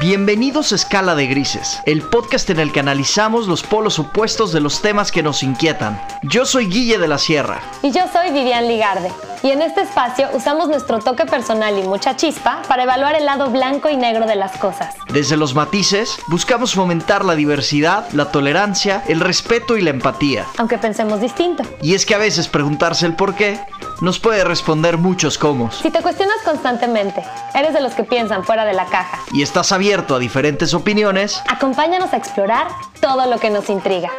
Bienvenidos 0.00 0.72
a 0.72 0.76
Escala 0.76 1.14
de 1.14 1.26
Grises, 1.26 1.82
el 1.84 2.00
podcast 2.00 2.48
en 2.48 2.58
el 2.58 2.72
que 2.72 2.80
analizamos 2.80 3.46
los 3.46 3.62
polos 3.62 3.98
opuestos 3.98 4.50
de 4.50 4.60
los 4.62 4.80
temas 4.80 5.12
que 5.12 5.22
nos 5.22 5.42
inquietan. 5.42 6.00
Yo 6.22 6.46
soy 6.46 6.68
Guille 6.68 6.96
de 6.96 7.06
la 7.06 7.18
Sierra. 7.18 7.60
Y 7.82 7.90
yo 7.90 8.04
soy 8.10 8.30
Vivian 8.30 8.66
Ligarde. 8.66 9.12
Y 9.42 9.50
en 9.50 9.62
este 9.62 9.80
espacio 9.80 10.28
usamos 10.34 10.68
nuestro 10.68 10.98
toque 10.98 11.24
personal 11.24 11.78
y 11.78 11.82
mucha 11.82 12.14
chispa 12.14 12.60
para 12.68 12.82
evaluar 12.82 13.14
el 13.14 13.24
lado 13.24 13.48
blanco 13.48 13.88
y 13.88 13.96
negro 13.96 14.26
de 14.26 14.36
las 14.36 14.58
cosas. 14.58 14.94
Desde 15.10 15.38
los 15.38 15.54
matices, 15.54 16.18
buscamos 16.28 16.74
fomentar 16.74 17.24
la 17.24 17.34
diversidad, 17.34 18.06
la 18.12 18.30
tolerancia, 18.30 19.02
el 19.08 19.20
respeto 19.20 19.78
y 19.78 19.82
la 19.82 19.90
empatía. 19.90 20.44
Aunque 20.58 20.76
pensemos 20.76 21.22
distinto. 21.22 21.62
Y 21.80 21.94
es 21.94 22.04
que 22.04 22.14
a 22.14 22.18
veces 22.18 22.48
preguntarse 22.48 23.06
el 23.06 23.16
por 23.16 23.34
qué 23.34 23.58
nos 24.02 24.18
puede 24.18 24.44
responder 24.44 24.98
muchos 24.98 25.38
cómo. 25.38 25.70
Si 25.70 25.90
te 25.90 26.02
cuestionas 26.02 26.36
constantemente, 26.44 27.24
eres 27.54 27.72
de 27.72 27.80
los 27.80 27.94
que 27.94 28.04
piensan 28.04 28.44
fuera 28.44 28.66
de 28.66 28.74
la 28.74 28.84
caja. 28.86 29.20
Y 29.32 29.42
estás 29.42 29.72
abierto 29.72 30.14
a 30.14 30.18
diferentes 30.18 30.74
opiniones. 30.74 31.42
Acompáñanos 31.48 32.12
a 32.12 32.18
explorar 32.18 32.68
todo 33.00 33.26
lo 33.26 33.38
que 33.38 33.48
nos 33.48 33.70
intriga. 33.70 34.10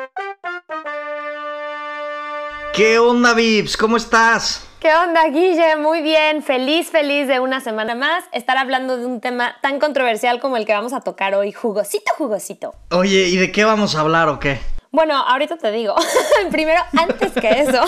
¿Qué 2.73 2.99
onda, 2.99 3.34
Vips? 3.34 3.75
¿Cómo 3.75 3.98
estás? 3.98 4.66
¿Qué 4.80 4.88
onda, 4.95 5.27
Guille? 5.27 5.75
Muy 5.75 6.02
bien, 6.02 6.41
feliz, 6.41 6.89
feliz 6.89 7.27
de 7.27 7.41
una 7.41 7.59
semana 7.59 7.95
más 7.95 8.23
estar 8.31 8.57
hablando 8.57 8.97
de 8.97 9.05
un 9.05 9.20
tema 9.20 9.57
tan 9.61 9.77
controversial 9.77 10.39
como 10.39 10.55
el 10.55 10.66
que 10.66 10.71
vamos 10.71 10.94
a 10.94 11.02
tocar 11.02 11.35
hoy, 11.35 11.52
jugosito, 11.52 12.13
jugosito. 12.17 12.73
Oye, 12.91 13.27
¿y 13.27 13.35
de 13.35 13.52
qué 13.52 13.66
vamos 13.66 13.95
a 13.95 13.99
hablar 13.99 14.30
o 14.30 14.39
qué? 14.39 14.57
Bueno, 14.89 15.16
ahorita 15.16 15.57
te 15.57 15.70
digo. 15.71 15.95
Primero, 16.52 16.81
antes 16.97 17.34
que 17.34 17.49
eso, 17.49 17.84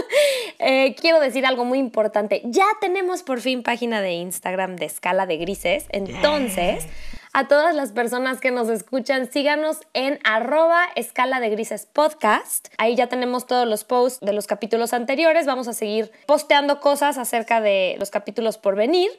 eh, 0.58 0.94
quiero 0.98 1.20
decir 1.20 1.44
algo 1.44 1.66
muy 1.66 1.78
importante. 1.78 2.40
Ya 2.46 2.66
tenemos 2.80 3.22
por 3.22 3.40
fin 3.40 3.62
página 3.62 4.00
de 4.00 4.12
Instagram 4.12 4.76
de 4.76 4.86
Escala 4.86 5.26
de 5.26 5.36
Grises. 5.36 5.84
Entonces, 5.90 6.86
a 7.32 7.48
todas 7.48 7.74
las 7.74 7.92
personas 7.92 8.40
que 8.40 8.50
nos 8.50 8.68
escuchan, 8.68 9.30
síganos 9.32 9.78
en 9.94 10.18
arroba 10.24 10.84
Escala 10.96 11.40
de 11.40 11.48
Grises 11.48 11.86
Podcast. 11.86 12.68
Ahí 12.76 12.94
ya 12.94 13.06
tenemos 13.06 13.46
todos 13.46 13.66
los 13.66 13.84
posts 13.84 14.20
de 14.24 14.34
los 14.34 14.46
capítulos 14.46 14.92
anteriores. 14.92 15.46
Vamos 15.46 15.66
a 15.66 15.72
seguir 15.72 16.12
posteando 16.26 16.80
cosas 16.80 17.16
acerca 17.16 17.60
de 17.60 17.96
los 17.98 18.10
capítulos 18.10 18.58
por 18.58 18.76
venir. 18.76 19.10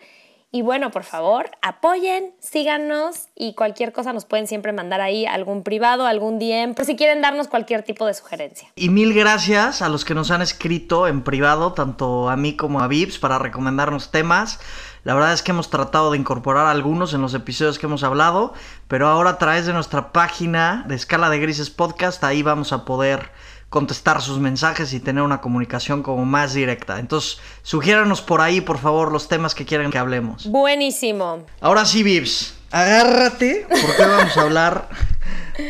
Y 0.55 0.61
bueno, 0.61 0.91
por 0.91 1.03
favor, 1.03 1.49
apoyen, 1.63 2.35
síganos 2.37 3.25
y 3.35 3.55
cualquier 3.55 3.91
cosa 3.91 4.13
nos 4.13 4.25
pueden 4.25 4.45
siempre 4.45 4.71
mandar 4.71 5.01
ahí 5.01 5.25
algún 5.25 5.63
privado, 5.63 6.05
algún 6.05 6.37
DM, 6.37 6.75
por 6.75 6.85
si 6.85 6.95
quieren 6.95 7.23
darnos 7.23 7.47
cualquier 7.47 7.81
tipo 7.81 8.05
de 8.05 8.13
sugerencia. 8.13 8.71
Y 8.75 8.89
mil 8.89 9.15
gracias 9.15 9.81
a 9.81 9.89
los 9.89 10.05
que 10.05 10.13
nos 10.13 10.29
han 10.29 10.43
escrito 10.43 11.07
en 11.07 11.23
privado, 11.23 11.73
tanto 11.73 12.29
a 12.29 12.37
mí 12.37 12.55
como 12.55 12.81
a 12.81 12.87
Vips, 12.87 13.17
para 13.17 13.39
recomendarnos 13.39 14.11
temas. 14.11 14.59
La 15.03 15.13
verdad 15.13 15.33
es 15.33 15.41
que 15.41 15.51
hemos 15.51 15.69
tratado 15.69 16.11
de 16.11 16.17
incorporar 16.17 16.67
algunos 16.67 17.13
en 17.13 17.21
los 17.21 17.33
episodios 17.33 17.77
que 17.77 17.87
hemos 17.87 18.03
hablado, 18.03 18.53
pero 18.87 19.07
ahora 19.07 19.31
a 19.31 19.37
través 19.37 19.65
de 19.65 19.73
nuestra 19.73 20.13
página 20.13 20.85
de 20.87 20.95
Escala 20.95 21.29
de 21.29 21.39
Grises 21.39 21.69
Podcast, 21.69 22.23
ahí 22.23 22.41
vamos 22.41 22.71
a 22.71 22.85
poder 22.85 23.31
contestar 23.67 24.21
sus 24.21 24.39
mensajes 24.39 24.93
y 24.93 25.01
tener 25.01 25.23
una 25.23 25.41
comunicación 25.41 26.03
como 26.03 26.23
más 26.23 26.53
directa. 26.53 26.99
Entonces, 26.99 27.39
sugiéranos 27.63 28.21
por 28.21 28.39
ahí, 28.39 28.61
por 28.61 28.77
favor, 28.77 29.11
los 29.11 29.27
temas 29.27 29.55
que 29.55 29.65
quieran 29.65 29.91
que 29.91 29.97
hablemos. 29.97 30.47
Buenísimo. 30.47 31.43
Ahora 31.59 31.83
sí, 31.83 32.01
Vips, 32.03 32.53
agárrate, 32.71 33.67
porque 33.69 34.05
vamos 34.05 34.37
a 34.37 34.41
hablar 34.41 34.89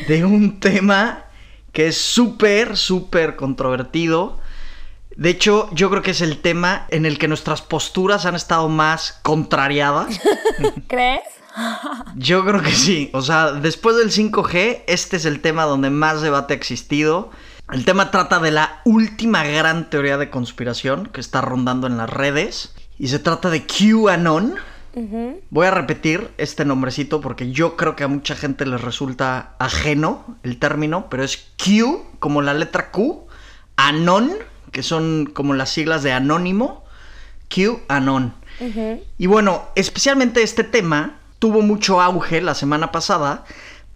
de 0.08 0.26
un 0.26 0.60
tema 0.60 1.26
que 1.72 1.88
es 1.88 1.98
súper, 1.98 2.78
súper 2.78 3.36
controvertido. 3.36 4.43
De 5.16 5.30
hecho, 5.30 5.70
yo 5.74 5.90
creo 5.90 6.02
que 6.02 6.12
es 6.12 6.22
el 6.22 6.40
tema 6.40 6.88
en 6.90 7.06
el 7.06 7.18
que 7.18 7.28
nuestras 7.28 7.62
posturas 7.62 8.26
han 8.26 8.36
estado 8.36 8.70
más 8.70 9.20
contrariadas. 9.24 10.20
¿Crees? 10.88 11.22
Yo 12.16 12.44
creo 12.46 12.62
que 12.62 12.72
sí. 12.72 13.10
O 13.14 13.22
sea, 13.22 13.52
después 13.52 13.96
del 13.96 14.12
5G, 14.12 14.84
este 14.88 15.18
es 15.18 15.26
el 15.26 15.40
tema 15.42 15.64
donde 15.64 15.90
más 15.90 16.22
debate 16.22 16.54
ha 16.54 16.58
existido. 16.58 17.30
El 17.72 17.86
tema 17.86 18.12
trata 18.12 18.40
de 18.40 18.52
la 18.52 18.82
última 18.86 19.44
gran 19.44 19.90
teoría 19.90 20.18
de 20.18 20.30
conspiración 20.30 21.08
que 21.08 21.22
está 21.22 21.42
rondando 21.42 21.88
en 21.88 21.98
las 21.98 22.10
redes. 22.10 22.74
Y 22.98 23.08
se 23.08 23.20
trata 23.20 23.50
de 23.50 23.66
QAnon. 23.66 24.56
Voy 25.50 25.66
a 25.66 25.72
repetir 25.72 26.30
este 26.38 26.66
nombrecito 26.66 27.20
porque 27.20 27.52
yo 27.52 27.76
creo 27.76 27.96
que 27.96 28.04
a 28.04 28.08
mucha 28.08 28.36
gente 28.36 28.66
les 28.68 28.82
resulta 28.82 29.56
ajeno 29.58 30.38
el 30.44 30.60
término, 30.60 31.08
pero 31.10 31.24
es 31.24 31.48
Q 31.58 32.06
como 32.20 32.44
la 32.44 32.54
letra 32.54 32.92
Q, 32.92 33.26
Anon, 33.76 34.34
que 34.74 34.84
son 34.84 35.26
como 35.26 35.54
las 35.54 35.70
siglas 35.70 36.04
de 36.04 36.12
anónimo, 36.12 36.84
QAnon. 37.48 38.34
Y 39.18 39.28
bueno, 39.28 39.64
especialmente 39.76 40.44
este 40.44 40.66
tema 40.66 41.20
tuvo 41.40 41.62
mucho 41.62 42.02
auge 42.02 42.42
la 42.42 42.56
semana 42.56 42.92
pasada 42.92 43.46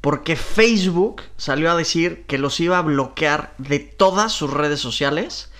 porque 0.02 0.36
Facebook 0.36 1.24
salió 1.36 1.72
a 1.72 1.76
decir 1.76 2.26
que 2.28 2.38
los 2.38 2.60
iba 2.60 2.78
a 2.78 2.82
bloquear 2.82 3.54
de 3.58 3.80
todas 3.80 4.32
sus 4.32 4.52
redes 4.54 4.80
sociales. 4.80 5.52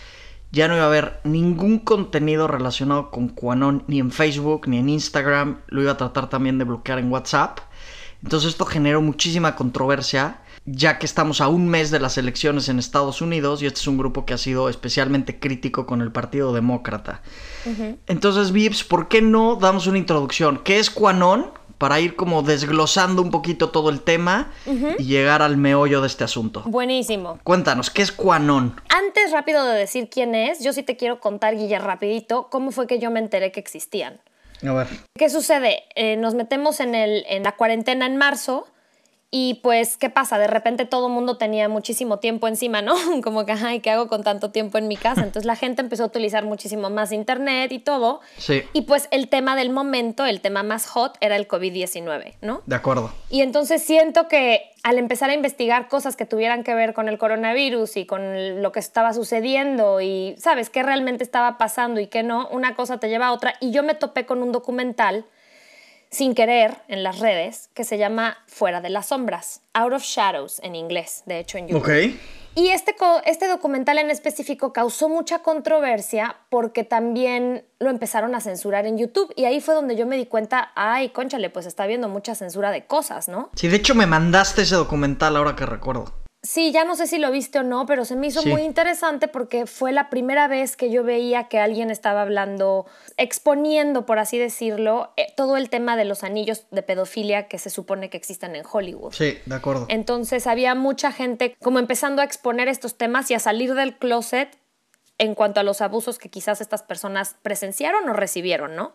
Ya 0.52 0.68
no 0.68 0.76
iba 0.76 0.84
a 0.84 0.88
haber 0.88 1.20
ningún 1.24 1.80
contenido 1.80 2.48
relacionado 2.48 3.12
con 3.12 3.30
QAnon 3.30 3.84
ni 3.88 4.00
en 4.00 4.12
Facebook 4.12 4.68
ni 4.68 4.78
en 4.78 4.90
Instagram. 4.90 5.60
Lo 5.68 5.82
iba 5.82 5.94
a 5.94 5.98
tratar 5.98 6.30
también 6.30 6.58
de 6.58 6.66
bloquear 6.66 7.00
en 7.00 7.12
WhatsApp. 7.12 7.60
Entonces 8.24 8.52
esto 8.52 8.66
generó 8.66 9.02
muchísima 9.02 9.56
controversia, 9.56 10.42
ya 10.68 11.00
que 11.00 11.06
estamos 11.06 11.40
a 11.40 11.48
un 11.48 11.68
mes 11.70 11.92
de 11.92 12.00
las 12.00 12.18
elecciones 12.18 12.68
en 12.68 12.78
Estados 12.78 13.22
Unidos 13.22 13.64
y 13.64 13.66
este 13.66 13.80
es 13.80 13.88
un 13.88 13.98
grupo 13.98 14.26
que 14.26 14.34
ha 14.34 14.38
sido 14.38 14.68
especialmente 14.70 15.40
crítico 15.40 15.86
con 15.86 16.02
el 16.02 16.12
Partido 16.12 16.54
Demócrata. 16.54 17.22
Entonces, 18.06 18.52
Vips, 18.52 18.84
¿por 18.84 19.08
qué 19.08 19.22
no 19.22 19.56
damos 19.56 19.88
una 19.88 19.98
introducción? 19.98 20.62
¿Qué 20.64 20.78
es 20.78 20.90
QAnon? 20.90 21.52
para 21.78 22.00
ir 22.00 22.16
como 22.16 22.42
desglosando 22.42 23.22
un 23.22 23.30
poquito 23.30 23.70
todo 23.70 23.92
el 23.92 24.02
tema 24.02 24.52
y 24.98 25.04
llegar 25.04 25.44
al 25.44 25.58
meollo 25.58 26.02
de 26.02 26.08
este 26.08 26.24
asunto. 26.24 26.64
Buenísimo. 26.66 27.38
Cuéntanos, 27.44 27.92
¿qué 27.92 28.02
es 28.02 28.12
QAnon? 28.12 28.82
Antes 28.90 29.32
rápido 29.32 29.64
de 29.64 29.78
decir 29.78 30.10
quién 30.10 30.34
es, 30.34 30.64
yo 30.64 30.74
sí 30.74 30.82
te 30.82 30.98
quiero 30.98 31.20
contar, 31.20 31.56
Guilla, 31.56 31.78
rapidito, 31.78 32.48
cómo 32.50 32.72
fue 32.72 32.88
que 32.88 32.98
yo 32.98 33.12
me 33.12 33.20
enteré 33.20 33.52
que 33.52 33.60
existían. 33.60 34.20
A 34.68 34.74
ver. 34.74 34.88
¿Qué 35.16 35.30
sucede? 35.30 35.84
Eh, 35.94 36.18
nos 36.18 36.34
metemos 36.34 36.80
en, 36.80 36.96
el, 36.96 37.24
en 37.30 37.44
la 37.44 37.52
cuarentena 37.52 38.08
en 38.08 38.18
marzo 38.18 38.66
y 39.30 39.56
pues, 39.56 39.98
¿qué 39.98 40.10
pasa? 40.10 40.40
De 40.40 40.48
repente 40.48 40.86
todo 40.86 41.08
el 41.08 41.14
mundo 41.14 41.36
tenía 41.38 41.68
muchísimo 41.68 42.20
tiempo 42.20 42.48
encima, 42.48 42.82
¿no? 42.82 42.96
Como 43.24 43.46
que, 43.46 43.52
ay, 43.52 43.82
¿qué 43.82 43.92
hago 43.92 44.08
con 44.08 44.24
tanto 44.24 44.52
tiempo 44.52 44.78
en 44.78 44.88
mi 44.88 44.96
casa? 44.96 45.22
Entonces 45.22 45.46
la 45.46 45.58
gente 45.58 45.82
empezó 45.82 46.04
a 46.04 46.06
utilizar 46.08 46.46
muchísimo 46.46 46.90
más 46.90 47.12
internet 47.12 47.74
y 47.74 47.80
todo. 47.80 48.22
Sí. 48.38 48.64
Y 48.72 48.84
pues 48.84 49.10
el 49.12 49.28
tema 49.28 49.58
del 49.58 49.70
momento, 49.70 50.26
el 50.26 50.40
tema 50.40 50.64
más 50.64 50.88
hot 50.88 51.18
era 51.20 51.36
el 51.36 51.46
COVID-19, 51.46 52.36
¿no? 52.42 52.62
De 52.66 52.76
acuerdo. 52.76 53.12
Y 53.30 53.42
entonces 53.42 53.84
siento 53.84 54.30
que 54.30 54.72
al 54.84 54.98
empezar 54.98 55.30
a 55.30 55.34
investigar 55.34 55.90
cosas 55.90 56.16
que 56.16 56.26
tuvieran 56.26 56.64
que 56.64 56.74
ver 56.74 56.94
con 56.94 57.10
el 57.10 57.18
coronavirus 57.18 57.98
y 57.98 58.06
con 58.06 58.62
lo 58.62 58.72
que 58.72 58.80
estaba 58.80 59.12
sucediendo 59.12 60.00
y, 60.00 60.36
¿sabes?, 60.38 60.70
qué 60.70 60.84
realmente 60.84 61.26
estaba 61.26 61.58
pasando 61.58 62.00
y 62.00 62.08
qué 62.08 62.24
no, 62.24 62.48
una 62.48 62.76
cosa 62.76 62.98
te 62.98 63.10
lleva 63.10 63.28
a 63.28 63.34
otra. 63.34 63.56
Y 63.60 63.72
yo 63.72 63.84
me 63.84 63.94
topé 63.96 64.26
con 64.26 64.42
un 64.42 64.54
documental 64.54 65.26
sin 66.10 66.36
querer 66.36 66.76
en 66.88 67.04
las 67.04 67.20
redes 67.20 67.70
que 67.74 67.84
se 67.84 67.98
llama 67.98 68.38
Fuera 68.48 68.82
de 68.82 68.90
las 68.90 69.08
Sombras, 69.08 69.62
Out 69.74 69.94
of 69.94 70.04
Shadows 70.04 70.60
en 70.64 70.76
inglés, 70.76 71.24
de 71.26 71.40
hecho 71.40 71.58
en 71.58 71.68
YouTube. 71.68 71.82
Ok. 71.82 72.16
Y 72.56 72.70
este, 72.70 72.96
este 73.26 73.48
documental 73.48 74.00
en 74.00 74.10
específico 74.10 74.74
causó 74.74 75.10
mucha 75.10 75.44
controversia 75.44 76.38
porque 76.50 76.84
también 76.84 77.64
lo 77.78 77.92
empezaron 77.92 78.34
a 78.34 78.42
censurar 78.42 78.88
en 78.88 78.98
YouTube 78.98 79.32
y 79.36 79.46
ahí 79.46 79.62
fue 79.62 79.76
donde 79.76 79.96
yo 79.96 80.08
me 80.08 80.18
di 80.18 80.26
cuenta, 80.26 80.72
ay, 80.74 81.10
conchale, 81.10 81.52
pues 81.52 81.68
está 81.68 81.86
viendo 81.86 82.10
mucha 82.10 82.34
censura 82.34 82.72
de 82.72 82.88
cosas, 82.88 83.28
¿no? 83.28 83.52
Sí, 83.56 83.68
de 83.68 83.76
hecho 83.76 83.94
me 83.94 84.08
mandaste 84.08 84.64
ese 84.64 84.74
documental 84.74 85.38
ahora 85.38 85.56
que 85.56 85.68
recuerdo. 85.68 86.12
Sí, 86.44 86.72
ya 86.72 86.86
no 86.86 86.96
sé 86.96 87.08
si 87.08 87.18
lo 87.18 87.32
viste 87.32 87.60
o 87.60 87.64
no, 87.64 87.86
pero 87.88 88.06
se 88.06 88.16
me 88.16 88.28
hizo 88.28 88.44
muy 88.46 88.62
interesante 88.62 89.28
porque 89.28 89.66
fue 89.66 89.92
la 89.92 90.10
primera 90.10 90.48
vez 90.48 90.78
que 90.78 90.92
yo 90.92 91.04
veía 91.04 91.50
que 91.50 91.60
alguien 91.60 91.90
estaba 91.90 92.22
hablando, 92.22 92.86
exponiendo, 93.18 94.06
por 94.06 94.20
así 94.20 94.38
decirlo, 94.38 95.12
eh, 95.18 95.34
todo 95.36 95.58
el 95.58 95.70
tema 95.70 95.98
de 95.98 96.06
los 96.06 96.24
anillos 96.24 96.66
de 96.70 96.84
pedofilia 96.84 97.48
que 97.48 97.58
se 97.58 97.72
supone 97.72 98.10
que 98.10 98.18
existen 98.18 98.56
en 98.56 98.64
Hollywood. 98.72 99.14
Sí, 99.14 99.38
de 99.46 99.56
acuerdo. 99.56 99.88
Entonces 99.90 100.46
había 100.46 100.76
mucha 100.76 101.12
gente 101.12 101.56
como 101.62 101.80
empezando 101.80 102.22
a 102.22 102.26
exponer 102.26 102.68
estos 102.68 102.98
temas 102.98 103.30
y 103.32 103.34
a 103.34 103.40
salir 103.40 103.74
del 103.74 103.98
closet 103.98 104.58
en 105.18 105.34
cuanto 105.34 105.60
a 105.60 105.64
los 105.64 105.82
abusos 105.82 106.20
que 106.20 106.30
quizás 106.30 106.62
estas 106.62 106.84
personas 106.84 107.36
presenciaron 107.42 108.08
o 108.08 108.14
recibieron, 108.14 108.76
¿no? 108.76 108.94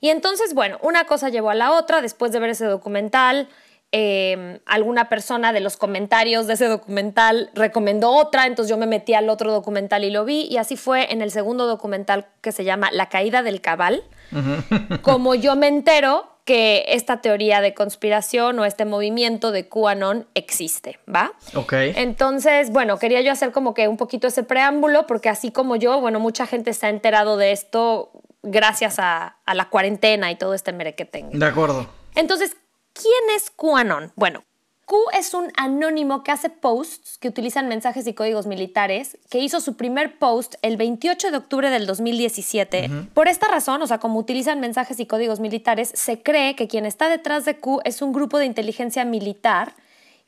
Y 0.00 0.08
entonces, 0.08 0.54
bueno, 0.54 0.78
una 0.82 1.04
cosa 1.04 1.28
llevó 1.28 1.50
a 1.50 1.54
la 1.54 1.72
otra 1.72 2.00
después 2.00 2.32
de 2.32 2.40
ver 2.40 2.50
ese 2.50 2.64
documental. 2.64 3.48
Em, 3.92 4.60
alguna 4.66 5.08
persona 5.08 5.52
de 5.52 5.58
los 5.58 5.76
comentarios 5.76 6.46
de 6.46 6.54
ese 6.54 6.66
documental 6.66 7.50
recomendó 7.54 8.12
otra, 8.12 8.46
entonces 8.46 8.70
yo 8.70 8.76
me 8.76 8.86
metí 8.86 9.14
al 9.14 9.28
otro 9.28 9.50
documental 9.50 10.04
y 10.04 10.10
lo 10.10 10.24
vi, 10.24 10.42
y 10.42 10.58
así 10.58 10.76
fue 10.76 11.12
en 11.12 11.22
el 11.22 11.32
segundo 11.32 11.66
documental 11.66 12.28
que 12.40 12.52
se 12.52 12.62
llama 12.62 12.90
La 12.92 13.08
caída 13.08 13.42
del 13.42 13.60
cabal, 13.60 14.04
como 15.02 15.34
yo 15.34 15.56
me 15.56 15.66
entero 15.66 16.28
que 16.44 16.84
esta 16.88 17.20
teoría 17.20 17.60
de 17.60 17.74
conspiración 17.74 18.60
o 18.60 18.64
este 18.64 18.84
movimiento 18.84 19.50
de 19.50 19.68
QAnon 19.68 20.28
existe, 20.34 21.00
¿va? 21.12 21.32
Ok. 21.54 21.72
Entonces, 21.72 22.70
bueno, 22.70 22.96
quería 22.96 23.22
yo 23.22 23.32
hacer 23.32 23.50
como 23.50 23.74
que 23.74 23.88
un 23.88 23.96
poquito 23.96 24.28
ese 24.28 24.44
preámbulo, 24.44 25.08
porque 25.08 25.28
así 25.28 25.50
como 25.50 25.74
yo, 25.74 26.00
bueno, 26.00 26.20
mucha 26.20 26.46
gente 26.46 26.74
se 26.74 26.86
ha 26.86 26.90
enterado 26.90 27.36
de 27.36 27.50
esto 27.50 28.12
gracias 28.44 29.00
a, 29.00 29.36
a 29.44 29.54
la 29.54 29.68
cuarentena 29.68 30.30
y 30.30 30.36
todo 30.36 30.54
este 30.54 30.72
merequetengue. 30.72 31.38
De 31.38 31.46
acuerdo. 31.46 31.88
Entonces, 32.14 32.56
¿quién 32.92 33.36
es 33.36 33.50
QAnon? 33.50 34.12
Bueno, 34.16 34.44
Q 34.90 34.96
es 35.16 35.34
un 35.34 35.52
anónimo 35.56 36.24
que 36.24 36.32
hace 36.32 36.50
posts 36.50 37.16
que 37.18 37.28
utilizan 37.28 37.68
mensajes 37.68 38.08
y 38.08 38.12
códigos 38.12 38.48
militares, 38.48 39.18
que 39.30 39.38
hizo 39.38 39.60
su 39.60 39.76
primer 39.76 40.18
post 40.18 40.56
el 40.62 40.76
28 40.76 41.30
de 41.30 41.36
octubre 41.36 41.70
del 41.70 41.86
2017. 41.86 42.90
Por 43.14 43.28
esta 43.28 43.46
razón, 43.46 43.82
o 43.82 43.86
sea, 43.86 43.98
como 43.98 44.18
utilizan 44.18 44.58
mensajes 44.58 44.98
y 44.98 45.06
códigos 45.06 45.38
militares, 45.38 45.92
se 45.94 46.20
cree 46.20 46.56
que 46.56 46.66
quien 46.66 46.86
está 46.86 47.08
detrás 47.08 47.44
de 47.44 47.56
Q 47.56 47.80
es 47.84 48.02
un 48.02 48.12
grupo 48.12 48.38
de 48.38 48.46
inteligencia 48.46 49.04
militar 49.04 49.74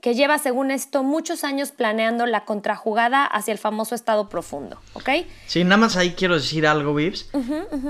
que 0.02 0.14
lleva, 0.16 0.36
según 0.38 0.72
esto, 0.72 1.04
muchos 1.04 1.44
años 1.44 1.70
planeando 1.70 2.26
la 2.26 2.44
contrajugada 2.44 3.24
hacia 3.24 3.52
el 3.52 3.58
famoso 3.58 3.94
estado 3.94 4.28
profundo, 4.28 4.80
¿ok? 4.94 5.08
Sí, 5.46 5.62
nada 5.62 5.76
más 5.76 5.96
ahí 5.96 6.14
quiero 6.14 6.34
decir 6.34 6.66
algo, 6.66 6.92
Vips, 6.92 7.30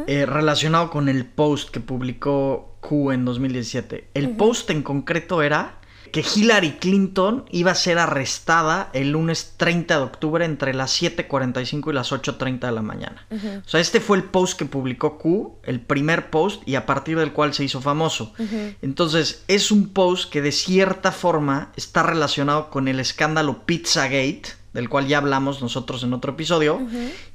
eh, 0.06 0.26
relacionado 0.26 0.90
con 0.90 1.08
el 1.08 1.24
post 1.24 1.70
que 1.70 1.80
publicó 1.80 2.76
Q 2.80 3.12
en 3.12 3.24
2017. 3.24 4.10
El 4.12 4.36
post 4.36 4.68
en 4.68 4.82
concreto 4.82 5.40
era 5.40 5.78
que 6.12 6.22
Hillary 6.22 6.72
Clinton 6.72 7.46
iba 7.50 7.72
a 7.72 7.74
ser 7.74 7.98
arrestada 7.98 8.90
el 8.92 9.12
lunes 9.12 9.54
30 9.56 9.96
de 9.96 10.02
octubre 10.02 10.44
entre 10.44 10.74
las 10.74 11.02
7.45 11.02 11.90
y 11.90 11.94
las 11.94 12.12
8.30 12.12 12.60
de 12.60 12.72
la 12.72 12.82
mañana. 12.82 13.26
O 13.30 13.68
sea, 13.68 13.80
este 13.80 13.98
fue 14.00 14.18
el 14.18 14.24
post 14.24 14.58
que 14.58 14.66
publicó 14.66 15.18
Q, 15.18 15.58
el 15.64 15.80
primer 15.80 16.28
post 16.28 16.62
y 16.68 16.74
a 16.74 16.84
partir 16.84 17.18
del 17.18 17.32
cual 17.32 17.54
se 17.54 17.64
hizo 17.64 17.80
famoso. 17.80 18.34
Entonces, 18.82 19.42
es 19.48 19.72
un 19.72 19.88
post 19.88 20.30
que 20.30 20.42
de 20.42 20.52
cierta 20.52 21.12
forma 21.12 21.72
está 21.76 22.02
relacionado 22.02 22.68
con 22.68 22.88
el 22.88 23.00
escándalo 23.00 23.64
Pizzagate, 23.64 24.42
del 24.74 24.90
cual 24.90 25.06
ya 25.06 25.16
hablamos 25.16 25.62
nosotros 25.62 26.02
en 26.02 26.12
otro 26.12 26.32
episodio, 26.32 26.80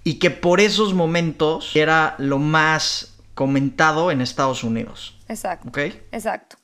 y 0.03 0.15
que 0.15 0.30
por 0.30 0.59
esos 0.59 0.94
momentos 0.94 1.75
era 1.75 2.15
lo 2.19 2.38
más 2.38 3.15
comentado 3.33 4.12
en 4.12 4.21
Estados 4.21 4.63
Unidos. 4.63 5.18
Exacto. 5.27 5.71
Exacto. 6.12 6.57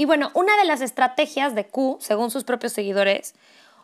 Y 0.00 0.06
bueno, 0.06 0.30
una 0.32 0.56
de 0.56 0.64
las 0.64 0.80
estrategias 0.80 1.54
de 1.54 1.66
Q, 1.66 1.98
según 2.00 2.30
sus 2.30 2.44
propios 2.44 2.72
seguidores, 2.72 3.34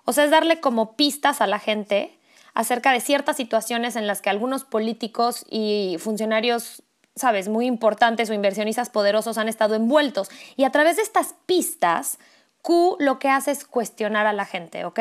o 0.06 0.14
sea, 0.14 0.24
es 0.24 0.30
darle 0.30 0.60
como 0.60 0.96
pistas 0.96 1.42
a 1.42 1.46
la 1.46 1.58
gente 1.58 2.18
acerca 2.54 2.90
de 2.90 3.00
ciertas 3.00 3.36
situaciones 3.36 3.96
en 3.96 4.06
las 4.06 4.22
que 4.22 4.30
algunos 4.30 4.64
políticos 4.64 5.44
y 5.50 5.98
funcionarios, 5.98 6.82
sabes, 7.16 7.50
muy 7.50 7.66
importantes 7.66 8.30
o 8.30 8.32
inversionistas 8.32 8.88
poderosos 8.88 9.36
han 9.36 9.50
estado 9.50 9.74
envueltos. 9.74 10.30
Y 10.56 10.64
a 10.64 10.70
través 10.70 10.96
de 10.96 11.02
estas 11.02 11.34
pistas, 11.44 12.18
Q 12.62 12.96
lo 12.98 13.18
que 13.18 13.28
hace 13.28 13.50
es 13.50 13.66
cuestionar 13.66 14.26
a 14.26 14.32
la 14.32 14.46
gente, 14.46 14.86
¿ok? 14.86 15.00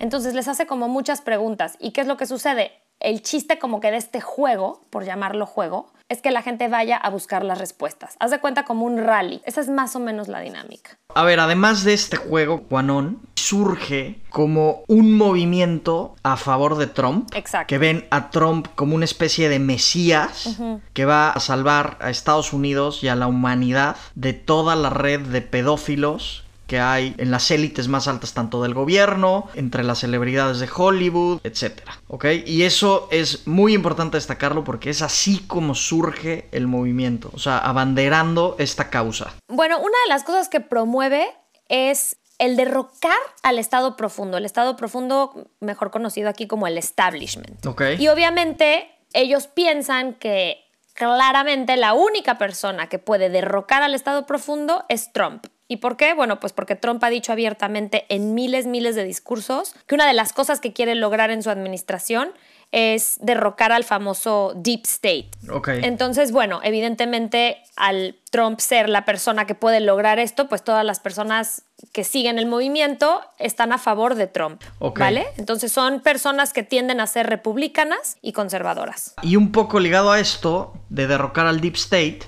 Entonces 0.00 0.34
les 0.34 0.48
hace 0.48 0.66
como 0.66 0.88
muchas 0.88 1.20
preguntas. 1.20 1.76
¿Y 1.78 1.92
qué 1.92 2.00
es 2.00 2.08
lo 2.08 2.16
que 2.16 2.26
sucede? 2.26 2.72
El 3.00 3.22
chiste 3.22 3.58
como 3.58 3.80
que 3.80 3.90
de 3.90 3.96
este 3.96 4.20
juego, 4.20 4.82
por 4.90 5.04
llamarlo 5.04 5.46
juego, 5.46 5.92
es 6.08 6.22
que 6.22 6.30
la 6.30 6.42
gente 6.42 6.68
vaya 6.68 6.96
a 6.96 7.10
buscar 7.10 7.44
las 7.44 7.58
respuestas. 7.58 8.16
Haz 8.18 8.30
de 8.30 8.40
cuenta 8.40 8.64
como 8.64 8.86
un 8.86 8.98
rally. 8.98 9.42
Esa 9.44 9.60
es 9.60 9.68
más 9.68 9.94
o 9.94 10.00
menos 10.00 10.28
la 10.28 10.40
dinámica. 10.40 10.98
A 11.14 11.24
ver, 11.24 11.38
además 11.38 11.84
de 11.84 11.92
este 11.92 12.16
juego, 12.16 12.62
Quanon 12.62 13.20
surge 13.34 14.20
como 14.30 14.82
un 14.88 15.16
movimiento 15.16 16.16
a 16.22 16.36
favor 16.36 16.76
de 16.76 16.86
Trump. 16.86 17.30
Exacto. 17.34 17.66
Que 17.68 17.78
ven 17.78 18.06
a 18.10 18.30
Trump 18.30 18.68
como 18.74 18.94
una 18.94 19.04
especie 19.04 19.48
de 19.48 19.58
mesías 19.58 20.58
que 20.92 21.04
va 21.04 21.30
a 21.30 21.40
salvar 21.40 21.98
a 22.00 22.10
Estados 22.10 22.52
Unidos 22.52 23.04
y 23.04 23.08
a 23.08 23.14
la 23.14 23.26
humanidad 23.26 23.96
de 24.14 24.32
toda 24.32 24.76
la 24.76 24.90
red 24.90 25.20
de 25.20 25.42
pedófilos 25.42 26.44
que 26.68 26.78
hay 26.78 27.14
en 27.16 27.30
las 27.30 27.50
élites 27.50 27.88
más 27.88 28.06
altas 28.06 28.34
tanto 28.34 28.62
del 28.62 28.74
gobierno, 28.74 29.48
entre 29.54 29.82
las 29.82 30.00
celebridades 30.00 30.60
de 30.60 30.68
Hollywood, 30.72 31.40
etcétera, 31.42 31.98
¿ok? 32.08 32.26
Y 32.46 32.62
eso 32.62 33.08
es 33.10 33.46
muy 33.46 33.72
importante 33.72 34.18
destacarlo 34.18 34.62
porque 34.64 34.90
es 34.90 35.00
así 35.02 35.40
como 35.48 35.74
surge 35.74 36.46
el 36.52 36.66
movimiento, 36.66 37.30
o 37.32 37.38
sea, 37.38 37.58
abanderando 37.58 38.54
esta 38.58 38.90
causa. 38.90 39.32
Bueno, 39.48 39.78
una 39.78 39.96
de 40.04 40.08
las 40.10 40.24
cosas 40.24 40.50
que 40.50 40.60
promueve 40.60 41.26
es 41.68 42.18
el 42.38 42.56
derrocar 42.56 43.18
al 43.42 43.58
Estado 43.58 43.96
profundo, 43.96 44.36
el 44.36 44.44
Estado 44.44 44.76
profundo 44.76 45.50
mejor 45.60 45.90
conocido 45.90 46.28
aquí 46.28 46.46
como 46.46 46.66
el 46.66 46.76
establishment. 46.76 47.64
Ok. 47.66 47.82
Y 47.98 48.08
obviamente 48.08 48.90
ellos 49.14 49.46
piensan 49.46 50.14
que 50.14 50.64
claramente 50.92 51.78
la 51.78 51.94
única 51.94 52.36
persona 52.36 52.88
que 52.90 52.98
puede 52.98 53.30
derrocar 53.30 53.82
al 53.82 53.94
Estado 53.94 54.26
profundo 54.26 54.84
es 54.90 55.12
Trump. 55.12 55.46
¿Y 55.68 55.76
por 55.76 55.96
qué? 55.96 56.14
Bueno, 56.14 56.40
pues 56.40 56.52
porque 56.52 56.74
Trump 56.74 57.04
ha 57.04 57.10
dicho 57.10 57.30
abiertamente 57.30 58.06
en 58.08 58.34
miles, 58.34 58.66
miles 58.66 58.94
de 58.96 59.04
discursos 59.04 59.74
que 59.86 59.94
una 59.94 60.06
de 60.06 60.14
las 60.14 60.32
cosas 60.32 60.60
que 60.60 60.72
quiere 60.72 60.94
lograr 60.94 61.30
en 61.30 61.42
su 61.42 61.50
administración 61.50 62.30
es 62.70 63.16
derrocar 63.20 63.72
al 63.72 63.84
famoso 63.84 64.52
Deep 64.54 64.82
State. 64.84 65.30
Okay. 65.50 65.80
Entonces, 65.84 66.32
bueno, 66.32 66.60
evidentemente 66.62 67.62
al 67.76 68.16
Trump 68.30 68.60
ser 68.60 68.88
la 68.88 69.04
persona 69.04 69.46
que 69.46 69.54
puede 69.54 69.80
lograr 69.80 70.18
esto, 70.18 70.48
pues 70.48 70.62
todas 70.62 70.84
las 70.84 71.00
personas 71.00 71.62
que 71.92 72.04
siguen 72.04 72.38
el 72.38 72.46
movimiento 72.46 73.22
están 73.38 73.72
a 73.72 73.78
favor 73.78 74.16
de 74.16 74.26
Trump. 74.26 74.62
¿Vale? 74.80 75.28
Entonces 75.38 75.72
son 75.72 76.00
personas 76.00 76.52
que 76.52 76.62
tienden 76.62 77.00
a 77.00 77.06
ser 77.06 77.26
republicanas 77.26 78.18
y 78.20 78.32
conservadoras. 78.32 79.14
Y 79.22 79.36
un 79.36 79.52
poco 79.52 79.80
ligado 79.80 80.12
a 80.12 80.20
esto 80.20 80.74
de 80.90 81.06
derrocar 81.06 81.46
al 81.46 81.60
Deep 81.60 81.76
State, 81.76 82.20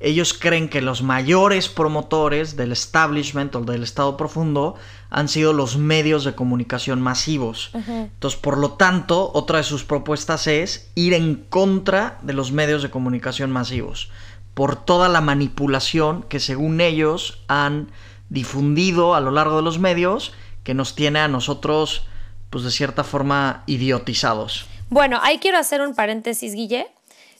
ellos 0.00 0.34
creen 0.34 0.68
que 0.68 0.82
los 0.82 1.02
mayores 1.02 1.68
promotores 1.68 2.56
del 2.56 2.72
establishment 2.72 3.54
o 3.54 3.60
del 3.60 3.82
Estado 3.82 4.16
profundo 4.16 4.74
han 5.10 5.28
sido 5.28 5.52
los 5.52 5.76
medios 5.76 6.24
de 6.24 6.34
comunicación 6.34 7.00
masivos. 7.00 7.70
Entonces, 7.74 8.38
por 8.38 8.58
lo 8.58 8.72
tanto, 8.72 9.30
otra 9.32 9.58
de 9.58 9.64
sus 9.64 9.84
propuestas 9.84 10.46
es 10.46 10.90
ir 10.94 11.14
en 11.14 11.36
contra 11.36 12.18
de 12.22 12.32
los 12.32 12.52
medios 12.52 12.82
de 12.82 12.90
comunicación 12.90 13.50
masivos, 13.50 14.10
por 14.54 14.76
toda 14.76 15.08
la 15.08 15.20
manipulación 15.20 16.24
que 16.24 16.40
según 16.40 16.80
ellos 16.80 17.42
han 17.48 17.90
difundido 18.28 19.14
a 19.14 19.20
lo 19.20 19.30
largo 19.30 19.56
de 19.56 19.62
los 19.62 19.78
medios, 19.78 20.32
que 20.64 20.74
nos 20.74 20.94
tiene 20.94 21.20
a 21.20 21.28
nosotros, 21.28 22.06
pues 22.50 22.64
de 22.64 22.70
cierta 22.70 23.04
forma, 23.04 23.62
idiotizados. 23.66 24.66
Bueno, 24.90 25.18
ahí 25.22 25.38
quiero 25.38 25.58
hacer 25.58 25.80
un 25.80 25.94
paréntesis, 25.94 26.54
Guille. 26.54 26.86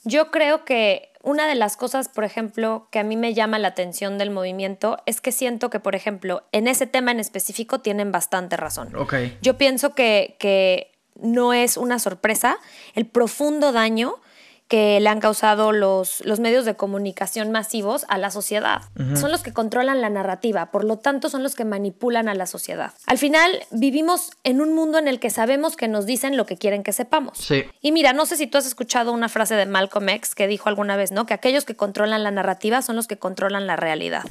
Yo 0.04 0.30
creo 0.30 0.64
que 0.64 1.10
una 1.24 1.48
de 1.48 1.54
las 1.54 1.76
cosas, 1.76 2.08
por 2.08 2.24
ejemplo, 2.24 2.86
que 2.90 2.98
a 2.98 3.02
mí 3.02 3.16
me 3.16 3.34
llama 3.34 3.58
la 3.58 3.68
atención 3.68 4.18
del 4.18 4.30
movimiento 4.30 4.98
es 5.06 5.20
que 5.20 5.32
siento 5.32 5.70
que, 5.70 5.80
por 5.80 5.94
ejemplo, 5.94 6.42
en 6.52 6.68
ese 6.68 6.86
tema 6.86 7.10
en 7.10 7.18
específico 7.18 7.80
tienen 7.80 8.12
bastante 8.12 8.56
razón. 8.56 8.94
Okay. 8.94 9.38
Yo 9.40 9.56
pienso 9.56 9.94
que, 9.94 10.36
que 10.38 10.92
no 11.16 11.52
es 11.52 11.76
una 11.76 11.98
sorpresa 11.98 12.58
el 12.94 13.06
profundo 13.06 13.72
daño 13.72 14.16
que 14.68 14.98
le 14.98 15.08
han 15.08 15.20
causado 15.20 15.72
los, 15.72 16.24
los 16.24 16.40
medios 16.40 16.64
de 16.64 16.74
comunicación 16.74 17.50
masivos 17.50 18.06
a 18.08 18.16
la 18.16 18.30
sociedad. 18.30 18.82
Son 19.14 19.30
los 19.30 19.42
que 19.42 19.52
controlan 19.52 20.00
la 20.00 20.08
narrativa, 20.08 20.70
por 20.70 20.84
lo 20.84 20.98
tanto 20.98 21.28
son 21.28 21.42
los 21.42 21.54
que 21.54 21.64
manipulan 21.64 22.28
a 22.28 22.34
la 22.34 22.46
sociedad. 22.46 22.92
Al 23.06 23.18
final 23.18 23.62
vivimos 23.70 24.30
en 24.42 24.62
un 24.62 24.74
mundo 24.74 24.98
en 24.98 25.06
el 25.06 25.20
que 25.20 25.28
sabemos 25.28 25.76
que 25.76 25.86
nos 25.86 26.06
dicen 26.06 26.36
lo 26.36 26.46
que 26.46 26.56
quieren 26.56 26.82
que 26.82 26.92
sepamos. 26.92 27.38
Sí. 27.38 27.64
Y 27.82 27.92
mira, 27.92 28.14
no 28.14 28.24
sé 28.24 28.36
si 28.36 28.46
tú 28.46 28.56
has 28.56 28.66
escuchado 28.66 29.12
una 29.12 29.28
frase 29.28 29.54
de 29.54 29.66
Malcolm 29.66 30.08
X 30.08 30.34
que 30.34 30.46
dijo 30.46 30.68
alguna 30.68 30.96
vez, 30.96 31.12
¿no? 31.12 31.26
Que 31.26 31.34
aquellos 31.34 31.64
que 31.64 31.76
controlan 31.76 32.22
la 32.22 32.30
narrativa 32.30 32.80
son 32.80 32.96
los 32.96 33.06
que 33.06 33.18
controlan 33.18 33.66
la 33.66 33.76
realidad. 33.76 34.24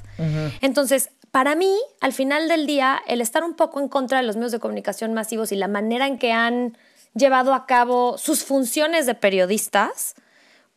Entonces, 0.61 1.09
para 1.31 1.55
mí, 1.55 1.79
al 2.01 2.13
final 2.13 2.47
del 2.47 2.65
día, 2.65 3.01
el 3.07 3.21
estar 3.21 3.43
un 3.43 3.55
poco 3.55 3.79
en 3.79 3.87
contra 3.87 4.17
de 4.17 4.23
los 4.23 4.35
medios 4.35 4.51
de 4.51 4.59
comunicación 4.59 5.13
masivos 5.13 5.51
y 5.51 5.55
la 5.55 5.67
manera 5.67 6.07
en 6.07 6.17
que 6.17 6.31
han 6.31 6.77
llevado 7.15 7.53
a 7.53 7.65
cabo 7.65 8.17
sus 8.17 8.43
funciones 8.43 9.05
de 9.05 9.15
periodistas, 9.15 10.15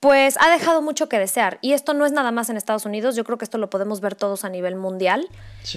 pues 0.00 0.36
ha 0.40 0.50
dejado 0.50 0.82
mucho 0.82 1.08
que 1.08 1.18
desear. 1.18 1.58
Y 1.62 1.72
esto 1.72 1.94
no 1.94 2.06
es 2.06 2.12
nada 2.12 2.30
más 2.30 2.50
en 2.50 2.56
Estados 2.56 2.84
Unidos, 2.84 3.16
yo 3.16 3.24
creo 3.24 3.38
que 3.38 3.44
esto 3.44 3.58
lo 3.58 3.70
podemos 3.70 4.00
ver 4.00 4.14
todos 4.14 4.44
a 4.44 4.48
nivel 4.48 4.76
mundial. 4.76 5.28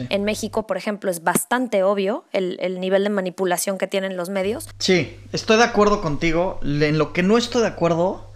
En 0.09 0.23
México, 0.23 0.67
por 0.67 0.77
ejemplo, 0.77 1.09
es 1.09 1.23
bastante 1.23 1.83
obvio 1.83 2.25
el, 2.31 2.57
el, 2.61 2.79
nivel 2.79 3.03
de 3.03 3.09
manipulación 3.09 3.77
que 3.77 3.87
tienen 3.87 4.17
los 4.17 4.29
medios. 4.29 4.67
Sí, 4.77 5.17
estoy 5.31 5.57
de 5.57 5.63
acuerdo 5.63 6.01
contigo. 6.01 6.59
En 6.61 6.97
lo 6.97 7.13
que 7.13 7.23
no 7.23 7.37
estoy 7.37 7.61
de 7.61 7.69
acuerdo 7.69 8.29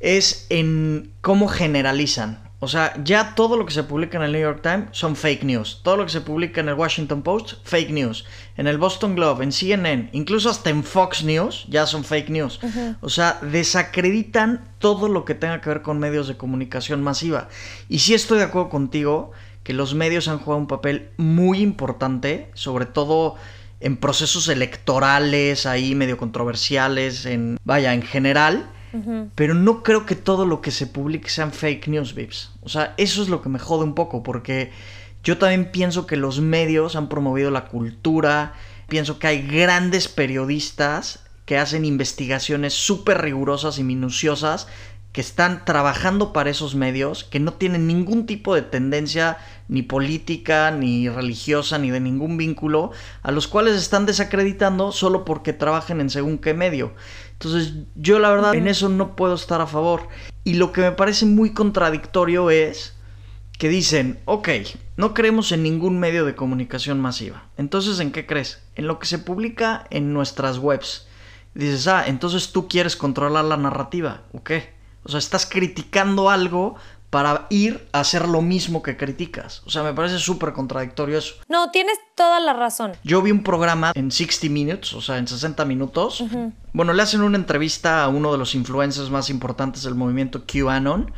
es 0.00 0.46
en 0.50 1.12
cómo 1.22 1.48
generalizan. 1.48 2.43
O 2.64 2.68
sea, 2.68 2.94
ya 3.04 3.34
todo 3.34 3.58
lo 3.58 3.66
que 3.66 3.74
se 3.74 3.82
publica 3.82 4.16
en 4.16 4.24
el 4.24 4.32
New 4.32 4.40
York 4.40 4.60
Times 4.62 4.86
son 4.92 5.16
fake 5.16 5.44
news. 5.44 5.80
Todo 5.82 5.98
lo 5.98 6.06
que 6.06 6.12
se 6.12 6.22
publica 6.22 6.62
en 6.62 6.70
el 6.70 6.74
Washington 6.74 7.20
Post, 7.20 7.56
fake 7.62 7.90
news. 7.90 8.24
En 8.56 8.66
el 8.66 8.78
Boston 8.78 9.14
Globe, 9.14 9.44
en 9.44 9.52
CNN, 9.52 10.08
incluso 10.12 10.48
hasta 10.48 10.70
en 10.70 10.82
Fox 10.82 11.24
News, 11.24 11.66
ya 11.68 11.84
son 11.84 12.04
fake 12.04 12.30
news. 12.30 12.60
O 13.02 13.10
sea, 13.10 13.38
desacreditan 13.42 14.66
todo 14.78 15.08
lo 15.08 15.26
que 15.26 15.34
tenga 15.34 15.60
que 15.60 15.68
ver 15.68 15.82
con 15.82 15.98
medios 15.98 16.26
de 16.26 16.38
comunicación 16.38 17.02
masiva. 17.02 17.48
Y 17.90 17.98
sí 17.98 18.14
estoy 18.14 18.38
de 18.38 18.44
acuerdo 18.44 18.70
contigo 18.70 19.32
que 19.62 19.74
los 19.74 19.94
medios 19.94 20.26
han 20.28 20.38
jugado 20.38 20.60
un 20.60 20.66
papel 20.66 21.10
muy 21.18 21.60
importante, 21.60 22.50
sobre 22.54 22.86
todo 22.86 23.36
en 23.80 23.98
procesos 23.98 24.48
electorales 24.48 25.66
ahí 25.66 25.94
medio 25.94 26.16
controversiales, 26.16 27.26
en 27.26 27.58
vaya, 27.62 27.92
en 27.92 28.00
general 28.00 28.70
pero 29.34 29.54
no 29.54 29.82
creo 29.82 30.06
que 30.06 30.14
todo 30.14 30.46
lo 30.46 30.60
que 30.60 30.70
se 30.70 30.86
publique 30.86 31.28
sean 31.28 31.52
fake 31.52 31.88
news, 31.88 32.14
Vips. 32.14 32.52
O 32.62 32.68
sea, 32.68 32.94
eso 32.96 33.22
es 33.22 33.28
lo 33.28 33.42
que 33.42 33.48
me 33.48 33.58
jode 33.58 33.84
un 33.84 33.94
poco, 33.94 34.22
porque 34.22 34.70
yo 35.22 35.38
también 35.38 35.70
pienso 35.72 36.06
que 36.06 36.16
los 36.16 36.40
medios 36.40 36.96
han 36.96 37.08
promovido 37.08 37.50
la 37.50 37.66
cultura, 37.66 38.54
pienso 38.88 39.18
que 39.18 39.26
hay 39.26 39.46
grandes 39.46 40.08
periodistas 40.08 41.24
que 41.46 41.58
hacen 41.58 41.84
investigaciones 41.84 42.74
súper 42.74 43.20
rigurosas 43.20 43.78
y 43.78 43.84
minuciosas 43.84 44.66
que 45.14 45.20
están 45.20 45.64
trabajando 45.64 46.32
para 46.32 46.50
esos 46.50 46.74
medios, 46.74 47.22
que 47.22 47.38
no 47.38 47.52
tienen 47.52 47.86
ningún 47.86 48.26
tipo 48.26 48.52
de 48.52 48.62
tendencia 48.62 49.38
ni 49.68 49.82
política, 49.82 50.72
ni 50.72 51.08
religiosa, 51.08 51.78
ni 51.78 51.92
de 51.92 52.00
ningún 52.00 52.36
vínculo, 52.36 52.90
a 53.22 53.30
los 53.30 53.46
cuales 53.46 53.76
están 53.76 54.06
desacreditando 54.06 54.90
solo 54.90 55.24
porque 55.24 55.52
trabajen 55.52 56.00
en 56.00 56.10
según 56.10 56.38
qué 56.38 56.52
medio. 56.52 56.94
Entonces 57.44 57.74
yo 57.94 58.18
la 58.18 58.30
verdad 58.30 58.54
en 58.54 58.68
eso 58.68 58.88
no 58.88 59.16
puedo 59.16 59.34
estar 59.34 59.60
a 59.60 59.66
favor. 59.66 60.08
Y 60.44 60.54
lo 60.54 60.72
que 60.72 60.80
me 60.80 60.92
parece 60.92 61.26
muy 61.26 61.52
contradictorio 61.52 62.50
es 62.50 62.94
que 63.58 63.68
dicen, 63.68 64.18
ok, 64.24 64.48
no 64.96 65.12
creemos 65.14 65.52
en 65.52 65.62
ningún 65.62 65.98
medio 65.98 66.24
de 66.24 66.34
comunicación 66.34 67.00
masiva. 67.00 67.44
Entonces, 67.56 68.00
¿en 68.00 68.12
qué 68.12 68.26
crees? 68.26 68.62
En 68.74 68.86
lo 68.86 68.98
que 68.98 69.06
se 69.06 69.18
publica 69.18 69.86
en 69.90 70.12
nuestras 70.12 70.58
webs. 70.58 71.06
dices, 71.54 71.86
ah, 71.86 72.04
entonces 72.06 72.50
tú 72.50 72.66
quieres 72.66 72.96
controlar 72.96 73.44
la 73.44 73.56
narrativa, 73.56 74.22
¿o 74.32 74.42
qué? 74.42 74.72
O 75.04 75.10
sea, 75.10 75.18
estás 75.18 75.44
criticando 75.44 76.30
algo 76.30 76.76
para 77.14 77.46
ir 77.48 77.86
a 77.92 78.00
hacer 78.00 78.26
lo 78.26 78.42
mismo 78.42 78.82
que 78.82 78.96
criticas. 78.96 79.62
O 79.66 79.70
sea, 79.70 79.84
me 79.84 79.92
parece 79.92 80.18
súper 80.18 80.52
contradictorio 80.52 81.16
eso. 81.16 81.36
No, 81.48 81.70
tienes 81.70 81.96
toda 82.16 82.40
la 82.40 82.54
razón. 82.54 82.94
Yo 83.04 83.22
vi 83.22 83.30
un 83.30 83.44
programa 83.44 83.92
en 83.94 84.10
60 84.10 84.52
Minutes, 84.52 84.94
o 84.94 85.00
sea, 85.00 85.18
en 85.18 85.28
60 85.28 85.64
minutos. 85.64 86.24
Bueno, 86.72 86.92
le 86.92 87.00
hacen 87.00 87.20
una 87.20 87.36
entrevista 87.36 88.02
a 88.02 88.08
uno 88.08 88.32
de 88.32 88.38
los 88.38 88.56
influencers 88.56 89.10
más 89.10 89.30
importantes 89.30 89.84
del 89.84 89.94
movimiento 89.94 90.42
QAnon 90.44 91.12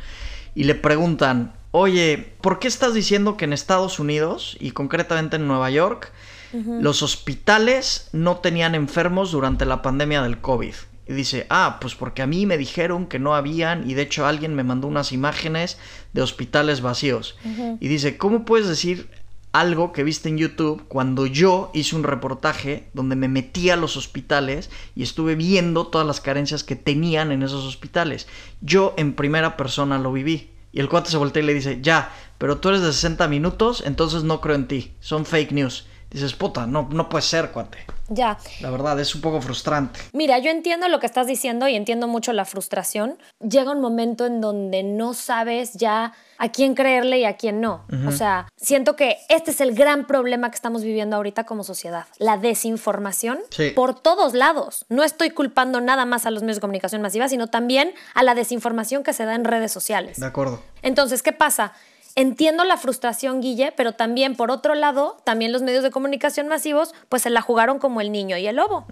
y 0.53 0.65
le 0.65 0.75
preguntan, 0.75 1.55
oye, 1.71 2.35
¿por 2.41 2.59
qué 2.59 2.67
estás 2.67 2.93
diciendo 2.93 3.35
que 3.35 3.45
en 3.45 3.53
Estados 3.53 3.97
Unidos 3.97 4.55
y 4.59 4.73
concretamente 4.73 5.37
en 5.37 5.47
Nueva 5.47 5.71
York 5.71 6.11
los 6.53 7.01
hospitales 7.01 8.09
no 8.13 8.37
tenían 8.37 8.75
enfermos 8.75 9.31
durante 9.31 9.65
la 9.65 9.81
pandemia 9.81 10.21
del 10.21 10.41
COVID? 10.41 10.75
Y 11.07 11.13
dice, 11.13 11.47
ah, 11.49 11.77
pues 11.79 11.95
porque 11.95 12.21
a 12.21 12.27
mí 12.27 12.45
me 12.45 12.57
dijeron 12.57 13.07
que 13.07 13.19
no 13.19 13.35
habían 13.35 13.89
y 13.89 13.93
de 13.93 14.01
hecho 14.03 14.25
alguien 14.25 14.55
me 14.55 14.63
mandó 14.63 14.87
unas 14.87 15.11
imágenes 15.11 15.77
de 16.13 16.21
hospitales 16.21 16.81
vacíos. 16.81 17.37
Y 17.79 17.87
dice, 17.87 18.17
¿cómo 18.17 18.43
puedes 18.45 18.67
decir 18.67 19.09
algo 19.53 19.93
que 19.93 20.03
viste 20.03 20.29
en 20.29 20.37
YouTube 20.37 20.83
cuando 20.87 21.25
yo 21.25 21.71
hice 21.73 21.95
un 21.95 22.03
reportaje 22.03 22.89
donde 22.93 23.15
me 23.15 23.27
metí 23.27 23.69
a 23.69 23.77
los 23.77 23.95
hospitales 23.95 24.69
y 24.95 25.03
estuve 25.03 25.35
viendo 25.35 25.87
todas 25.87 26.05
las 26.05 26.21
carencias 26.21 26.63
que 26.63 26.75
tenían 26.75 27.31
en 27.31 27.41
esos 27.41 27.65
hospitales? 27.65 28.27
Yo 28.61 28.93
en 28.97 29.13
primera 29.13 29.55
persona 29.57 29.97
lo 29.97 30.11
viví. 30.11 30.51
Y 30.73 30.79
el 30.79 30.89
cuate 30.89 31.09
se 31.09 31.17
voltea 31.17 31.41
y 31.41 31.45
le 31.45 31.53
dice, 31.53 31.79
ya, 31.81 32.11
pero 32.37 32.57
tú 32.57 32.69
eres 32.69 32.81
de 32.81 32.93
60 32.93 33.27
minutos, 33.29 33.81
entonces 33.85 34.23
no 34.23 34.41
creo 34.41 34.55
en 34.55 34.67
ti. 34.67 34.91
Son 34.99 35.25
fake 35.25 35.53
news. 35.53 35.87
Dices, 36.09 36.33
puta, 36.33 36.65
no, 36.65 36.87
no 36.91 37.09
puede 37.09 37.21
ser, 37.21 37.51
cuate. 37.51 37.79
Ya. 38.09 38.37
La 38.61 38.69
verdad, 38.69 38.99
es 38.99 39.13
un 39.15 39.21
poco 39.21 39.41
frustrante. 39.41 39.99
Mira, 40.13 40.39
yo 40.39 40.49
entiendo 40.49 40.87
lo 40.87 40.99
que 40.99 41.05
estás 41.05 41.27
diciendo 41.27 41.67
y 41.67 41.75
entiendo 41.75 42.07
mucho 42.07 42.31
la 42.31 42.45
frustración. 42.45 43.17
Llega 43.39 43.71
un 43.71 43.81
momento 43.81 44.25
en 44.25 44.39
donde 44.39 44.83
no 44.83 45.13
sabes 45.13 45.73
ya 45.73 46.13
a 46.37 46.49
quién 46.49 46.75
creerle 46.75 47.19
y 47.19 47.25
a 47.25 47.35
quién 47.35 47.59
no. 47.59 47.83
O 48.07 48.11
sea, 48.11 48.47
siento 48.55 48.95
que 48.95 49.17
este 49.27 49.51
es 49.51 49.59
el 49.59 49.73
gran 49.75 50.07
problema 50.07 50.49
que 50.49 50.55
estamos 50.55 50.83
viviendo 50.83 51.15
ahorita 51.15 51.45
como 51.45 51.63
sociedad. 51.63 52.05
La 52.19 52.37
desinformación 52.37 53.39
por 53.75 53.99
todos 53.99 54.33
lados. 54.33 54.85
No 54.89 55.03
estoy 55.03 55.31
culpando 55.31 55.81
nada 55.81 56.05
más 56.05 56.25
a 56.25 56.31
los 56.31 56.43
medios 56.43 56.57
de 56.57 56.61
comunicación 56.61 57.01
masiva, 57.01 57.27
sino 57.27 57.47
también 57.47 57.91
a 58.13 58.23
la 58.23 58.35
desinformación 58.35 59.03
que 59.03 59.13
se 59.13 59.25
da 59.25 59.35
en 59.35 59.43
redes 59.43 59.71
sociales. 59.71 60.19
De 60.19 60.25
acuerdo. 60.25 60.61
Entonces, 60.81 61.23
¿qué 61.23 61.33
pasa? 61.33 61.73
Entiendo 62.17 62.63
la 62.63 62.77
frustración, 62.77 63.41
Guille, 63.41 63.71
pero 63.77 63.91
también, 63.91 64.35
por 64.35 64.49
otro 64.49 64.73
lado, 64.73 65.17
también 65.23 65.51
los 65.51 65.61
medios 65.61 65.83
de 65.83 65.91
comunicación 65.91 66.47
masivos, 66.47 66.95
pues 67.09 67.21
se 67.21 67.29
la 67.29 67.41
jugaron 67.41 67.77
como 67.77 68.01
el 68.01 68.11
niño 68.11 68.37
y 68.37 68.47
el 68.47 68.55
lobo. 68.55 68.87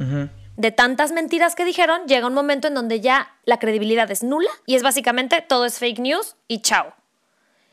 De 0.58 0.72
tantas 0.72 1.12
mentiras 1.12 1.56
que 1.56 1.66
dijeron, 1.66 2.02
llega 2.06 2.28
un 2.28 2.36
momento 2.36 2.68
en 2.68 2.76
donde 2.76 3.02
ya 3.02 3.34
la 3.46 3.58
credibilidad 3.58 4.12
es 4.12 4.22
nula 4.22 4.52
y 4.68 4.76
es 4.76 4.84
básicamente 4.84 5.42
todo 5.42 5.66
es 5.66 5.80
fake 5.80 5.98
news 5.98 6.36
y 6.48 6.62
chao. 6.62 6.94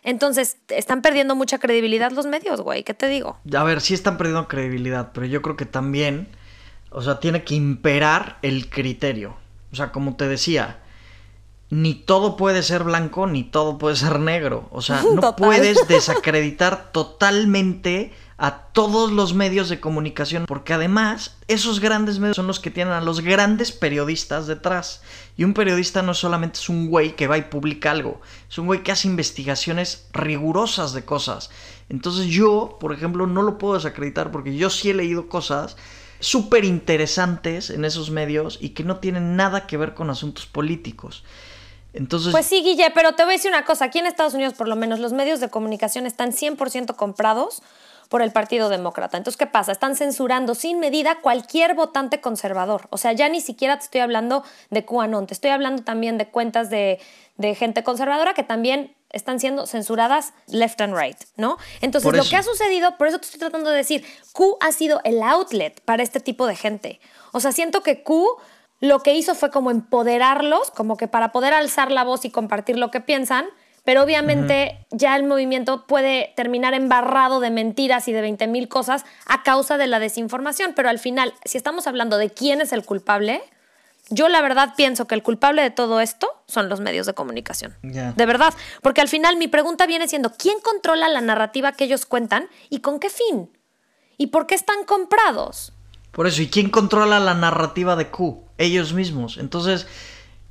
Entonces, 0.02 0.56
están 0.68 1.02
perdiendo 1.02 1.36
mucha 1.36 1.58
credibilidad 1.58 2.12
los 2.12 2.24
medios, 2.24 2.62
güey. 2.62 2.82
¿Qué 2.82 2.94
te 2.94 3.08
digo? 3.08 3.38
A 3.54 3.62
ver, 3.62 3.82
sí 3.82 3.92
están 3.92 4.16
perdiendo 4.16 4.48
credibilidad, 4.48 5.10
pero 5.12 5.26
yo 5.26 5.42
creo 5.42 5.58
que 5.58 5.66
también, 5.66 6.28
o 6.90 7.02
sea, 7.02 7.20
tiene 7.20 7.44
que 7.44 7.56
imperar 7.56 8.38
el 8.40 8.70
criterio. 8.70 9.36
O 9.70 9.76
sea, 9.76 9.92
como 9.92 10.16
te 10.16 10.26
decía, 10.28 10.81
ni 11.72 11.94
todo 11.94 12.36
puede 12.36 12.62
ser 12.62 12.84
blanco 12.84 13.26
ni 13.26 13.44
todo 13.44 13.78
puede 13.78 13.96
ser 13.96 14.20
negro. 14.20 14.68
O 14.72 14.82
sea, 14.82 15.02
no 15.14 15.34
puedes 15.36 15.88
desacreditar 15.88 16.92
totalmente 16.92 18.12
a 18.36 18.66
todos 18.74 19.10
los 19.10 19.32
medios 19.32 19.70
de 19.70 19.80
comunicación, 19.80 20.44
porque 20.46 20.74
además 20.74 21.38
esos 21.48 21.80
grandes 21.80 22.18
medios 22.18 22.36
son 22.36 22.46
los 22.46 22.60
que 22.60 22.70
tienen 22.70 22.92
a 22.92 23.00
los 23.00 23.22
grandes 23.22 23.72
periodistas 23.72 24.46
detrás. 24.46 25.00
Y 25.34 25.44
un 25.44 25.54
periodista 25.54 26.02
no 26.02 26.12
solamente 26.12 26.58
es 26.58 26.68
un 26.68 26.90
güey 26.90 27.16
que 27.16 27.26
va 27.26 27.38
y 27.38 27.42
publica 27.42 27.90
algo, 27.90 28.20
es 28.50 28.58
un 28.58 28.66
güey 28.66 28.82
que 28.82 28.92
hace 28.92 29.08
investigaciones 29.08 30.08
rigurosas 30.12 30.92
de 30.92 31.06
cosas. 31.06 31.48
Entonces 31.88 32.26
yo, 32.26 32.76
por 32.80 32.92
ejemplo, 32.92 33.26
no 33.26 33.40
lo 33.40 33.56
puedo 33.56 33.74
desacreditar 33.74 34.30
porque 34.30 34.54
yo 34.54 34.68
sí 34.68 34.90
he 34.90 34.94
leído 34.94 35.26
cosas 35.26 35.78
súper 36.20 36.66
interesantes 36.66 37.70
en 37.70 37.86
esos 37.86 38.10
medios 38.10 38.58
y 38.60 38.70
que 38.70 38.84
no 38.84 38.98
tienen 38.98 39.36
nada 39.36 39.66
que 39.66 39.78
ver 39.78 39.94
con 39.94 40.10
asuntos 40.10 40.44
políticos. 40.44 41.24
Entonces... 41.92 42.32
Pues 42.32 42.46
sí, 42.46 42.62
Guille, 42.62 42.90
pero 42.94 43.14
te 43.14 43.24
voy 43.24 43.34
a 43.34 43.36
decir 43.36 43.50
una 43.50 43.64
cosa. 43.64 43.86
Aquí 43.86 43.98
en 43.98 44.06
Estados 44.06 44.34
Unidos, 44.34 44.54
por 44.54 44.68
lo 44.68 44.76
menos, 44.76 44.98
los 44.98 45.12
medios 45.12 45.40
de 45.40 45.48
comunicación 45.48 46.06
están 46.06 46.32
100% 46.32 46.96
comprados 46.96 47.62
por 48.08 48.20
el 48.20 48.30
Partido 48.30 48.68
Demócrata. 48.68 49.16
Entonces, 49.16 49.38
¿qué 49.38 49.46
pasa? 49.46 49.72
Están 49.72 49.96
censurando 49.96 50.54
sin 50.54 50.78
medida 50.80 51.20
cualquier 51.22 51.74
votante 51.74 52.20
conservador. 52.20 52.86
O 52.90 52.98
sea, 52.98 53.12
ya 53.12 53.28
ni 53.30 53.40
siquiera 53.40 53.78
te 53.78 53.84
estoy 53.84 54.02
hablando 54.02 54.44
de 54.68 54.84
QAnon, 54.84 55.26
te 55.26 55.32
estoy 55.32 55.50
hablando 55.50 55.82
también 55.82 56.18
de 56.18 56.28
cuentas 56.28 56.68
de, 56.68 57.00
de 57.36 57.54
gente 57.54 57.82
conservadora 57.82 58.34
que 58.34 58.42
también 58.42 58.94
están 59.08 59.40
siendo 59.40 59.66
censuradas 59.66 60.34
left 60.46 60.80
and 60.82 60.94
right, 60.94 61.16
¿no? 61.36 61.56
Entonces, 61.80 62.12
lo 62.12 62.24
que 62.24 62.36
ha 62.36 62.42
sucedido, 62.42 62.98
por 62.98 63.08
eso 63.08 63.18
te 63.18 63.24
estoy 63.24 63.40
tratando 63.40 63.70
de 63.70 63.76
decir, 63.76 64.04
Q 64.32 64.58
ha 64.60 64.72
sido 64.72 65.00
el 65.04 65.22
outlet 65.22 65.80
para 65.82 66.02
este 66.02 66.20
tipo 66.20 66.46
de 66.46 66.56
gente. 66.56 67.00
O 67.32 67.40
sea, 67.40 67.52
siento 67.52 67.82
que 67.82 68.02
Q 68.02 68.26
lo 68.82 68.98
que 68.98 69.14
hizo 69.14 69.36
fue 69.36 69.52
como 69.52 69.70
empoderarlos, 69.70 70.72
como 70.72 70.96
que 70.96 71.06
para 71.06 71.30
poder 71.30 71.54
alzar 71.54 71.92
la 71.92 72.02
voz 72.02 72.24
y 72.24 72.30
compartir 72.30 72.76
lo 72.76 72.90
que 72.90 73.00
piensan, 73.00 73.46
pero 73.84 74.02
obviamente 74.02 74.84
ya 74.90 75.14
el 75.14 75.22
movimiento 75.22 75.86
puede 75.86 76.32
terminar 76.34 76.74
embarrado 76.74 77.38
de 77.38 77.50
mentiras 77.50 78.08
y 78.08 78.12
de 78.12 78.20
20 78.20 78.48
mil 78.48 78.68
cosas 78.68 79.04
a 79.26 79.44
causa 79.44 79.78
de 79.78 79.86
la 79.86 80.00
desinformación, 80.00 80.72
pero 80.74 80.88
al 80.88 80.98
final, 80.98 81.32
si 81.44 81.58
estamos 81.58 81.86
hablando 81.86 82.18
de 82.18 82.30
quién 82.30 82.60
es 82.60 82.72
el 82.72 82.84
culpable, 82.84 83.40
yo 84.10 84.28
la 84.28 84.42
verdad 84.42 84.74
pienso 84.76 85.06
que 85.06 85.14
el 85.14 85.22
culpable 85.22 85.62
de 85.62 85.70
todo 85.70 86.00
esto 86.00 86.28
son 86.48 86.68
los 86.68 86.80
medios 86.80 87.06
de 87.06 87.14
comunicación. 87.14 87.76
De 87.82 88.26
verdad, 88.26 88.52
porque 88.82 89.00
al 89.00 89.08
final 89.08 89.36
mi 89.36 89.46
pregunta 89.46 89.86
viene 89.86 90.08
siendo, 90.08 90.32
¿quién 90.32 90.58
controla 90.60 91.08
la 91.08 91.20
narrativa 91.20 91.70
que 91.70 91.84
ellos 91.84 92.04
cuentan 92.04 92.48
y 92.68 92.80
con 92.80 92.98
qué 92.98 93.10
fin? 93.10 93.48
¿Y 94.18 94.26
por 94.28 94.48
qué 94.48 94.56
están 94.56 94.84
comprados? 94.86 95.72
Por 96.12 96.26
eso, 96.26 96.42
¿y 96.42 96.48
quién 96.48 96.70
controla 96.70 97.18
la 97.18 97.34
narrativa 97.34 97.96
de 97.96 98.10
Q? 98.10 98.44
Ellos 98.58 98.92
mismos. 98.92 99.38
Entonces, 99.38 99.86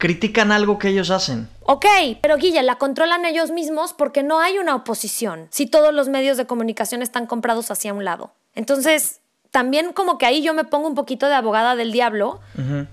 critican 0.02 0.52
algo 0.52 0.80
que 0.80 0.90
ellos 0.90 1.12
hacen. 1.12 1.48
Ok, 1.62 1.86
pero 2.22 2.38
Guilla, 2.38 2.64
la 2.64 2.80
controlan 2.80 3.24
ellos 3.24 3.52
mismos 3.52 3.94
porque 3.94 4.24
no 4.24 4.40
hay 4.40 4.58
una 4.58 4.76
oposición 4.76 5.48
si 5.52 5.68
todos 5.68 5.94
los 5.94 6.10
medios 6.10 6.38
de 6.38 6.48
comunicación 6.48 7.04
están 7.04 7.28
comprados 7.28 7.70
hacia 7.70 7.94
un 7.94 8.04
lado. 8.04 8.34
Entonces, 8.56 9.21
también 9.52 9.92
como 9.92 10.18
que 10.18 10.26
ahí 10.26 10.42
yo 10.42 10.54
me 10.54 10.64
pongo 10.64 10.88
un 10.88 10.96
poquito 10.96 11.28
de 11.28 11.36
abogada 11.36 11.76
del 11.76 11.92
diablo, 11.92 12.40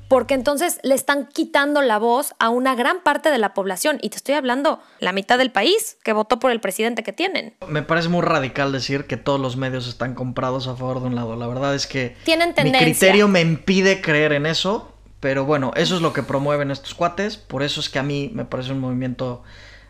porque 0.08 0.34
entonces 0.34 0.80
le 0.82 0.94
están 0.94 1.26
quitando 1.26 1.82
la 1.82 1.98
voz 1.98 2.34
a 2.38 2.50
una 2.50 2.74
gran 2.74 3.00
parte 3.00 3.30
de 3.30 3.38
la 3.38 3.54
población. 3.54 3.98
Y 4.02 4.10
te 4.10 4.16
estoy 4.16 4.34
hablando, 4.34 4.80
la 4.98 5.12
mitad 5.12 5.38
del 5.38 5.52
país 5.52 5.96
que 6.02 6.12
votó 6.12 6.40
por 6.40 6.50
el 6.50 6.60
presidente 6.60 7.02
que 7.04 7.12
tienen. 7.12 7.54
Me 7.68 7.82
parece 7.82 8.08
muy 8.08 8.22
radical 8.22 8.72
decir 8.72 9.06
que 9.06 9.16
todos 9.16 9.40
los 9.40 9.56
medios 9.56 9.86
están 9.88 10.14
comprados 10.14 10.66
a 10.66 10.74
favor 10.74 11.00
de 11.00 11.06
un 11.06 11.14
lado. 11.14 11.36
La 11.36 11.46
verdad 11.46 11.74
es 11.74 11.86
que 11.86 12.16
Tienen 12.24 12.54
mi 12.64 12.72
criterio 12.72 13.28
me 13.28 13.40
impide 13.40 14.00
creer 14.00 14.32
en 14.32 14.46
eso. 14.46 14.92
Pero 15.20 15.44
bueno, 15.44 15.72
eso 15.74 15.96
es 15.96 16.02
lo 16.02 16.12
que 16.12 16.22
promueven 16.22 16.70
estos 16.70 16.94
cuates. 16.94 17.36
Por 17.36 17.62
eso 17.62 17.80
es 17.80 17.88
que 17.88 17.98
a 17.98 18.04
mí 18.04 18.30
me 18.32 18.44
parece 18.44 18.72
un 18.72 18.78
movimiento, 18.78 19.42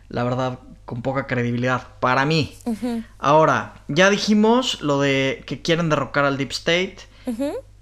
la 0.09 0.23
verdad, 0.23 0.59
con 0.85 1.01
poca 1.01 1.27
credibilidad. 1.27 1.87
Para 1.99 2.25
mí. 2.25 2.55
Ahora, 3.17 3.75
ya 3.87 4.09
dijimos 4.09 4.81
lo 4.81 4.99
de 4.99 5.43
que 5.45 5.61
quieren 5.61 5.89
derrocar 5.89 6.25
al 6.25 6.37
Deep 6.37 6.51
State. 6.51 6.97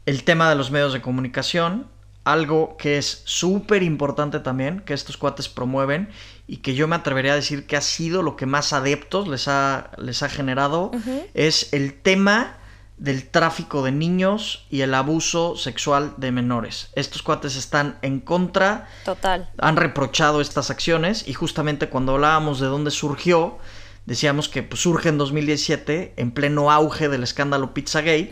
El 0.06 0.24
tema 0.24 0.50
de 0.50 0.56
los 0.56 0.72
medios 0.72 0.94
de 0.94 1.02
comunicación. 1.02 1.88
Algo 2.26 2.76
que 2.76 2.98
es 2.98 3.22
súper 3.24 3.84
importante 3.84 4.42
también, 4.42 4.82
que 4.82 4.94
estos 4.94 5.16
cuates 5.16 5.48
promueven 5.48 6.10
y 6.46 6.58
que 6.58 6.76
yo 6.76 6.86
me 6.86 6.98
atrevería 6.98 7.32
a 7.32 7.36
decir 7.36 7.66
que 7.66 7.78
ha 7.78 7.82
sido 7.82 8.22
lo 8.22 8.36
que 8.36 8.46
más 8.46 8.74
adeptos 8.74 9.30
les 9.30 9.48
ha, 9.48 9.92
les 9.98 10.24
ha 10.24 10.28
generado, 10.28 10.92
es 11.34 11.72
el 11.72 11.94
tema 11.94 12.57
del 12.98 13.30
tráfico 13.30 13.84
de 13.84 13.92
niños 13.92 14.66
y 14.70 14.82
el 14.82 14.94
abuso 14.94 15.56
sexual 15.56 16.16
de 16.18 16.32
menores. 16.32 16.90
Estos 16.96 17.22
cuates 17.22 17.56
están 17.56 18.00
en 18.02 18.20
contra. 18.20 18.88
Total. 19.06 19.50
Han 19.60 19.78
reprochado 19.78 20.42
estas 20.42 20.72
acciones 20.72 21.28
y 21.28 21.34
justamente 21.34 21.90
cuando 21.90 22.14
hablábamos 22.14 22.60
de 22.60 22.68
dónde 22.68 22.90
surgió, 22.90 23.60
decíamos 24.08 24.50
que 24.50 24.64
pues, 24.64 24.82
surge 24.82 25.10
en 25.10 25.20
2017 25.20 26.14
en 26.18 26.32
pleno 26.32 26.72
auge 26.72 27.08
del 27.08 27.24
escándalo 27.24 27.74
Pizzagate 27.74 28.32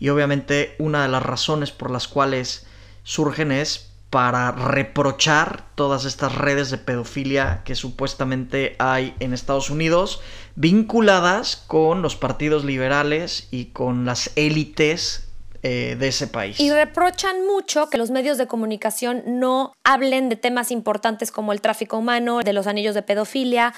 y 0.00 0.08
obviamente 0.08 0.74
una 0.78 1.02
de 1.02 1.08
las 1.08 1.22
razones 1.22 1.70
por 1.70 1.90
las 1.90 2.08
cuales 2.08 2.66
surgen 3.04 3.52
es 3.52 3.89
para 4.10 4.50
reprochar 4.50 5.64
todas 5.76 6.04
estas 6.04 6.34
redes 6.34 6.70
de 6.70 6.78
pedofilia 6.78 7.62
que 7.64 7.76
supuestamente 7.76 8.74
hay 8.80 9.14
en 9.20 9.32
Estados 9.32 9.70
Unidos, 9.70 10.20
vinculadas 10.56 11.56
con 11.68 12.02
los 12.02 12.16
partidos 12.16 12.64
liberales 12.64 13.46
y 13.52 13.66
con 13.66 14.04
las 14.04 14.32
élites 14.34 15.28
eh, 15.62 15.96
de 15.98 16.08
ese 16.08 16.26
país. 16.26 16.58
Y 16.58 16.72
reprochan 16.72 17.46
mucho 17.46 17.88
que 17.88 17.98
los 17.98 18.10
medios 18.10 18.36
de 18.36 18.48
comunicación 18.48 19.22
no 19.26 19.74
hablen 19.84 20.28
de 20.28 20.36
temas 20.36 20.72
importantes 20.72 21.30
como 21.30 21.52
el 21.52 21.60
tráfico 21.60 21.98
humano, 21.98 22.40
de 22.40 22.52
los 22.52 22.66
anillos 22.66 22.96
de 22.96 23.02
pedofilia, 23.02 23.74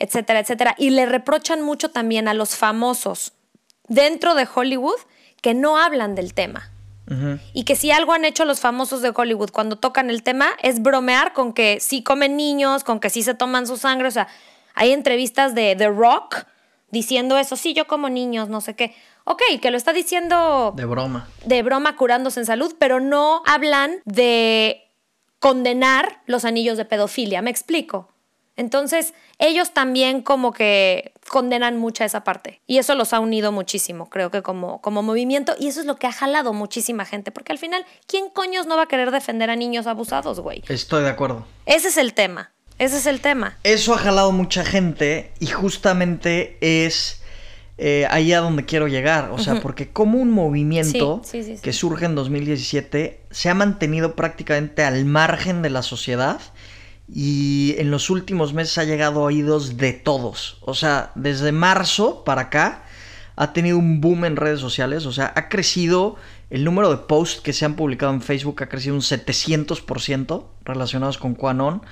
etcétera, 0.00 0.40
etcétera. 0.40 0.74
Y 0.78 0.90
le 0.90 1.06
reprochan 1.06 1.62
mucho 1.62 1.90
también 1.90 2.26
a 2.26 2.34
los 2.34 2.56
famosos 2.56 3.34
dentro 3.86 4.34
de 4.34 4.48
Hollywood 4.52 4.98
que 5.40 5.54
no 5.54 5.78
hablan 5.78 6.16
del 6.16 6.34
tema. 6.34 6.72
Y 7.52 7.64
que 7.64 7.76
si 7.76 7.90
algo 7.90 8.12
han 8.12 8.24
hecho 8.24 8.44
los 8.44 8.60
famosos 8.60 9.00
de 9.00 9.12
Hollywood 9.14 9.50
cuando 9.50 9.76
tocan 9.76 10.10
el 10.10 10.22
tema 10.22 10.50
es 10.62 10.82
bromear 10.82 11.32
con 11.32 11.52
que 11.52 11.78
sí 11.80 12.02
comen 12.02 12.36
niños, 12.36 12.82
con 12.82 12.98
que 12.98 13.10
sí 13.10 13.22
se 13.22 13.34
toman 13.34 13.66
su 13.66 13.76
sangre. 13.76 14.08
O 14.08 14.10
sea, 14.10 14.28
hay 14.74 14.92
entrevistas 14.92 15.54
de 15.54 15.76
The 15.76 15.88
Rock 15.88 16.46
diciendo 16.90 17.38
eso, 17.38 17.56
sí, 17.56 17.74
yo 17.74 17.86
como 17.86 18.08
niños, 18.08 18.48
no 18.48 18.60
sé 18.60 18.74
qué. 18.74 18.94
Ok, 19.24 19.42
que 19.60 19.70
lo 19.70 19.76
está 19.76 19.92
diciendo... 19.92 20.72
De 20.76 20.84
broma. 20.84 21.28
De 21.44 21.62
broma 21.62 21.96
curándose 21.96 22.40
en 22.40 22.46
salud, 22.46 22.74
pero 22.78 23.00
no 23.00 23.42
hablan 23.46 24.00
de 24.04 24.82
condenar 25.38 26.22
los 26.26 26.44
anillos 26.44 26.76
de 26.76 26.84
pedofilia. 26.84 27.42
¿Me 27.42 27.50
explico? 27.50 28.12
Entonces, 28.56 29.12
ellos 29.38 29.72
también 29.72 30.22
como 30.22 30.52
que 30.52 31.12
condenan 31.28 31.78
mucha 31.78 32.04
esa 32.04 32.24
parte. 32.24 32.60
Y 32.66 32.78
eso 32.78 32.94
los 32.94 33.12
ha 33.12 33.20
unido 33.20 33.52
muchísimo, 33.52 34.08
creo 34.08 34.30
que 34.30 34.42
como, 34.42 34.80
como 34.80 35.02
movimiento. 35.02 35.54
Y 35.58 35.68
eso 35.68 35.80
es 35.80 35.86
lo 35.86 35.96
que 35.96 36.06
ha 36.06 36.12
jalado 36.12 36.52
muchísima 36.52 37.04
gente. 37.04 37.30
Porque 37.30 37.52
al 37.52 37.58
final, 37.58 37.84
¿quién 38.06 38.30
coños 38.30 38.66
no 38.66 38.76
va 38.76 38.84
a 38.84 38.88
querer 38.88 39.10
defender 39.10 39.50
a 39.50 39.56
niños 39.56 39.86
abusados, 39.86 40.40
güey? 40.40 40.62
Estoy 40.68 41.02
de 41.02 41.10
acuerdo. 41.10 41.46
Ese 41.66 41.88
es 41.88 41.96
el 41.98 42.14
tema. 42.14 42.52
Ese 42.78 42.98
es 42.98 43.06
el 43.06 43.20
tema. 43.20 43.58
Eso 43.62 43.94
ha 43.94 43.98
jalado 43.98 44.32
mucha 44.32 44.64
gente 44.64 45.32
y 45.40 45.46
justamente 45.46 46.58
es 46.60 47.22
eh, 47.78 48.06
ahí 48.10 48.32
a 48.32 48.40
donde 48.40 48.64
quiero 48.64 48.88
llegar. 48.88 49.30
O 49.32 49.38
sea, 49.38 49.60
porque 49.60 49.90
como 49.90 50.18
un 50.18 50.30
movimiento 50.30 51.22
que 51.62 51.72
surge 51.72 52.06
en 52.06 52.14
2017 52.14 53.20
se 53.30 53.50
ha 53.50 53.54
mantenido 53.54 54.14
prácticamente 54.14 54.82
al 54.82 55.04
margen 55.04 55.62
de 55.62 55.70
la 55.70 55.82
sociedad 55.82 56.40
y 57.08 57.74
en 57.78 57.90
los 57.90 58.10
últimos 58.10 58.52
meses 58.52 58.78
ha 58.78 58.84
llegado 58.84 59.20
a 59.20 59.24
oídos 59.24 59.76
de 59.76 59.92
todos. 59.92 60.58
O 60.62 60.74
sea, 60.74 61.12
desde 61.14 61.52
marzo 61.52 62.24
para 62.24 62.42
acá 62.42 62.82
ha 63.36 63.52
tenido 63.52 63.78
un 63.78 64.00
boom 64.00 64.24
en 64.24 64.36
redes 64.36 64.60
sociales. 64.60 65.06
O 65.06 65.12
sea, 65.12 65.32
ha 65.36 65.48
crecido 65.48 66.16
el 66.50 66.64
número 66.64 66.90
de 66.90 66.96
posts 66.96 67.40
que 67.40 67.52
se 67.52 67.64
han 67.64 67.76
publicado 67.76 68.12
en 68.12 68.22
Facebook, 68.22 68.62
ha 68.62 68.68
crecido 68.68 68.94
un 68.94 69.02
700% 69.02 70.44
relacionados 70.64 71.18
con 71.18 71.34
Quanon. 71.34 71.82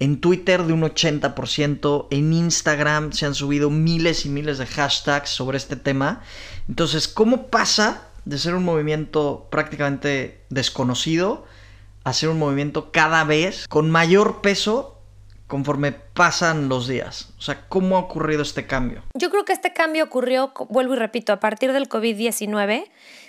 En 0.00 0.20
Twitter 0.20 0.62
de 0.62 0.72
un 0.72 0.82
80%, 0.82 2.06
en 2.10 2.32
Instagram 2.32 3.12
se 3.12 3.26
han 3.26 3.34
subido 3.34 3.68
miles 3.68 4.26
y 4.26 4.28
miles 4.28 4.58
de 4.58 4.66
hashtags 4.66 5.30
sobre 5.30 5.56
este 5.56 5.76
tema. 5.76 6.22
Entonces, 6.68 7.08
¿cómo 7.08 7.48
pasa 7.48 8.02
de 8.24 8.38
ser 8.38 8.54
un 8.54 8.64
movimiento 8.64 9.48
prácticamente 9.50 10.44
desconocido 10.50 11.46
hacer 12.10 12.28
un 12.28 12.38
movimiento 12.38 12.90
cada 12.92 13.24
vez 13.24 13.66
con 13.68 13.90
mayor 13.90 14.40
peso 14.40 15.00
conforme 15.46 15.92
pasan 15.92 16.68
los 16.68 16.86
días? 16.86 17.30
O 17.38 17.42
sea, 17.42 17.66
¿cómo 17.68 17.96
ha 17.96 18.00
ocurrido 18.00 18.42
este 18.42 18.66
cambio? 18.66 19.02
Yo 19.14 19.30
creo 19.30 19.44
que 19.44 19.52
este 19.52 19.72
cambio 19.72 20.04
ocurrió, 20.04 20.52
vuelvo 20.68 20.94
y 20.94 20.98
repito, 20.98 21.32
a 21.32 21.40
partir 21.40 21.72
del 21.72 21.88
COVID-19. 21.88 22.84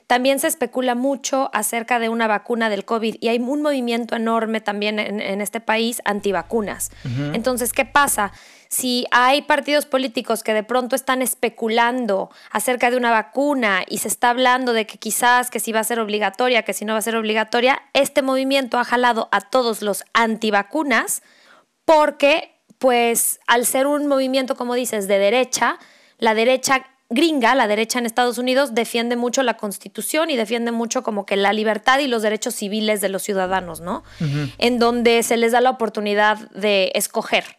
También 0.07 0.39
se 0.39 0.47
especula 0.47 0.95
mucho 0.95 1.51
acerca 1.53 1.99
de 1.99 2.09
una 2.09 2.27
vacuna 2.27 2.69
del 2.69 2.83
COVID 2.83 3.17
y 3.19 3.27
hay 3.27 3.37
un 3.37 3.61
movimiento 3.61 4.15
enorme 4.15 4.59
también 4.59 4.97
en, 4.97 5.39
este 5.39 5.59
país 5.59 6.01
antivacunas. 6.03 6.89
Entonces, 7.33 7.73
¿qué 7.73 7.85
pasa? 7.85 8.31
Si 8.69 9.07
hay 9.09 9.41
partidos 9.41 9.87
políticos 9.87 10.43
que 10.43 10.53
de 10.53 10.61
pronto 10.61 10.95
están 10.95 11.23
especulando 11.23 12.29
acerca 12.51 12.91
de 12.91 12.97
una 12.97 13.09
vacuna 13.09 13.83
y 13.87 13.97
se 13.97 14.07
está 14.07 14.29
hablando 14.29 14.73
de 14.73 14.85
que 14.85 14.99
quizás 14.99 15.49
que 15.49 15.59
si 15.59 15.71
va 15.71 15.79
a 15.79 15.83
ser 15.83 15.99
obligatoria, 15.99 16.61
que 16.61 16.73
si 16.73 16.85
no 16.85 16.93
va 16.93 16.99
a 16.99 17.01
ser 17.01 17.15
obligatoria, 17.15 17.81
este 17.93 18.21
movimiento 18.21 18.77
ha 18.77 18.83
jalado 18.83 19.27
a 19.31 19.41
todos 19.41 19.81
los 19.81 20.03
antivacunas 20.13 21.23
porque, 21.83 22.51
pues, 22.77 23.39
al 23.47 23.65
ser 23.65 23.87
un 23.87 24.05
movimiento, 24.05 24.55
como 24.55 24.75
dices, 24.75 25.07
de 25.07 25.17
derecha, 25.17 25.79
la 26.19 26.35
derecha 26.35 26.85
gringa, 27.09 27.55
la 27.55 27.65
derecha 27.65 27.97
en 27.97 28.05
Estados 28.05 28.37
Unidos, 28.37 28.75
defiende 28.75 29.15
mucho 29.15 29.41
la 29.41 29.57
constitución 29.57 30.29
y 30.29 30.37
defiende 30.37 30.71
mucho 30.71 31.01
como 31.01 31.25
que 31.25 31.37
la 31.37 31.53
libertad 31.53 31.97
y 31.97 32.07
los 32.07 32.21
derechos 32.21 32.53
civiles 32.53 33.01
de 33.01 33.09
los 33.09 33.23
ciudadanos, 33.23 33.81
¿no? 33.81 34.03
En 34.59 34.77
donde 34.77 35.23
se 35.23 35.37
les 35.37 35.53
da 35.53 35.61
la 35.61 35.71
oportunidad 35.71 36.37
de 36.51 36.91
escoger, 36.93 37.57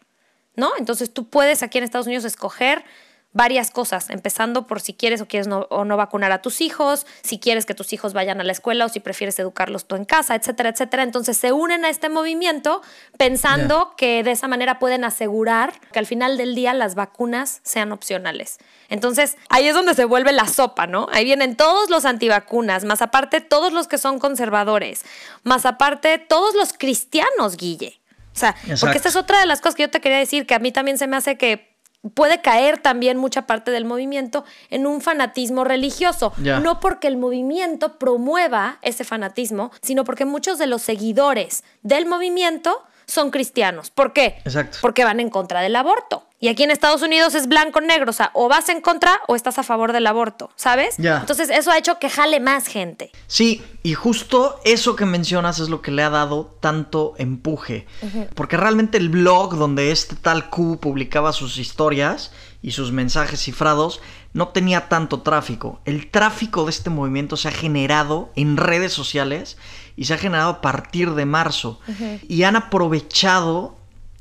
¿no? 0.61 0.71
Entonces 0.79 1.13
tú 1.13 1.29
puedes 1.29 1.65
aquí 1.65 1.79
en 1.79 1.85
Estados 1.85 2.07
Unidos 2.07 2.25
escoger 2.25 2.85
varias 3.33 3.71
cosas, 3.71 4.11
empezando 4.11 4.67
por 4.67 4.81
si 4.81 4.93
quieres 4.93 5.21
o 5.21 5.27
quieres 5.27 5.47
no, 5.47 5.67
o 5.71 5.85
no 5.85 5.97
vacunar 5.97 6.33
a 6.33 6.43
tus 6.43 6.61
hijos, 6.61 7.07
si 7.23 7.39
quieres 7.39 7.65
que 7.65 7.75
tus 7.75 7.93
hijos 7.93 8.13
vayan 8.13 8.41
a 8.41 8.45
la 8.45 8.53
escuela 8.53 8.85
o 8.85 8.89
si 8.89 8.99
prefieres 8.99 9.39
educarlos 9.39 9.87
tú 9.87 9.95
en 9.95 10.05
casa, 10.05 10.35
etcétera, 10.35 10.71
etcétera. 10.71 11.05
Entonces 11.05 11.37
se 11.37 11.53
unen 11.53 11.85
a 11.85 11.91
este 11.91 12.09
movimiento 12.09 12.83
pensando 13.17 13.95
que 13.97 14.25
de 14.25 14.33
esa 14.33 14.49
manera 14.49 14.79
pueden 14.79 15.05
asegurar 15.05 15.73
que 15.93 15.99
al 16.01 16.07
final 16.07 16.37
del 16.37 16.55
día 16.55 16.75
las 16.75 16.95
vacunas 16.95 17.61
sean 17.63 17.93
opcionales. 17.93 18.59
Entonces 18.89 19.37
ahí 19.49 19.69
es 19.69 19.75
donde 19.75 19.95
se 19.95 20.05
vuelve 20.05 20.33
la 20.33 20.49
sopa, 20.49 20.87
¿no? 20.87 21.07
Ahí 21.13 21.25
vienen 21.25 21.57
todos 21.57 21.89
los 21.89 22.05
antivacunas, 22.05 22.85
más 22.85 23.01
aparte 23.01 23.41
todos 23.41 23.73
los 23.73 23.87
que 23.87 23.99
son 23.99 24.19
conservadores, 24.19 25.05
más 25.45 25.67
aparte 25.67 26.19
todos 26.19 26.55
los 26.55 26.73
cristianos, 26.73 27.57
Guille. 27.57 28.00
Sea, 28.41 28.57
porque 28.81 28.97
esta 28.97 29.09
es 29.09 29.17
otra 29.17 29.41
de 29.41 29.47
las 29.47 29.61
cosas 29.61 29.75
que 29.75 29.83
yo 29.83 29.91
te 29.91 30.01
quería 30.01 30.19
decir, 30.19 30.47
que 30.47 30.55
a 30.55 30.59
mí 30.59 30.73
también 30.73 30.99
se 30.99 31.07
me 31.07 31.17
hace 31.17 31.37
que 31.37 31.71
puede 32.15 32.41
caer 32.41 32.79
también 32.79 33.19
mucha 33.19 33.47
parte 33.47 33.71
del 33.71 33.85
movimiento 33.85 34.45
en 34.71 34.87
un 34.87 35.01
fanatismo 35.01 35.65
religioso. 35.65 36.33
No 36.39 36.81
porque 36.81 37.09
el 37.09 37.17
movimiento 37.17 37.99
promueva 37.99 38.79
ese 38.83 39.05
fanatismo, 39.05 39.71
sino 39.83 40.05
porque 40.05 40.25
muchos 40.25 40.59
de 40.59 40.67
los 40.67 40.83
seguidores 40.83 41.65
del 41.83 42.07
movimiento 42.07 42.83
son 43.07 43.31
cristianos. 43.31 43.91
¿Por 43.91 44.13
qué? 44.13 44.41
Exacto. 44.45 44.79
Porque 44.81 45.05
van 45.05 45.21
en 45.21 45.31
contra 45.31 45.61
del 45.61 45.77
aborto. 45.77 46.27
Y 46.43 46.49
aquí 46.49 46.63
en 46.63 46.71
Estados 46.71 47.03
Unidos 47.03 47.35
es 47.35 47.49
blanco-negro, 47.49 48.09
o 48.09 48.15
sea, 48.15 48.31
o 48.33 48.49
vas 48.49 48.71
en 48.71 48.81
contra 48.81 49.21
o 49.29 49.37
estás 49.37 49.59
a 49.59 49.63
favor 49.63 49.93
del 49.93 50.07
aborto, 50.07 50.51
¿sabes? 50.57 50.99
Entonces 50.99 51.51
eso 51.51 51.71
ha 51.71 51.77
hecho 51.77 51.99
que 51.99 52.09
jale 52.09 52.41
más 52.41 52.67
gente. 52.67 53.13
Sí, 53.27 53.63
y 53.83 53.93
justo 53.93 54.59
eso 54.65 54.97
que 54.97 55.05
mencionas 55.05 55.59
es 55.59 55.69
lo 55.69 55.83
que 55.83 55.91
le 55.91 56.03
ha 56.03 56.09
dado 56.09 56.57
tanto 56.61 57.13
empuje. 57.19 57.87
Porque 58.35 58.57
realmente 58.57 58.97
el 58.97 59.11
blog 59.11 59.57
donde 59.57 59.93
este 59.93 60.17
tal 60.17 60.49
Q 60.49 60.81
publicaba 60.81 61.35
sus 61.35 61.59
historias 61.59 62.33
y 62.63 62.71
sus 62.71 62.91
mensajes 62.91 63.41
cifrados 63.43 64.01
no 64.33 64.49
tenía 64.49 64.89
tanto 64.89 65.21
tráfico. 65.21 65.81
El 65.85 66.11
tráfico 66.11 66.65
de 66.65 66.71
este 66.71 66.89
movimiento 66.89 67.37
se 67.37 67.49
ha 67.49 67.53
generado 67.53 68.33
en 68.35 68.57
redes 68.57 68.95
sociales 68.95 69.59
y 69.95 70.07
se 70.07 70.15
ha 70.15 70.19
generado 70.19 70.51
a 70.51 70.61
partir 70.63 71.11
de 71.11 71.27
marzo. 71.27 71.81
Y 72.29 72.45
han 72.45 72.57
aprovechado 72.57 73.77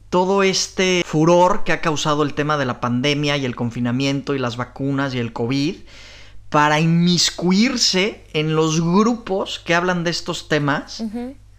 todo 0.09 0.43
este 0.43 1.03
furor 1.05 1.63
que 1.63 1.71
ha 1.71 1.81
causado 1.81 2.23
el 2.23 2.33
tema 2.33 2.57
de 2.57 2.65
la 2.65 2.79
pandemia 2.79 3.37
y 3.37 3.45
el 3.45 3.55
confinamiento 3.55 4.33
y 4.33 4.39
las 4.39 4.57
vacunas 4.57 5.13
y 5.13 5.19
el 5.19 5.33
COVID 5.33 5.75
para 6.49 6.79
inmiscuirse 6.79 8.23
en 8.33 8.55
los 8.55 8.81
grupos 8.81 9.59
que 9.59 9.75
hablan 9.75 10.03
de 10.03 10.09
estos 10.09 10.47
temas 10.47 11.03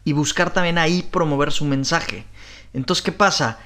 y 0.05 0.13
buscar 0.13 0.53
también 0.53 0.79
ahí 0.79 1.03
promover 1.03 1.53
su 1.53 1.65
mensaje. 1.65 2.27
Entonces, 2.73 3.03
¿qué 3.03 3.13
pasa? 3.13 3.59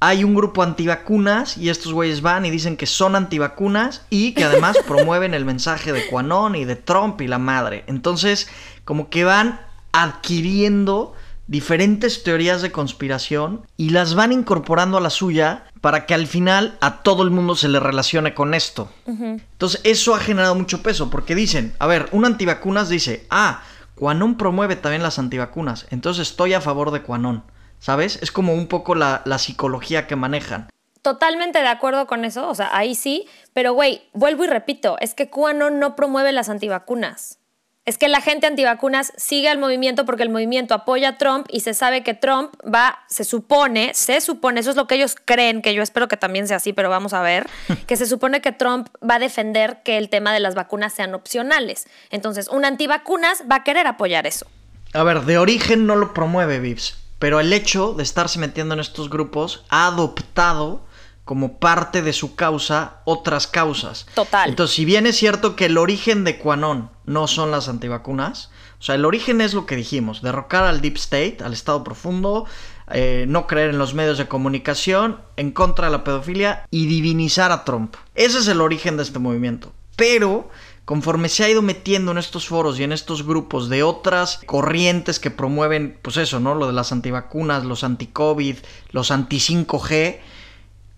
Hay 0.00 0.22
un 0.22 0.34
grupo 0.34 0.62
antivacunas 0.62 1.56
y 1.56 1.70
estos 1.70 1.94
güeyes 1.94 2.20
van 2.20 2.44
y 2.44 2.50
dicen 2.50 2.76
que 2.76 2.84
son 2.84 3.16
antivacunas 3.16 4.04
y 4.10 4.34
que 4.34 4.44
además 4.44 4.76
promueven 4.86 5.32
el 5.32 5.46
mensaje 5.46 5.92
de 5.92 6.06
Quanon 6.08 6.54
y 6.56 6.66
de 6.66 6.76
Trump 6.76 7.22
y 7.22 7.26
la 7.26 7.38
madre. 7.38 7.84
Entonces, 7.86 8.48
como 8.84 9.08
que 9.08 9.24
van 9.24 9.60
adquiriendo 9.92 11.14
diferentes 11.46 12.22
teorías 12.22 12.62
de 12.62 12.72
conspiración 12.72 13.66
y 13.76 13.90
las 13.90 14.14
van 14.14 14.32
incorporando 14.32 14.98
a 14.98 15.00
la 15.00 15.10
suya 15.10 15.64
para 15.80 16.06
que 16.06 16.14
al 16.14 16.26
final 16.26 16.76
a 16.80 17.02
todo 17.02 17.22
el 17.22 17.30
mundo 17.30 17.54
se 17.54 17.68
le 17.68 17.80
relacione 17.80 18.34
con 18.34 18.54
esto. 18.54 18.90
Entonces 19.06 19.80
eso 19.84 20.14
ha 20.14 20.18
generado 20.18 20.54
mucho 20.54 20.82
peso 20.82 21.10
porque 21.10 21.34
dicen, 21.34 21.74
a 21.78 21.86
ver, 21.86 22.08
un 22.12 22.24
antivacunas 22.24 22.88
dice, 22.88 23.26
ah, 23.30 23.62
Quanon 23.94 24.36
promueve 24.36 24.76
también 24.76 25.02
las 25.02 25.18
antivacunas, 25.18 25.86
entonces 25.90 26.28
estoy 26.28 26.54
a 26.54 26.60
favor 26.60 26.90
de 26.90 27.02
Quanon, 27.02 27.44
¿sabes? 27.78 28.18
Es 28.20 28.30
como 28.30 28.52
un 28.52 28.66
poco 28.66 28.94
la, 28.94 29.22
la 29.24 29.38
psicología 29.38 30.06
que 30.06 30.16
manejan. 30.16 30.68
Totalmente 31.00 31.60
de 31.60 31.68
acuerdo 31.68 32.06
con 32.08 32.24
eso, 32.24 32.48
o 32.48 32.54
sea, 32.54 32.76
ahí 32.76 32.96
sí, 32.96 33.26
pero 33.52 33.72
güey, 33.72 34.02
vuelvo 34.12 34.44
y 34.44 34.48
repito, 34.48 34.96
es 35.00 35.14
que 35.14 35.30
Quanon 35.30 35.78
no 35.78 35.94
promueve 35.94 36.32
las 36.32 36.48
antivacunas 36.48 37.38
es 37.86 37.98
que 37.98 38.08
la 38.08 38.20
gente 38.20 38.48
antivacunas 38.48 39.12
sigue 39.16 39.48
al 39.48 39.58
movimiento 39.58 40.04
porque 40.04 40.24
el 40.24 40.28
movimiento 40.28 40.74
apoya 40.74 41.10
a 41.10 41.18
Trump 41.18 41.46
y 41.48 41.60
se 41.60 41.72
sabe 41.72 42.02
que 42.02 42.14
Trump 42.14 42.52
va, 42.62 42.98
se 43.08 43.22
supone, 43.22 43.92
se 43.94 44.20
supone, 44.20 44.58
eso 44.58 44.70
es 44.70 44.76
lo 44.76 44.88
que 44.88 44.96
ellos 44.96 45.14
creen, 45.24 45.62
que 45.62 45.72
yo 45.72 45.82
espero 45.82 46.08
que 46.08 46.16
también 46.16 46.48
sea 46.48 46.56
así, 46.56 46.72
pero 46.72 46.90
vamos 46.90 47.12
a 47.12 47.22
ver, 47.22 47.46
que 47.86 47.96
se 47.96 48.06
supone 48.06 48.40
que 48.40 48.50
Trump 48.50 48.88
va 49.08 49.14
a 49.14 49.18
defender 49.20 49.82
que 49.84 49.98
el 49.98 50.08
tema 50.08 50.32
de 50.32 50.40
las 50.40 50.56
vacunas 50.56 50.92
sean 50.92 51.14
opcionales. 51.14 51.86
Entonces, 52.10 52.48
un 52.48 52.64
antivacunas 52.64 53.44
va 53.50 53.56
a 53.56 53.64
querer 53.64 53.86
apoyar 53.86 54.26
eso. 54.26 54.46
A 54.92 55.04
ver, 55.04 55.22
de 55.22 55.38
origen 55.38 55.86
no 55.86 55.94
lo 55.94 56.12
promueve 56.12 56.58
Vips, 56.58 56.98
pero 57.20 57.38
el 57.38 57.52
hecho 57.52 57.92
de 57.92 58.02
estarse 58.02 58.40
metiendo 58.40 58.74
en 58.74 58.80
estos 58.80 59.10
grupos 59.10 59.64
ha 59.68 59.86
adoptado 59.86 60.84
como 61.26 61.58
parte 61.58 62.02
de 62.02 62.12
su 62.12 62.36
causa 62.36 63.02
otras 63.04 63.48
causas. 63.48 64.06
Total. 64.14 64.48
Entonces, 64.48 64.76
si 64.76 64.84
bien 64.84 65.06
es 65.08 65.16
cierto 65.16 65.56
que 65.56 65.66
el 65.66 65.76
origen 65.76 66.22
de 66.22 66.38
Quanon 66.38 66.88
no 67.04 67.26
son 67.26 67.50
las 67.50 67.68
antivacunas, 67.68 68.50
o 68.78 68.82
sea, 68.84 68.94
el 68.94 69.04
origen 69.04 69.40
es 69.40 69.52
lo 69.52 69.66
que 69.66 69.74
dijimos, 69.74 70.22
derrocar 70.22 70.62
al 70.62 70.80
Deep 70.80 70.94
State, 70.94 71.38
al 71.44 71.52
Estado 71.52 71.82
profundo, 71.82 72.46
eh, 72.92 73.24
no 73.26 73.48
creer 73.48 73.70
en 73.70 73.78
los 73.78 73.92
medios 73.92 74.18
de 74.18 74.28
comunicación, 74.28 75.20
en 75.36 75.50
contra 75.50 75.86
de 75.86 75.92
la 75.92 76.04
pedofilia 76.04 76.64
y 76.70 76.86
divinizar 76.86 77.50
a 77.50 77.64
Trump. 77.64 77.96
Ese 78.14 78.38
es 78.38 78.46
el 78.46 78.60
origen 78.60 78.96
de 78.96 79.02
este 79.02 79.18
movimiento. 79.18 79.72
Pero 79.96 80.48
conforme 80.84 81.28
se 81.28 81.42
ha 81.42 81.50
ido 81.50 81.60
metiendo 81.60 82.12
en 82.12 82.18
estos 82.18 82.46
foros 82.46 82.78
y 82.78 82.84
en 82.84 82.92
estos 82.92 83.26
grupos 83.26 83.68
de 83.68 83.82
otras 83.82 84.38
corrientes 84.46 85.18
que 85.18 85.32
promueven, 85.32 85.98
pues 86.02 86.18
eso, 86.18 86.38
¿no? 86.38 86.54
Lo 86.54 86.68
de 86.68 86.72
las 86.72 86.92
antivacunas, 86.92 87.64
los 87.64 87.82
anti-COVID, 87.82 88.58
los 88.92 89.10
anti-5G, 89.10 90.20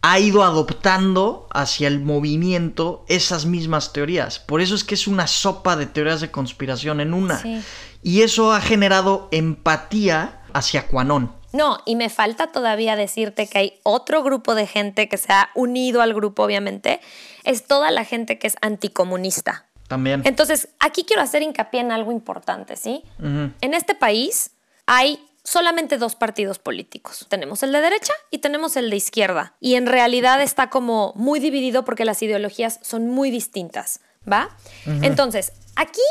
ha 0.02 0.18
ido 0.18 0.44
adoptando 0.44 1.48
hacia 1.52 1.88
el 1.88 2.00
movimiento 2.00 3.04
esas 3.08 3.46
mismas 3.46 3.92
teorías. 3.92 4.38
Por 4.38 4.60
eso 4.60 4.74
es 4.74 4.84
que 4.84 4.94
es 4.94 5.08
una 5.08 5.26
sopa 5.26 5.76
de 5.76 5.86
teorías 5.86 6.20
de 6.20 6.30
conspiración 6.30 7.00
en 7.00 7.14
una. 7.14 7.40
Sí. 7.40 7.60
Y 8.02 8.22
eso 8.22 8.52
ha 8.52 8.60
generado 8.60 9.28
empatía 9.32 10.40
hacia 10.52 10.86
Quanon. 10.86 11.32
No, 11.52 11.78
y 11.86 11.96
me 11.96 12.10
falta 12.10 12.52
todavía 12.52 12.94
decirte 12.94 13.48
que 13.48 13.58
hay 13.58 13.80
otro 13.82 14.22
grupo 14.22 14.54
de 14.54 14.66
gente 14.66 15.08
que 15.08 15.16
se 15.16 15.32
ha 15.32 15.50
unido 15.54 16.02
al 16.02 16.14
grupo, 16.14 16.42
obviamente. 16.44 17.00
Es 17.44 17.66
toda 17.66 17.90
la 17.90 18.04
gente 18.04 18.38
que 18.38 18.46
es 18.46 18.56
anticomunista. 18.60 19.66
También. 19.88 20.22
Entonces, 20.26 20.68
aquí 20.78 21.04
quiero 21.04 21.22
hacer 21.22 21.42
hincapié 21.42 21.80
en 21.80 21.90
algo 21.90 22.12
importante, 22.12 22.76
¿sí? 22.76 23.02
En 23.18 23.74
este 23.74 23.94
país 23.94 24.50
hay 24.86 25.18
solamente 25.48 25.96
dos 25.96 26.14
partidos 26.14 26.58
políticos. 26.58 27.26
Tenemos 27.28 27.62
el 27.62 27.72
de 27.72 27.80
derecha 27.80 28.12
y 28.30 28.38
tenemos 28.38 28.76
el 28.76 28.90
de 28.90 28.96
izquierda. 28.96 29.54
Y 29.60 29.74
en 29.76 29.86
realidad 29.86 30.42
está 30.42 30.68
como 30.68 31.14
muy 31.16 31.40
dividido 31.40 31.84
porque 31.84 32.04
las 32.04 32.22
ideologías 32.22 32.78
son 32.82 33.08
muy 33.08 33.30
distintas, 33.30 34.00
¿va? 34.30 34.50
Entonces, 34.84 35.52
aquí 35.74 36.02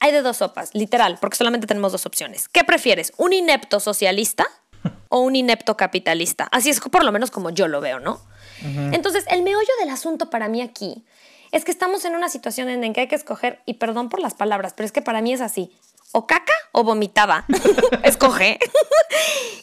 hay 0.00 0.12
de 0.12 0.22
dos 0.22 0.38
sopas, 0.38 0.74
literal, 0.74 1.18
porque 1.20 1.36
solamente 1.36 1.68
tenemos 1.68 1.92
dos 1.92 2.04
opciones. 2.04 2.48
¿Qué 2.48 2.64
prefieres? 2.64 3.12
¿Un 3.16 3.32
inepto 3.32 3.78
socialista 3.78 4.46
o 5.08 5.20
un 5.20 5.36
inepto 5.36 5.76
capitalista? 5.76 6.48
Así 6.50 6.70
es 6.70 6.80
por 6.80 7.04
lo 7.04 7.12
menos 7.12 7.30
como 7.30 7.50
yo 7.50 7.68
lo 7.68 7.80
veo, 7.80 8.00
¿no? 8.00 8.20
Entonces, 8.92 9.24
el 9.28 9.42
meollo 9.42 9.72
del 9.78 9.88
asunto 9.88 10.28
para 10.28 10.48
mí 10.48 10.60
aquí 10.60 11.06
es 11.52 11.64
que 11.64 11.70
estamos 11.70 12.04
en 12.04 12.14
una 12.14 12.28
situación 12.28 12.68
en 12.68 12.82
la 12.82 12.92
que 12.92 13.00
hay 13.02 13.08
que 13.08 13.14
escoger, 13.14 13.60
y 13.66 13.74
perdón 13.74 14.08
por 14.08 14.20
las 14.20 14.34
palabras, 14.34 14.74
pero 14.76 14.84
es 14.84 14.92
que 14.92 15.02
para 15.02 15.22
mí 15.22 15.32
es 15.32 15.40
así, 15.40 15.72
o 16.12 16.26
caca 16.26 16.52
o 16.72 16.84
vomitada. 16.84 17.44
Escoge. 18.04 18.58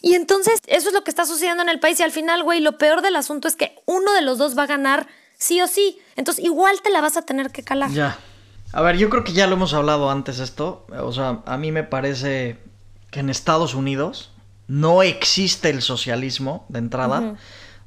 y 0.02 0.14
entonces 0.14 0.60
eso 0.66 0.88
es 0.88 0.94
lo 0.94 1.04
que 1.04 1.10
está 1.10 1.26
sucediendo 1.26 1.62
en 1.62 1.68
el 1.68 1.80
país 1.80 2.00
y 2.00 2.02
al 2.02 2.12
final, 2.12 2.42
güey, 2.42 2.60
lo 2.60 2.78
peor 2.78 3.02
del 3.02 3.16
asunto 3.16 3.48
es 3.48 3.56
que 3.56 3.76
uno 3.86 4.12
de 4.12 4.22
los 4.22 4.38
dos 4.38 4.56
va 4.56 4.64
a 4.64 4.66
ganar 4.66 5.06
sí 5.36 5.60
o 5.60 5.66
sí. 5.66 5.98
Entonces 6.16 6.44
igual 6.44 6.80
te 6.82 6.90
la 6.90 7.00
vas 7.00 7.16
a 7.16 7.22
tener 7.22 7.50
que 7.50 7.62
calar. 7.62 7.90
Ya. 7.90 8.18
A 8.72 8.82
ver, 8.82 8.98
yo 8.98 9.08
creo 9.08 9.24
que 9.24 9.32
ya 9.32 9.46
lo 9.46 9.54
hemos 9.54 9.72
hablado 9.72 10.10
antes 10.10 10.40
esto. 10.40 10.86
O 11.00 11.12
sea, 11.12 11.42
a 11.46 11.56
mí 11.56 11.72
me 11.72 11.84
parece 11.84 12.58
que 13.10 13.20
en 13.20 13.30
Estados 13.30 13.74
Unidos 13.74 14.30
no 14.66 15.02
existe 15.02 15.70
el 15.70 15.80
socialismo 15.80 16.66
de 16.68 16.78
entrada. 16.80 17.36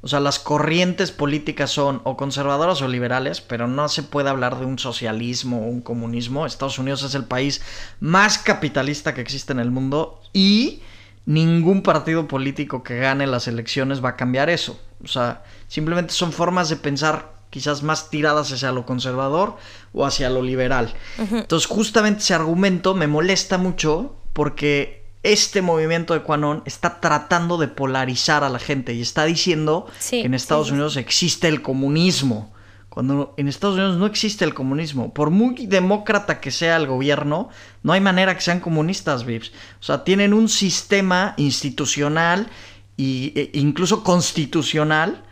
O 0.03 0.07
sea, 0.07 0.19
las 0.19 0.39
corrientes 0.39 1.11
políticas 1.11 1.69
son 1.69 2.01
o 2.05 2.17
conservadoras 2.17 2.81
o 2.81 2.87
liberales, 2.87 3.39
pero 3.39 3.67
no 3.67 3.87
se 3.87 4.01
puede 4.01 4.29
hablar 4.29 4.59
de 4.59 4.65
un 4.65 4.79
socialismo 4.79 5.65
o 5.65 5.69
un 5.69 5.81
comunismo. 5.81 6.45
Estados 6.45 6.79
Unidos 6.79 7.03
es 7.03 7.13
el 7.13 7.25
país 7.25 7.61
más 7.99 8.39
capitalista 8.39 9.13
que 9.13 9.21
existe 9.21 9.53
en 9.53 9.59
el 9.59 9.69
mundo 9.69 10.19
y 10.33 10.81
ningún 11.25 11.83
partido 11.83 12.27
político 12.27 12.81
que 12.81 12.97
gane 12.97 13.27
las 13.27 13.47
elecciones 13.47 14.03
va 14.03 14.09
a 14.09 14.15
cambiar 14.15 14.49
eso. 14.49 14.79
O 15.03 15.07
sea, 15.07 15.43
simplemente 15.67 16.13
son 16.13 16.31
formas 16.31 16.69
de 16.69 16.77
pensar 16.77 17.33
quizás 17.51 17.83
más 17.83 18.09
tiradas 18.09 18.51
hacia 18.51 18.71
lo 18.71 18.87
conservador 18.87 19.57
o 19.93 20.05
hacia 20.05 20.31
lo 20.31 20.41
liberal. 20.41 20.93
Entonces, 21.19 21.67
justamente 21.67 22.21
ese 22.21 22.33
argumento 22.33 22.95
me 22.95 23.07
molesta 23.07 23.59
mucho 23.59 24.15
porque 24.33 25.00
este 25.23 25.61
movimiento 25.61 26.13
de 26.13 26.21
Quanon 26.21 26.63
está 26.65 26.99
tratando 26.99 27.57
de 27.57 27.67
polarizar 27.67 28.43
a 28.43 28.49
la 28.49 28.59
gente 28.59 28.93
y 28.93 29.01
está 29.01 29.25
diciendo 29.25 29.87
Sí, 29.99 30.21
que 30.21 30.25
en 30.25 30.33
Estados 30.33 30.67
sí. 30.67 30.73
Unidos 30.73 30.97
existe 30.97 31.47
el 31.47 31.61
comunismo. 31.61 32.51
Cuando 32.89 33.33
en 33.37 33.47
Estados 33.47 33.75
Unidos 33.77 33.97
no 33.97 34.05
existe 34.05 34.43
el 34.43 34.53
comunismo. 34.53 35.13
Por 35.13 35.29
muy 35.29 35.65
demócrata 35.65 36.41
que 36.41 36.51
sea 36.51 36.75
el 36.75 36.87
gobierno, 36.87 37.47
no 37.83 37.93
hay 37.93 38.01
manera 38.01 38.35
que 38.35 38.41
sean 38.41 38.59
comunistas, 38.59 39.23
Vips. 39.25 39.53
O 39.79 39.83
sea, 39.83 40.03
tienen 40.03 40.33
un 40.33 40.49
sistema 40.49 41.33
institucional 41.37 42.49
e 42.97 43.49
incluso 43.53 44.03
constitucional 44.03 45.23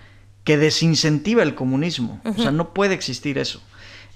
que 0.46 0.58
desincentiva 0.58 1.44
el 1.44 1.54
comunismo. 1.54 2.22
O 2.24 2.42
sea, 2.42 2.52
no 2.52 2.74
puede 2.74 2.94
existir 2.94 3.38
eso. 3.38 3.62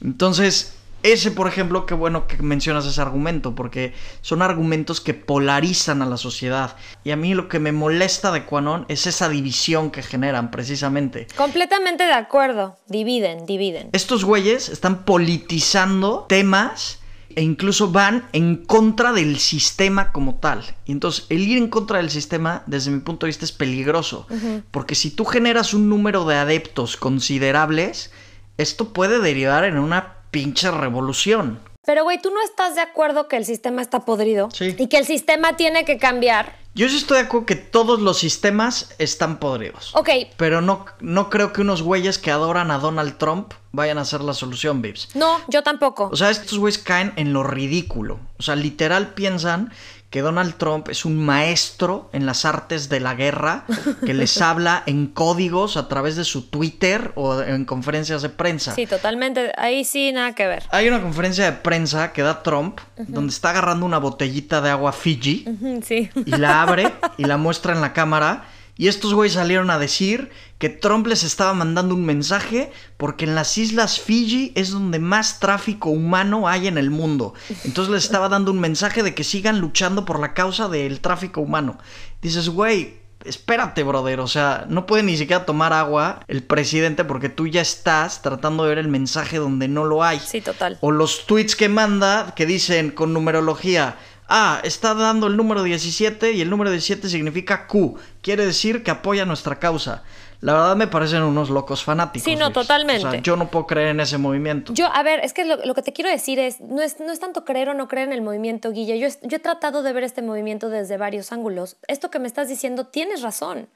Entonces, 0.01 0.75
ese, 1.03 1.31
por 1.31 1.47
ejemplo, 1.47 1.85
qué 1.85 1.93
bueno 1.93 2.27
que 2.27 2.41
mencionas 2.41 2.85
ese 2.85 3.01
argumento, 3.01 3.55
porque 3.55 3.93
son 4.21 4.41
argumentos 4.41 5.01
que 5.01 5.13
polarizan 5.13 6.01
a 6.01 6.05
la 6.05 6.17
sociedad. 6.17 6.77
Y 7.03 7.11
a 7.11 7.17
mí 7.17 7.33
lo 7.33 7.49
que 7.49 7.59
me 7.59 7.71
molesta 7.71 8.31
de 8.31 8.45
Quanon 8.45 8.85
es 8.87 9.05
esa 9.05 9.29
división 9.29 9.91
que 9.91 10.01
generan, 10.01 10.49
precisamente. 10.49 11.27
Completamente 11.35 12.05
de 12.05 12.13
acuerdo. 12.13 12.77
Dividen, 12.87 13.45
dividen. 13.45 13.89
Estos 13.91 14.23
güeyes 14.23 14.69
están 14.69 15.03
politizando 15.03 16.25
temas 16.29 16.99
e 17.35 17.41
incluso 17.41 17.91
van 17.91 18.27
en 18.31 18.57
contra 18.63 19.11
del 19.11 19.39
sistema 19.39 20.11
como 20.11 20.35
tal. 20.35 20.63
Y 20.85 20.91
entonces 20.91 21.25
el 21.29 21.41
ir 21.41 21.57
en 21.57 21.67
contra 21.67 21.97
del 21.97 22.09
sistema, 22.09 22.63
desde 22.67 22.91
mi 22.91 22.99
punto 22.99 23.25
de 23.25 23.29
vista, 23.29 23.45
es 23.45 23.51
peligroso. 23.51 24.27
Porque 24.71 24.95
si 24.95 25.11
tú 25.11 25.25
generas 25.25 25.73
un 25.73 25.89
número 25.89 26.25
de 26.25 26.35
adeptos 26.35 26.95
considerables, 26.95 28.11
esto 28.57 28.93
puede 28.93 29.19
derivar 29.19 29.65
en 29.65 29.79
una 29.79 30.22
pinche 30.33 30.69
revolución. 30.71 31.59
Pero, 31.85 32.03
güey, 32.03 32.21
¿tú 32.21 32.31
no 32.31 32.41
estás 32.41 32.75
de 32.75 32.81
acuerdo 32.81 33.27
que 33.27 33.37
el 33.37 33.45
sistema 33.45 33.81
está 33.81 34.03
podrido? 34.03 34.49
Sí. 34.51 34.75
Y 34.77 34.87
que 34.87 34.97
el 34.97 35.05
sistema 35.05 35.55
tiene 35.55 35.85
que 35.85 35.97
cambiar. 35.97 36.57
Yo 36.73 36.89
sí 36.89 36.97
estoy 36.97 37.19
de 37.19 37.25
acuerdo 37.25 37.45
que 37.45 37.55
todos 37.55 38.01
los 38.01 38.17
sistemas 38.17 38.95
están 38.97 39.37
podridos. 39.37 39.95
Ok, 39.95 40.09
Pero 40.37 40.61
no, 40.61 40.85
no 41.01 41.29
creo 41.29 41.53
que 41.53 41.61
unos 41.61 41.83
güeyes 41.83 42.17
que 42.17 42.31
adoran 42.31 42.71
a 42.71 42.79
Donald 42.79 43.17
Trump 43.17 43.53
vayan 43.73 43.97
a 43.97 44.05
ser 44.05 44.21
la 44.21 44.33
solución, 44.33 44.81
Vips. 44.81 45.09
no, 45.15 45.41
yo 45.49 45.63
tampoco. 45.63 46.09
O 46.11 46.15
sea, 46.15 46.29
estos 46.29 46.57
güeyes 46.59 46.77
caen 46.81 47.11
en 47.17 47.33
lo 47.33 47.43
ridículo. 47.43 48.19
O 48.37 48.43
sea, 48.43 48.55
literal 48.55 49.09
piensan 49.15 49.71
que 50.11 50.21
Donald 50.21 50.57
Trump 50.57 50.89
es 50.89 51.05
un 51.05 51.25
maestro 51.25 52.07
en 52.13 52.27
las 52.27 52.45
artes 52.45 52.87
de 52.87 52.99
la 52.99 53.15
guerra 53.15 53.65
que 54.05 54.13
les 54.13 54.39
habla 54.41 54.83
en 54.85 55.07
códigos 55.07 55.75
a 55.75 55.87
través 55.87 56.15
de 56.15 56.23
su 56.23 56.49
Twitter 56.51 57.13
o 57.15 57.41
en 57.41 57.65
conferencias 57.65 58.21
de 58.21 58.29
prensa. 58.29 58.75
Sí, 58.75 58.85
totalmente. 58.85 59.51
Ahí 59.57 59.83
sí, 59.83 60.11
nada 60.11 60.35
que 60.35 60.45
ver. 60.45 60.65
Hay 60.69 60.87
una 60.87 61.01
conferencia 61.01 61.45
de 61.45 61.53
prensa 61.53 62.13
que 62.13 62.21
da 62.21 62.43
Trump 62.43 62.79
donde 62.95 63.31
está 63.33 63.49
agarrando 63.49 63.87
una 63.87 63.97
botellita 63.97 64.61
de 64.61 64.69
agua 64.69 64.91
Fiji 64.93 65.45
Sí. 65.83 66.11
y 66.13 66.31
la 66.37 66.61
abre 66.61 66.93
y 67.17 67.23
la 67.25 67.37
muestra 67.37 67.73
en 67.73 67.81
la 67.81 67.91
cámara. 67.93 68.45
Y 68.75 68.87
estos 68.87 69.13
güeyes 69.13 69.33
salieron 69.33 69.69
a 69.69 69.77
decir 69.77 70.31
que 70.57 70.69
Trump 70.69 71.05
les 71.05 71.23
estaba 71.23 71.53
mandando 71.53 71.93
un 71.93 72.05
mensaje 72.05 72.71
porque 72.97 73.25
en 73.25 73.35
las 73.35 73.57
islas 73.57 73.99
Fiji 73.99 74.51
es 74.55 74.71
donde 74.71 74.97
más 74.97 75.39
tráfico 75.39 75.89
humano 75.89 76.47
hay 76.47 76.67
en 76.67 76.77
el 76.77 76.89
mundo. 76.89 77.33
Entonces 77.65 77.93
les 77.93 78.03
estaba 78.05 78.29
dando 78.29 78.51
un 78.51 78.59
mensaje 78.59 79.03
de 79.03 79.13
que 79.13 79.23
sigan 79.23 79.59
luchando 79.59 80.05
por 80.05 80.19
la 80.19 80.33
causa 80.33 80.69
del 80.69 81.01
tráfico 81.01 81.41
humano. 81.41 81.77
Dices, 82.21 82.49
güey, 82.49 83.03
espérate, 83.25 83.83
brother. 83.83 84.19
O 84.19 84.27
sea, 84.27 84.65
no 84.67 84.85
puede 84.85 85.03
ni 85.03 85.17
siquiera 85.17 85.45
tomar 85.45 85.73
agua 85.73 86.21
el 86.27 86.43
presidente 86.43 87.03
porque 87.03 87.29
tú 87.29 87.47
ya 87.47 87.61
estás 87.61 88.21
tratando 88.21 88.63
de 88.63 88.69
ver 88.69 88.77
el 88.79 88.87
mensaje 88.87 89.37
donde 89.37 89.67
no 89.67 89.85
lo 89.85 90.03
hay. 90.03 90.19
Sí, 90.19 90.41
total. 90.41 90.77
O 90.81 90.91
los 90.91 91.25
tweets 91.25 91.55
que 91.55 91.69
manda 91.69 92.33
que 92.35 92.45
dicen 92.45 92.91
con 92.91 93.13
numerología. 93.13 93.97
Ah, 94.35 94.61
está 94.63 94.95
dando 94.95 95.27
el 95.27 95.37
número 95.37 95.61
17 95.61 96.31
y 96.31 96.41
el 96.41 96.49
número 96.49 96.71
17 96.71 97.07
significa 97.07 97.67
Q. 97.67 97.99
Quiere 98.23 98.43
decir 98.43 98.81
que 98.81 98.89
apoya 98.89 99.25
nuestra 99.25 99.59
causa. 99.59 100.01
La 100.41 100.53
verdad 100.53 100.75
me 100.75 100.87
parecen 100.87 101.21
unos 101.21 101.51
locos 101.51 101.83
fanáticos. 101.83 102.23
Sí, 102.23 102.35
no, 102.35 102.51
totalmente. 102.51 103.05
O 103.05 103.11
sea, 103.11 103.21
yo 103.21 103.35
no 103.35 103.51
puedo 103.51 103.67
creer 103.67 103.89
en 103.89 103.99
ese 103.99 104.17
movimiento. 104.17 104.73
Yo, 104.73 104.87
a 104.91 105.03
ver, 105.03 105.19
es 105.19 105.33
que 105.33 105.45
lo, 105.45 105.57
lo 105.63 105.75
que 105.75 105.83
te 105.83 105.93
quiero 105.93 106.09
decir 106.09 106.39
es 106.39 106.61
no, 106.61 106.81
es, 106.81 106.99
no 106.99 107.11
es 107.11 107.19
tanto 107.19 107.45
creer 107.45 107.69
o 107.69 107.75
no 107.75 107.87
creer 107.87 108.07
en 108.07 108.13
el 108.13 108.23
movimiento, 108.23 108.71
Guille. 108.71 108.97
Yo, 108.97 109.07
he 109.07 109.39
tratado 109.39 109.83
de 109.83 109.93
ver 109.93 110.03
este 110.03 110.23
movimiento 110.23 110.71
desde 110.71 110.97
varios 110.97 111.31
ángulos. 111.31 111.77
Esto 111.87 112.09
que 112.09 112.17
me 112.17 112.25
estás 112.25 112.49
diciendo, 112.49 112.87
tienes 112.87 113.21
razón. 113.21 113.69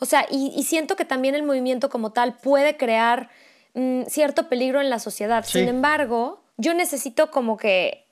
O 0.00 0.06
sea, 0.06 0.26
y, 0.28 0.52
y 0.56 0.64
siento 0.64 0.96
que 0.96 1.04
también 1.04 1.36
el 1.36 1.44
movimiento 1.44 1.88
como 1.88 2.10
tal 2.10 2.34
puede 2.34 2.76
crear 2.76 3.30
mm, 3.74 4.06
cierto 4.08 4.48
peligro 4.48 4.80
en 4.80 4.90
la 4.90 4.98
sociedad. 4.98 5.44
Sí. 5.44 5.60
Sin 5.60 5.68
embargo, 5.68 6.42
yo 6.56 6.74
necesito 6.74 7.30
como 7.30 7.56
que 7.56 8.08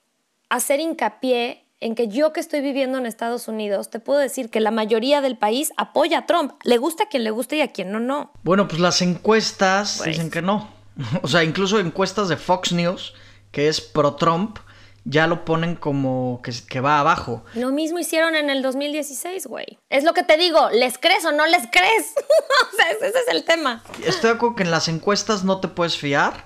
hacer 0.48 0.78
hincapié 0.78 1.64
en 1.80 1.94
que 1.94 2.08
yo 2.08 2.32
que 2.32 2.40
estoy 2.40 2.60
viviendo 2.60 2.98
en 2.98 3.06
Estados 3.06 3.46
Unidos, 3.48 3.88
te 3.90 4.00
puedo 4.00 4.18
decir 4.18 4.50
que 4.50 4.60
la 4.60 4.70
mayoría 4.70 5.20
del 5.20 5.36
país 5.38 5.72
apoya 5.76 6.18
a 6.18 6.26
Trump. 6.26 6.52
Le 6.64 6.78
gusta 6.78 7.04
a 7.04 7.08
quien 7.08 7.24
le 7.24 7.30
guste 7.30 7.56
y 7.56 7.60
a 7.60 7.72
quien 7.72 7.92
no, 7.92 8.00
no. 8.00 8.32
Bueno, 8.42 8.66
pues 8.68 8.80
las 8.80 9.00
encuestas 9.02 9.98
Pues. 9.98 10.10
dicen 10.10 10.30
que 10.30 10.42
no. 10.42 10.68
O 11.22 11.28
sea, 11.28 11.44
incluso 11.44 11.78
encuestas 11.78 12.28
de 12.28 12.36
Fox 12.36 12.72
News, 12.72 13.14
que 13.52 13.68
es 13.68 13.80
pro-Trump, 13.80 14.58
ya 15.04 15.26
lo 15.28 15.44
ponen 15.44 15.76
como 15.76 16.40
que, 16.42 16.52
que 16.68 16.80
va 16.80 16.98
abajo. 16.98 17.44
Lo 17.54 17.70
mismo 17.70 17.98
hicieron 18.00 18.34
en 18.34 18.50
el 18.50 18.60
2016, 18.62 19.46
güey. 19.46 19.78
Es 19.88 20.02
lo 20.04 20.12
que 20.12 20.24
te 20.24 20.36
digo, 20.36 20.68
¿les 20.70 20.98
crees 20.98 21.24
o 21.24 21.32
no 21.32 21.46
les 21.46 21.62
crees? 21.70 22.14
o 22.72 22.76
sea, 22.76 22.90
ese 22.90 23.18
es 23.20 23.28
el 23.28 23.44
tema. 23.44 23.82
Estoy 24.04 24.30
de 24.30 24.36
acuerdo 24.36 24.56
que 24.56 24.64
en 24.64 24.70
las 24.72 24.88
encuestas 24.88 25.44
no 25.44 25.60
te 25.60 25.68
puedes 25.68 25.96
fiar 25.96 26.44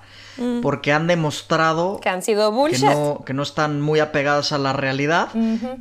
porque 0.61 0.91
han 0.93 1.07
demostrado 1.07 1.99
Que 2.01 2.09
han 2.09 2.21
sido 2.21 2.49
que 2.49 2.55
bullshit. 2.55 2.83
no, 2.83 3.23
que 3.25 3.33
no 3.33 3.43
están 3.43 3.81
muy 3.81 3.99
apegadas 3.99 4.51
a 4.51 4.57
la 4.57 4.73
realidad 4.73 5.29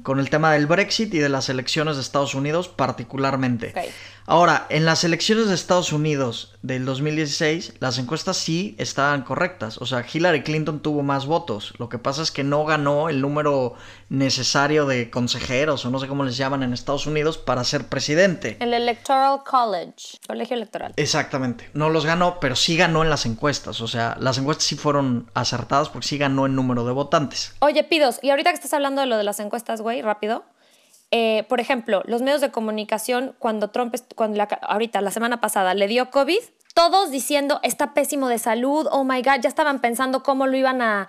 con 0.03 0.21
el 0.21 0.31
tema 0.31 0.53
del 0.53 0.67
Brexit 0.67 1.13
y 1.15 1.19
de 1.19 1.29
las 1.29 1.49
elecciones 1.49 1.97
de 1.97 2.03
Estados 2.03 2.35
Unidos 2.35 2.69
particularmente. 2.69 3.73
Ahora, 4.27 4.67
en 4.69 4.85
las 4.85 5.03
elecciones 5.03 5.49
de 5.49 5.55
Estados 5.55 5.93
Unidos 5.93 6.55
del 6.63 6.85
2016, 6.85 7.75
las 7.81 7.99
encuestas 7.99 8.37
sí 8.37 8.77
estaban 8.79 9.23
correctas. 9.23 9.79
O 9.79 9.87
sea, 9.87 10.05
Hillary 10.11 10.43
Clinton 10.43 10.81
tuvo 10.81 11.03
más 11.03 11.27
votos. 11.27 11.75
Lo 11.79 11.89
que 11.89 11.99
pasa 11.99 12.23
es 12.23 12.31
que 12.31 12.45
no 12.45 12.65
ganó 12.65 13.09
el 13.09 13.21
número 13.21 13.75
necesario 14.09 14.87
de 14.87 15.11
consejeros 15.11 15.85
o 15.85 15.91
no 15.91 15.99
sé 15.99 16.07
cómo 16.07 16.25
les 16.25 16.37
llaman 16.37 16.63
en 16.63 16.73
Estados 16.73 17.07
Unidos 17.07 17.37
para 17.37 17.65
ser 17.65 17.89
presidente. 17.89 18.57
El 18.61 18.75
Electoral 18.75 19.41
College, 19.45 20.19
colegio 20.27 20.57
electoral. 20.57 20.93
Exactamente. 20.97 21.69
No 21.75 21.91
los 21.91 22.07
ganó, 22.07 22.39
pero 22.39 22.55
sí 22.55 22.77
ganó 22.77 23.03
en 23.03 23.11
las 23.11 23.27
encuestas. 23.27 23.81
O 23.81 23.89
sea, 23.89 24.17
las 24.21 24.39
encuestas 24.39 24.67
sí 24.67 24.77
fueron 24.77 25.31
acertadas 25.35 25.89
porque 25.89 26.07
sí 26.07 26.19
ganó 26.19 26.47
en 26.47 26.55
número 26.55 26.85
de 26.85 26.93
votantes. 26.93 27.55
Oye, 27.59 27.83
Pidos, 27.83 28.21
y 28.23 28.31
ahorita 28.31 28.51
que 28.51 28.57
estás 28.57 28.73
hablando 28.73 29.01
de 29.01 29.09
lo 29.09 29.17
de 29.17 29.25
las 29.25 29.41
encuestas, 29.41 29.81
güey, 29.81 30.01
rápido. 30.01 30.45
Eh, 31.13 31.45
por 31.49 31.61
ejemplo, 31.61 32.03
los 32.07 32.21
medios 32.23 32.41
de 32.41 32.51
comunicación, 32.51 33.37
cuando 33.39 33.69
Trump, 33.71 33.95
cuando 34.17 34.39
la- 34.39 34.45
ahorita, 34.63 35.01
la 35.01 35.11
semana 35.13 35.41
pasada, 35.41 35.75
le 35.75 35.87
dio 35.87 36.11
COVID, 36.11 36.41
todos 36.75 37.11
diciendo, 37.11 37.61
está 37.63 37.93
pésimo 37.95 38.29
de 38.29 38.39
salud, 38.39 38.89
oh 38.91 39.05
my 39.05 39.23
God, 39.23 39.41
ya 39.43 39.49
estaban 39.49 39.81
pensando 39.81 40.23
cómo 40.23 40.47
lo 40.47 40.57
iban 40.57 40.81
a, 40.83 41.09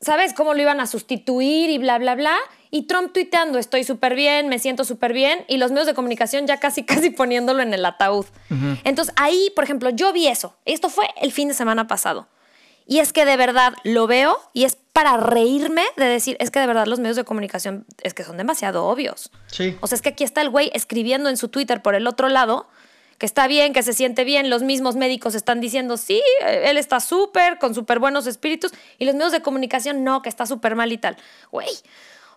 ¿sabes? 0.00 0.34
Cómo 0.34 0.52
lo 0.52 0.60
iban 0.60 0.80
a 0.80 0.86
sustituir 0.86 1.70
y 1.70 1.78
bla, 1.78 1.98
bla, 1.98 2.14
bla. 2.14 2.36
Y 2.70 2.82
Trump 2.88 3.12
tuiteando, 3.12 3.58
estoy 3.60 3.84
súper 3.84 4.16
bien, 4.16 4.48
me 4.48 4.58
siento 4.58 4.84
súper 4.84 5.12
bien. 5.12 5.44
Y 5.46 5.58
los 5.58 5.70
medios 5.70 5.86
de 5.86 5.94
comunicación 5.94 6.46
ya 6.48 6.58
casi, 6.58 6.82
casi 6.84 7.10
poniéndolo 7.10 7.62
en 7.62 7.72
el 7.72 7.84
ataúd. 7.86 8.26
Entonces 8.82 9.14
ahí, 9.16 9.52
por 9.54 9.62
ejemplo, 9.64 9.90
yo 9.90 10.12
vi 10.12 10.26
eso. 10.26 10.56
Esto 10.64 10.88
fue 10.88 11.06
el 11.22 11.30
fin 11.32 11.48
de 11.48 11.54
semana 11.54 11.86
pasado. 11.86 12.26
Y 12.86 12.98
es 12.98 13.12
que 13.12 13.24
de 13.24 13.36
verdad 13.36 13.74
lo 13.82 14.06
veo 14.06 14.38
y 14.52 14.64
es 14.64 14.76
para 14.92 15.16
reírme 15.16 15.84
de 15.96 16.04
decir, 16.04 16.36
es 16.38 16.50
que 16.50 16.60
de 16.60 16.66
verdad 16.66 16.86
los 16.86 17.00
medios 17.00 17.16
de 17.16 17.24
comunicación 17.24 17.86
es 18.02 18.14
que 18.14 18.24
son 18.24 18.36
demasiado 18.36 18.86
obvios. 18.86 19.30
Sí. 19.46 19.76
O 19.80 19.86
sea, 19.86 19.96
es 19.96 20.02
que 20.02 20.10
aquí 20.10 20.24
está 20.24 20.42
el 20.42 20.50
güey 20.50 20.70
escribiendo 20.74 21.28
en 21.28 21.36
su 21.36 21.48
Twitter 21.48 21.82
por 21.82 21.94
el 21.94 22.06
otro 22.06 22.28
lado 22.28 22.68
que 23.18 23.26
está 23.26 23.46
bien, 23.46 23.72
que 23.72 23.82
se 23.82 23.92
siente 23.92 24.24
bien, 24.24 24.50
los 24.50 24.62
mismos 24.62 24.96
médicos 24.96 25.34
están 25.34 25.60
diciendo, 25.60 25.96
sí, 25.96 26.20
eh, 26.44 26.64
él 26.66 26.76
está 26.76 27.00
súper, 27.00 27.58
con 27.58 27.74
súper 27.74 27.98
buenos 27.98 28.26
espíritus, 28.26 28.72
y 28.98 29.04
los 29.04 29.14
medios 29.14 29.32
de 29.32 29.40
comunicación 29.40 30.04
no, 30.04 30.22
que 30.22 30.28
está 30.28 30.46
súper 30.46 30.74
mal 30.74 30.92
y 30.92 30.98
tal. 30.98 31.16
Güey. 31.50 31.68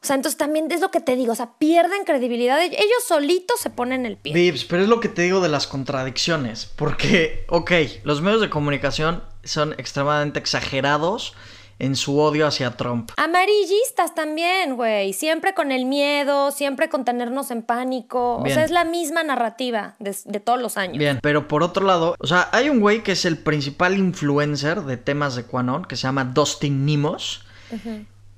O 0.01 0.05
sea, 0.05 0.15
entonces 0.15 0.37
también 0.37 0.71
es 0.71 0.81
lo 0.81 0.91
que 0.91 0.99
te 0.99 1.15
digo, 1.15 1.33
o 1.33 1.35
sea, 1.35 1.51
pierden 1.57 2.03
credibilidad, 2.05 2.61
ellos 2.61 3.03
solitos 3.07 3.59
se 3.59 3.69
ponen 3.69 4.05
el 4.05 4.17
pie. 4.17 4.33
Vips, 4.33 4.65
pero 4.65 4.83
es 4.83 4.89
lo 4.89 4.99
que 4.99 5.09
te 5.09 5.23
digo 5.23 5.41
de 5.41 5.49
las 5.49 5.67
contradicciones. 5.67 6.71
Porque, 6.75 7.45
ok, 7.49 7.71
los 8.03 8.21
medios 8.21 8.41
de 8.41 8.49
comunicación 8.49 9.23
son 9.43 9.73
extremadamente 9.73 10.39
exagerados 10.39 11.33
en 11.79 11.95
su 11.95 12.19
odio 12.19 12.47
hacia 12.47 12.75
Trump. 12.75 13.11
Amarillistas 13.17 14.15
también, 14.15 14.75
güey. 14.75 15.13
Siempre 15.13 15.53
con 15.53 15.71
el 15.71 15.85
miedo, 15.85 16.51
siempre 16.51 16.89
con 16.89 17.05
tenernos 17.05 17.51
en 17.51 17.61
pánico. 17.61 18.41
Bien. 18.43 18.51
O 18.51 18.55
sea, 18.55 18.65
es 18.65 18.71
la 18.71 18.83
misma 18.83 19.23
narrativa 19.23 19.95
de, 19.99 20.15
de 20.25 20.39
todos 20.39 20.59
los 20.59 20.77
años. 20.77 20.97
Bien, 20.97 21.19
pero 21.21 21.47
por 21.47 21.63
otro 21.63 21.85
lado, 21.85 22.15
o 22.19 22.27
sea, 22.27 22.49
hay 22.51 22.69
un 22.69 22.79
güey 22.79 23.03
que 23.03 23.11
es 23.11 23.25
el 23.25 23.37
principal 23.37 23.97
influencer 23.97 24.81
de 24.81 24.97
temas 24.97 25.35
de 25.35 25.43
Quanon, 25.43 25.85
que 25.85 25.95
se 25.95 26.03
llama 26.03 26.25
Dustin 26.25 26.85
Nimos. 26.85 27.45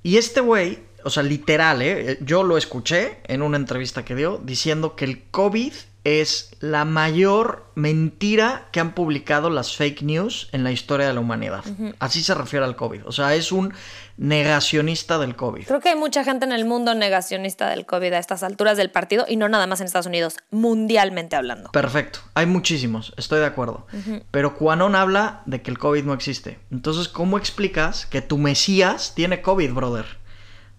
Y 0.04 0.18
este 0.18 0.42
güey, 0.42 0.80
o 1.10 1.12
sea, 1.12 1.24
literal, 1.24 1.82
¿eh? 1.82 2.20
yo 2.22 2.44
lo 2.44 2.56
escuché 2.56 3.18
en 3.24 3.42
una 3.42 3.58
entrevista 3.58 4.06
que 4.06 4.14
dio 4.14 4.38
diciendo 4.38 4.96
que 4.96 5.06
el 5.06 5.24
COVID 5.32 5.74
es 6.04 6.52
la 6.60 6.86
mayor 6.86 7.66
mentira 7.76 8.68
que 8.72 8.80
han 8.80 8.94
publicado 8.94 9.50
las 9.50 9.76
fake 9.76 10.04
news 10.04 10.50
en 10.52 10.64
la 10.64 10.72
historia 10.72 11.08
de 11.08 11.14
la 11.14 11.20
humanidad. 11.20 11.64
Así 11.98 12.24
se 12.24 12.34
refiere 12.36 12.64
al 12.64 12.76
COVID. 12.76 13.06
O 13.06 13.12
sea, 13.12 13.34
es 13.34 13.52
un 13.52 13.74
negacionista 14.18 15.18
del 15.18 15.36
COVID. 15.36 15.66
Creo 15.66 15.80
que 15.80 15.90
hay 15.90 15.96
mucha 15.96 16.24
gente 16.24 16.46
en 16.46 16.52
el 16.52 16.66
mundo 16.66 16.94
negacionista 16.94 17.70
del 17.70 17.86
COVID 17.86 18.14
a 18.14 18.20
estas 18.20 18.44
alturas 18.44 18.78
del 18.78 18.92
partido 18.92 19.26
y 19.28 19.36
no 19.36 19.50
nada 19.50 19.66
más 19.66 19.80
en 19.82 19.88
Estados 19.88 20.06
Unidos, 20.06 20.38
mundialmente 20.52 21.36
hablando. 21.36 21.72
Perfecto, 21.72 22.20
hay 22.34 22.46
muchísimos, 22.46 23.14
estoy 23.18 23.40
de 23.40 23.48
acuerdo. 23.48 23.88
Pero 24.32 24.56
Quanon 24.56 24.96
habla 24.96 25.42
de 25.46 25.62
que 25.62 25.72
el 25.72 25.80
COVID 25.80 26.04
no 26.04 26.14
existe. 26.14 26.60
Entonces, 26.72 27.08
¿cómo 27.08 27.38
explicas 27.38 28.06
que 28.06 28.22
tu 28.22 28.38
Mesías 28.38 29.14
tiene 29.16 29.42
COVID, 29.42 29.74
brother? 29.74 30.19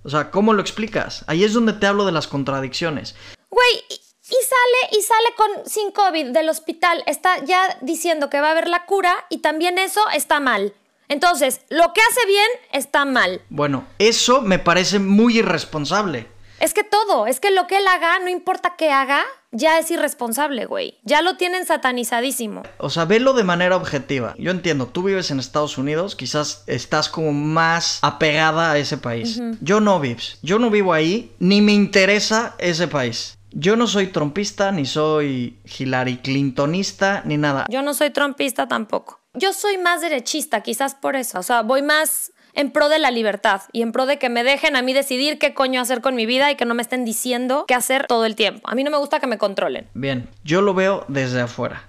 O 0.03 0.11
sea, 0.11 0.31
¿cómo 0.31 0.53
lo 0.53 0.61
explicas? 0.61 1.25
Ahí 1.27 1.45
es 1.45 1.53
donde 1.53 1.73
te 1.75 1.87
hablo 1.87 2.07
de 2.07 2.13
las 2.13 2.27
contradicciones. 2.27 3.15
Güey, 3.51 3.85
y, 3.89 3.95
y 3.95 4.39
sale 4.45 4.99
y 4.99 5.03
sale 5.03 5.29
con 5.37 5.67
sin 5.67 5.91
COVID 5.93 6.29
del 6.29 6.49
hospital, 6.49 7.03
está 7.07 7.45
ya 7.45 7.79
diciendo 7.81 8.31
que 8.31 8.41
va 8.41 8.49
a 8.49 8.53
haber 8.53 8.69
la 8.69 8.87
cura 8.87 9.27
y 9.29 9.39
también 9.39 9.79
eso 9.79 10.01
está 10.15 10.41
mal. 10.41 10.75
Entonces, 11.09 11.63
lo 11.71 11.93
que 11.93 12.01
hace 12.01 12.27
bien 12.27 12.49
está 12.73 13.05
mal. 13.05 13.43
Bueno, 13.51 13.85
eso 13.99 14.43
me 14.43 14.61
parece 14.61 15.01
muy 15.01 15.39
irresponsable. 15.39 16.29
Es 16.61 16.75
que 16.75 16.85
todo, 16.85 17.27
es 17.27 17.41
que 17.41 17.51
lo 17.51 17.67
que 17.67 17.79
él 17.79 17.87
haga, 17.89 18.19
no 18.19 18.29
importa 18.29 18.75
qué 18.77 18.91
haga, 18.91 19.25
ya 19.51 19.79
es 19.79 19.91
irresponsable, 19.91 20.67
güey. 20.67 20.99
Ya 21.05 21.23
lo 21.23 21.37
tienen 21.37 21.65
satanizadísimo. 21.65 22.63
O 22.77 22.91
sea, 22.91 23.07
velo 23.07 23.33
de 23.33 23.45
manera 23.45 23.77
objetiva. 23.77 24.35
Yo 24.39 24.51
entiendo, 24.51 24.87
tú 24.87 25.03
vives 25.03 25.31
en 25.31 25.41
Estados 25.41 25.79
Unidos, 25.79 26.17
quizás 26.17 26.63
estás 26.67 27.09
como 27.09 27.33
más 27.33 27.99
apegada 28.03 28.73
a 28.73 28.79
ese 28.79 28.99
país. 28.99 29.41
Yo 29.63 29.81
no, 29.81 29.99
Vips. 30.01 30.39
Yo 30.43 30.59
no 30.59 30.69
vivo 30.69 30.93
ahí, 30.93 31.35
ni 31.39 31.63
me 31.63 31.73
interesa 31.73 32.55
ese 32.59 32.89
país. 32.89 33.39
Yo 33.53 33.75
no 33.75 33.87
soy 33.87 34.09
trompista, 34.09 34.71
ni 34.71 34.85
soy 34.85 35.59
Hillary 35.65 36.19
Clintonista, 36.19 37.23
ni 37.25 37.39
nada. 37.39 37.65
Yo 37.71 37.83
no 37.83 37.95
soy 37.95 38.11
trompista 38.11 38.69
tampoco. 38.69 39.19
Yo 39.33 39.53
soy 39.53 39.79
más 39.79 40.03
derechista, 40.03 40.61
quizás 40.61 40.95
por 40.95 41.17
eso. 41.17 41.39
O 41.39 41.43
sea, 41.43 41.63
voy 41.63 41.83
más 41.83 42.33
en 42.55 42.71
pro 42.71 42.89
de 42.89 42.99
la 42.99 43.11
libertad 43.11 43.63
y 43.73 43.83
en 43.83 43.93
pro 43.93 44.07
de 44.07 44.19
que 44.19 44.29
me 44.29 44.45
dejen 44.45 44.77
a 44.77 44.83
mí 44.83 44.93
decidir 44.93 45.39
qué 45.39 45.55
coño 45.55 45.81
hacer 45.81 46.01
con 46.01 46.15
mi 46.15 46.27
vida 46.27 46.51
y 46.51 46.57
que 46.57 46.65
no 46.65 46.75
me 46.75 46.83
estén 46.83 47.05
diciendo 47.05 47.65
qué 47.67 47.75
hacer 47.75 48.07
todo 48.07 48.25
el 48.25 48.37
tiempo. 48.37 48.69
A 48.69 48.75
mí 48.75 48.85
no 48.85 48.91
me 48.91 48.99
gusta 48.99 49.21
que 49.21 49.27
me 49.27 49.39
controlen. 49.39 49.89
Bien, 49.95 50.29
yo 50.45 50.63
lo 50.63 50.75
veo 50.75 51.05
desde 51.09 51.41
afuera. 51.41 51.85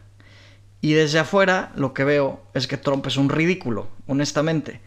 Y 0.82 0.94
desde 0.94 1.20
afuera 1.20 1.72
lo 1.76 1.94
que 1.94 2.04
veo 2.04 2.42
es 2.56 2.68
que 2.68 2.78
Trump 2.78 3.06
es 3.06 3.16
un 3.16 3.30
ridículo, 3.30 3.88
honestamente. 4.08 4.82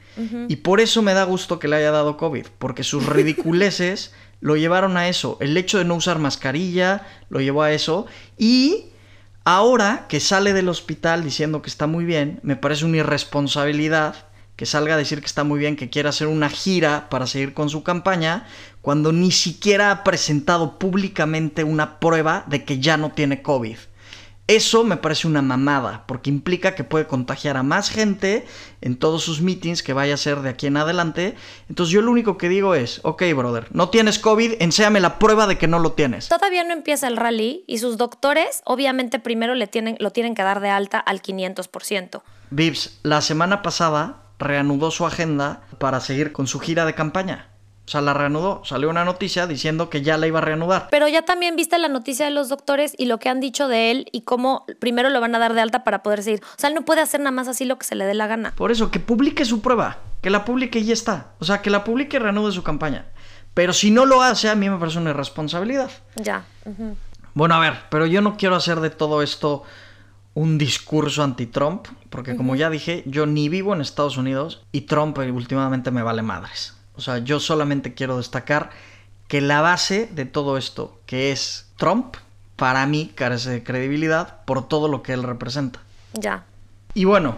Y 0.49 0.57
por 0.57 0.81
eso 0.81 1.03
me 1.03 1.13
da 1.13 1.25
gusto 1.25 1.59
que 1.59 1.67
le 1.67 1.77
haya 1.77 1.91
dado 1.91 2.17
COVID, 2.17 2.47
porque 2.59 2.85
sus 2.85 3.07
ridiculeces 3.09 4.13
lo 4.41 4.57
llevaron 4.57 4.97
a 4.97 5.09
eso. 5.09 5.39
El 5.41 5.57
hecho 5.57 5.79
de 5.79 5.85
no 5.85 5.95
usar 5.95 6.19
mascarilla 6.19 7.07
lo 7.31 7.41
llevó 7.41 7.63
a 7.63 7.73
eso. 7.73 8.07
Y 8.37 8.87
ahora 9.45 10.07
que 10.09 10.21
sale 10.21 10.53
del 10.53 10.69
hospital 10.69 11.25
diciendo 11.25 11.63
que 11.63 11.71
está 11.71 11.87
muy 11.87 12.05
bien, 12.05 12.41
me 12.43 12.57
parece 12.57 12.85
una 12.85 12.99
irresponsabilidad 12.99 14.27
que 14.57 14.67
salga 14.67 14.95
a 14.95 14.99
decir 14.99 15.21
que 15.21 15.27
está 15.27 15.45
muy 15.45 15.59
bien, 15.59 15.77
que 15.77 15.91
quiere 15.91 16.09
hacer 16.09 16.29
una 16.29 16.49
gira 16.49 17.09
para 17.11 17.27
seguir 17.27 17.55
con 17.55 17.71
su 17.71 17.83
campaña, 17.83 18.47
cuando 18.83 19.13
ni 19.13 19.33
siquiera 19.33 19.91
ha 19.91 20.05
presentado 20.05 20.79
públicamente 20.79 21.65
una 21.65 21.99
prueba 21.99 22.45
de 22.47 22.65
que 22.65 22.79
ya 22.79 22.97
no 22.97 23.13
tiene 23.13 23.43
COVID. 23.43 23.77
Eso 24.47 24.85
me 24.85 24.99
parece 24.99 25.27
una 25.27 25.41
mamada, 25.41 26.05
porque 26.07 26.29
implica 26.29 26.75
que 26.75 26.85
puede 26.85 27.07
contagiar 27.07 27.57
a 27.57 27.63
más 27.63 27.89
gente 27.89 28.45
en 28.83 28.99
todos 28.99 29.23
sus 29.23 29.41
meetings 29.41 29.83
que 29.83 29.95
vaya 29.95 30.13
a 30.13 30.17
hacer 30.17 30.43
de 30.43 30.51
aquí 30.51 30.67
en 30.67 30.77
adelante. 30.77 31.35
Entonces 31.71 31.95
yo 31.95 32.03
lo 32.03 32.11
único 32.11 32.37
que 32.37 32.51
digo 32.51 32.75
es, 32.75 33.01
ok, 33.05 33.23
brother, 33.35 33.69
no 33.71 33.89
tienes 33.89 34.19
COVID, 34.19 34.57
enséame 34.61 35.01
la 35.01 35.19
prueba 35.19 35.47
de 35.47 35.57
que 35.57 35.67
no 35.67 35.79
lo 35.79 35.93
tienes. 35.93 36.29
Todavía 36.29 36.63
no 36.63 36.75
empieza 36.75 37.09
el 37.09 37.17
rally 37.17 37.65
y 37.67 37.79
sus 37.79 37.97
doctores 37.97 38.61
obviamente 38.67 39.19
primero 39.19 39.55
le 39.55 39.67
tienen, 39.67 39.97
lo 39.99 40.11
tienen 40.11 40.35
que 40.35 40.43
dar 40.43 40.61
de 40.61 40.69
alta 40.69 40.99
al 40.99 41.23
500%. 41.23 42.21
Vips, 42.51 42.99
la 43.03 43.23
semana 43.23 43.63
pasada 43.63 44.24
reanudó 44.39 44.91
su 44.91 45.07
agenda 45.07 45.63
para 45.79 46.01
seguir 46.01 46.33
con 46.33 46.47
su 46.47 46.61
gira 46.61 46.85
de 46.85 46.95
campaña. 46.95 47.49
O 47.87 47.91
sea, 47.91 48.01
la 48.01 48.15
reanudó. 48.15 48.63
Salió 48.65 48.89
una 48.89 49.05
noticia 49.05 49.47
diciendo 49.47 49.91
que 49.91 50.01
ya 50.01 50.17
la 50.17 50.27
iba 50.27 50.39
a 50.39 50.43
reanudar. 50.43 50.89
Pero 50.91 51.07
ya 51.07 51.23
también 51.23 51.55
viste 51.55 51.79
la 51.79 51.89
noticia 51.89 52.25
de 52.25 52.31
los 52.31 52.49
doctores 52.49 52.95
y 52.97 53.05
lo 53.05 53.19
que 53.19 53.29
han 53.29 53.41
dicho 53.41 53.69
de 53.69 53.91
él 53.91 54.07
y 54.11 54.23
cómo 54.23 54.65
primero 54.79 55.11
lo 55.11 55.21
van 55.21 55.35
a 55.35 55.39
dar 55.39 55.53
de 55.53 55.61
alta 55.61 55.85
para 55.85 56.03
poder 56.03 56.23
seguir. 56.23 56.41
O 56.43 56.59
sea, 56.59 56.69
él 56.69 56.75
no 56.75 56.87
puede 56.87 57.03
hacer 57.03 57.21
nada 57.21 57.33
más 57.33 57.47
así 57.47 57.67
lo 57.67 57.79
que 57.79 57.85
se 57.85 57.95
le 57.95 58.07
dé 58.07 58.15
la 58.15 58.27
gana. 58.27 58.55
Por 58.57 58.73
eso, 58.73 58.91
que 58.91 59.01
publique 59.01 59.45
su 59.45 59.61
prueba. 59.61 59.99
Que 60.23 60.31
la 60.31 60.47
publique 60.47 60.79
y 60.79 60.87
ya 60.87 60.95
está. 60.95 61.33
O 61.41 61.45
sea, 61.45 61.61
que 61.61 61.69
la 61.69 61.85
publique 61.85 62.17
y 62.17 62.21
reanude 62.21 62.53
su 62.53 62.63
campaña. 62.63 63.07
Pero 63.53 63.75
si 63.75 63.91
no 63.91 64.07
lo 64.07 64.23
hace, 64.23 64.49
a 64.49 64.55
mí 64.55 64.71
me 64.71 64.79
parece 64.79 64.99
una 64.99 65.11
irresponsabilidad. 65.11 65.91
Ya. 66.17 66.45
Bueno, 67.35 67.55
a 67.55 67.61
ver, 67.61 67.75
pero 67.91 68.07
yo 68.07 68.23
no 68.23 68.39
quiero 68.39 68.57
hacer 68.57 68.81
de 68.81 68.91
todo 68.91 69.21
esto 69.21 69.63
un 70.35 70.59
discurso 70.59 71.23
anti-Trump, 71.23 71.87
porque 72.11 72.37
como 72.37 72.57
ya 72.57 72.71
dije, 72.71 73.03
yo 73.07 73.27
ni 73.27 73.49
vivo 73.49 73.73
en 73.73 73.81
Estados 73.81 74.17
Unidos 74.17 74.63
y 74.73 74.83
Trump 74.83 75.19
eh, 75.19 75.31
últimamente 75.31 75.91
me 75.91 76.03
vale 76.03 76.23
madres. 76.23 76.75
O 76.97 77.01
sea, 77.01 77.19
yo 77.19 77.41
solamente 77.41 77.95
quiero 77.95 78.19
destacar 78.19 78.71
que 79.29 79.41
la 79.41 79.61
base 79.61 80.09
de 80.13 80.27
todo 80.27 80.59
esto, 80.59 80.99
que 81.07 81.33
es 81.33 81.67
Trump, 81.77 82.17
para 82.57 82.87
mí 82.87 83.13
carece 83.15 83.51
de 83.51 83.65
credibilidad 83.65 84.45
por 84.45 84.69
todo 84.69 84.89
lo 84.89 85.03
que 85.03 85.13
él 85.13 85.23
representa. 85.23 85.81
Ya. 86.13 86.45
Y 86.95 87.05
bueno, 87.05 87.37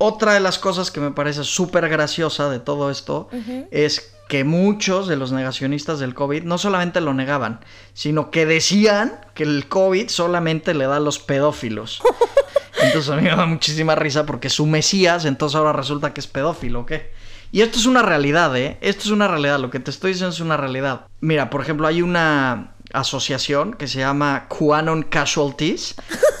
Otra 0.00 0.32
de 0.32 0.40
las 0.40 0.60
cosas 0.60 0.92
que 0.92 1.00
me 1.00 1.10
parece 1.10 1.42
súper 1.42 1.88
graciosa 1.88 2.48
de 2.48 2.60
todo 2.60 2.88
esto 2.88 3.28
es 3.72 4.14
que 4.28 4.44
muchos 4.44 5.08
de 5.08 5.16
los 5.16 5.32
negacionistas 5.32 5.98
del 5.98 6.14
COVID 6.14 6.44
no 6.44 6.58
solamente 6.58 7.00
lo 7.00 7.14
negaban, 7.14 7.60
sino 7.94 8.30
que 8.30 8.46
decían 8.46 9.20
que 9.34 9.42
el 9.42 9.66
COVID 9.68 10.08
solamente 10.08 10.74
le 10.74 10.86
da 10.86 10.96
a 10.96 11.00
los 11.00 11.18
pedófilos. 11.18 12.02
Entonces 12.80 13.10
a 13.10 13.16
mí 13.16 13.22
me 13.22 13.30
da 13.30 13.46
muchísima 13.46 13.94
risa 13.94 14.26
porque 14.26 14.50
su 14.50 14.64
Mesías, 14.66 15.24
entonces 15.24 15.56
ahora 15.56 15.72
resulta 15.72 16.14
que 16.14 16.20
es 16.20 16.28
pedófilo, 16.28 16.86
¿qué? 16.86 17.10
Y 17.50 17.62
esto 17.62 17.78
es 17.78 17.86
una 17.86 18.02
realidad, 18.02 18.56
¿eh? 18.56 18.78
Esto 18.80 19.02
es 19.04 19.10
una 19.10 19.26
realidad, 19.26 19.58
lo 19.58 19.70
que 19.70 19.80
te 19.80 19.90
estoy 19.90 20.12
diciendo 20.12 20.32
es 20.32 20.40
una 20.40 20.56
realidad. 20.56 21.06
Mira, 21.20 21.50
por 21.50 21.60
ejemplo, 21.60 21.88
hay 21.88 22.02
una 22.02 22.74
asociación 22.92 23.74
que 23.74 23.88
se 23.88 23.98
llama 23.98 24.46
QAnon 24.48 25.02
Casualties, 25.02 25.96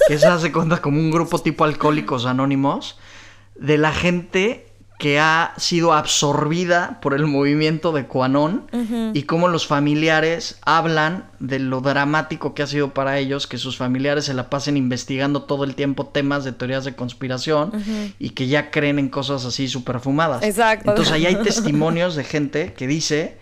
que 0.06 0.18
se 0.18 0.26
hace 0.26 0.52
cuenta 0.52 0.80
como 0.80 0.98
un 0.98 1.10
grupo 1.10 1.40
tipo 1.40 1.64
alcohólicos 1.64 2.24
anónimos, 2.24 2.98
de 3.56 3.78
la 3.78 3.92
gente 3.92 4.67
que 4.98 5.20
ha 5.20 5.54
sido 5.56 5.92
absorbida 5.92 6.98
por 7.00 7.14
el 7.14 7.24
movimiento 7.24 7.92
de 7.92 8.06
Quanon 8.06 8.66
y 9.14 9.22
cómo 9.22 9.46
los 9.46 9.64
familiares 9.64 10.58
hablan 10.62 11.30
de 11.38 11.60
lo 11.60 11.80
dramático 11.80 12.52
que 12.52 12.64
ha 12.64 12.66
sido 12.66 12.92
para 12.92 13.16
ellos 13.18 13.46
que 13.46 13.58
sus 13.58 13.76
familiares 13.76 14.24
se 14.24 14.34
la 14.34 14.50
pasen 14.50 14.76
investigando 14.76 15.42
todo 15.44 15.62
el 15.62 15.76
tiempo 15.76 16.06
temas 16.06 16.42
de 16.42 16.50
teorías 16.50 16.84
de 16.84 16.96
conspiración 16.96 17.72
y 18.18 18.30
que 18.30 18.48
ya 18.48 18.72
creen 18.72 18.98
en 18.98 19.08
cosas 19.08 19.44
así 19.44 19.68
super 19.68 20.00
fumadas. 20.00 20.42
Exacto. 20.42 20.90
Entonces 20.90 21.14
ahí 21.14 21.26
hay 21.26 21.36
testimonios 21.44 22.16
de 22.16 22.24
gente 22.24 22.74
que 22.74 22.88
dice 22.88 23.38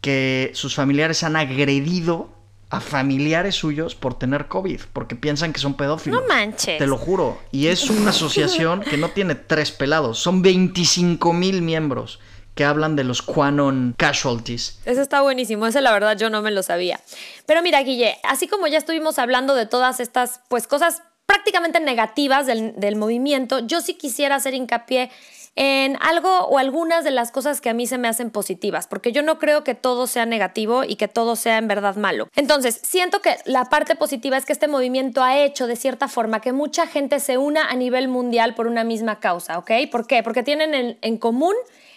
que 0.00 0.50
sus 0.54 0.74
familiares 0.74 1.22
han 1.24 1.36
agredido 1.36 2.30
a 2.68 2.80
familiares 2.80 3.54
suyos 3.54 3.94
por 3.94 4.18
tener 4.18 4.48
COVID, 4.48 4.80
porque 4.92 5.14
piensan 5.14 5.52
que 5.52 5.60
son 5.60 5.74
pedófilos. 5.74 6.20
No 6.20 6.28
manches. 6.28 6.78
Te 6.78 6.86
lo 6.86 6.96
juro. 6.98 7.38
Y 7.52 7.68
es 7.68 7.88
una 7.90 8.10
asociación 8.10 8.80
que 8.80 8.96
no 8.96 9.10
tiene 9.10 9.34
tres 9.34 9.70
pelados, 9.70 10.18
son 10.18 10.42
25 10.42 11.32
mil 11.32 11.62
miembros 11.62 12.18
que 12.54 12.64
hablan 12.64 12.96
de 12.96 13.04
los 13.04 13.20
Quanon 13.20 13.94
Casualties. 13.98 14.80
Eso 14.86 15.02
está 15.02 15.20
buenísimo, 15.20 15.66
ese 15.66 15.82
la 15.82 15.92
verdad 15.92 16.16
yo 16.16 16.30
no 16.30 16.40
me 16.40 16.50
lo 16.50 16.62
sabía. 16.62 16.98
Pero 17.44 17.62
mira, 17.62 17.82
Guille, 17.82 18.16
así 18.24 18.48
como 18.48 18.66
ya 18.66 18.78
estuvimos 18.78 19.18
hablando 19.18 19.54
de 19.54 19.66
todas 19.66 20.00
estas 20.00 20.40
pues 20.48 20.66
cosas 20.66 21.02
prácticamente 21.26 21.80
negativas 21.80 22.46
del, 22.46 22.72
del 22.76 22.96
movimiento, 22.96 23.58
yo 23.58 23.82
sí 23.82 23.94
quisiera 23.94 24.36
hacer 24.36 24.54
hincapié 24.54 25.10
en 25.56 25.96
algo 26.00 26.28
o 26.28 26.58
algunas 26.58 27.02
de 27.02 27.10
las 27.10 27.32
cosas 27.32 27.62
que 27.62 27.70
a 27.70 27.74
mí 27.74 27.86
se 27.86 27.96
me 27.96 28.08
hacen 28.08 28.30
positivas, 28.30 28.86
porque 28.86 29.10
yo 29.10 29.22
no 29.22 29.38
creo 29.38 29.64
que 29.64 29.74
todo 29.74 30.06
sea 30.06 30.26
negativo 30.26 30.84
y 30.84 30.96
que 30.96 31.08
todo 31.08 31.34
sea 31.34 31.56
en 31.56 31.66
verdad 31.66 31.96
malo. 31.96 32.28
Entonces, 32.36 32.78
siento 32.82 33.20
que 33.20 33.36
la 33.46 33.64
parte 33.64 33.96
positiva 33.96 34.36
es 34.36 34.44
que 34.44 34.52
este 34.52 34.68
movimiento 34.68 35.24
ha 35.24 35.38
hecho 35.38 35.66
de 35.66 35.76
cierta 35.76 36.08
forma 36.08 36.40
que 36.40 36.52
mucha 36.52 36.86
gente 36.86 37.18
se 37.20 37.38
una 37.38 37.68
a 37.68 37.74
nivel 37.74 38.08
mundial 38.08 38.54
por 38.54 38.66
una 38.66 38.84
misma 38.84 39.18
causa, 39.18 39.58
¿ok? 39.58 39.70
¿Por 39.90 40.06
qué? 40.06 40.22
Porque 40.22 40.42
tienen 40.42 40.74
en, 40.74 40.98
en 41.00 41.16
común 41.16 41.54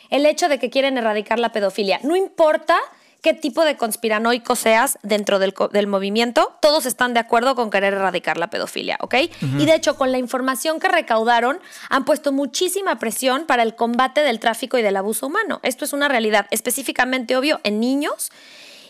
el 0.10 0.26
hecho 0.26 0.48
de 0.48 0.58
que 0.58 0.70
quieren 0.70 0.98
erradicar 0.98 1.38
la 1.38 1.52
pedofilia. 1.52 2.00
No 2.04 2.16
importa 2.16 2.80
qué 3.22 3.34
tipo 3.34 3.66
de 3.66 3.78
conspiranoico 3.78 4.56
seas 4.56 4.98
dentro 5.04 5.40
del, 5.40 5.54
del, 5.72 5.88
movimiento, 5.88 6.54
todos 6.62 6.86
están 6.86 7.14
de 7.14 7.20
acuerdo 7.20 7.56
con 7.56 7.70
querer 7.70 7.94
erradicar 7.94 8.38
la 8.38 8.50
pedofilia, 8.50 8.98
¿ok? 9.02 9.16
Y 9.58 9.66
de 9.66 9.76
hecho, 9.76 9.98
con 9.98 10.12
la 10.12 10.18
información 10.18 10.80
que 10.80 10.88
recaudaron, 10.88 11.60
han 11.90 12.06
puesto 12.06 12.32
muchísima 12.32 12.98
presión 13.00 13.46
para 13.46 13.64
el 13.64 13.76
combate 13.76 14.22
del 14.22 14.40
tráfico 14.40 14.78
y 14.78 14.82
del 14.82 14.98
abuso 14.98 15.28
humano. 15.28 15.60
Esto 15.64 15.86
es 15.86 15.94
una 15.94 16.08
realidad 16.08 16.48
específicamente 16.52 17.36
obvio 17.36 17.60
en 17.64 17.80
niños. 17.80 18.32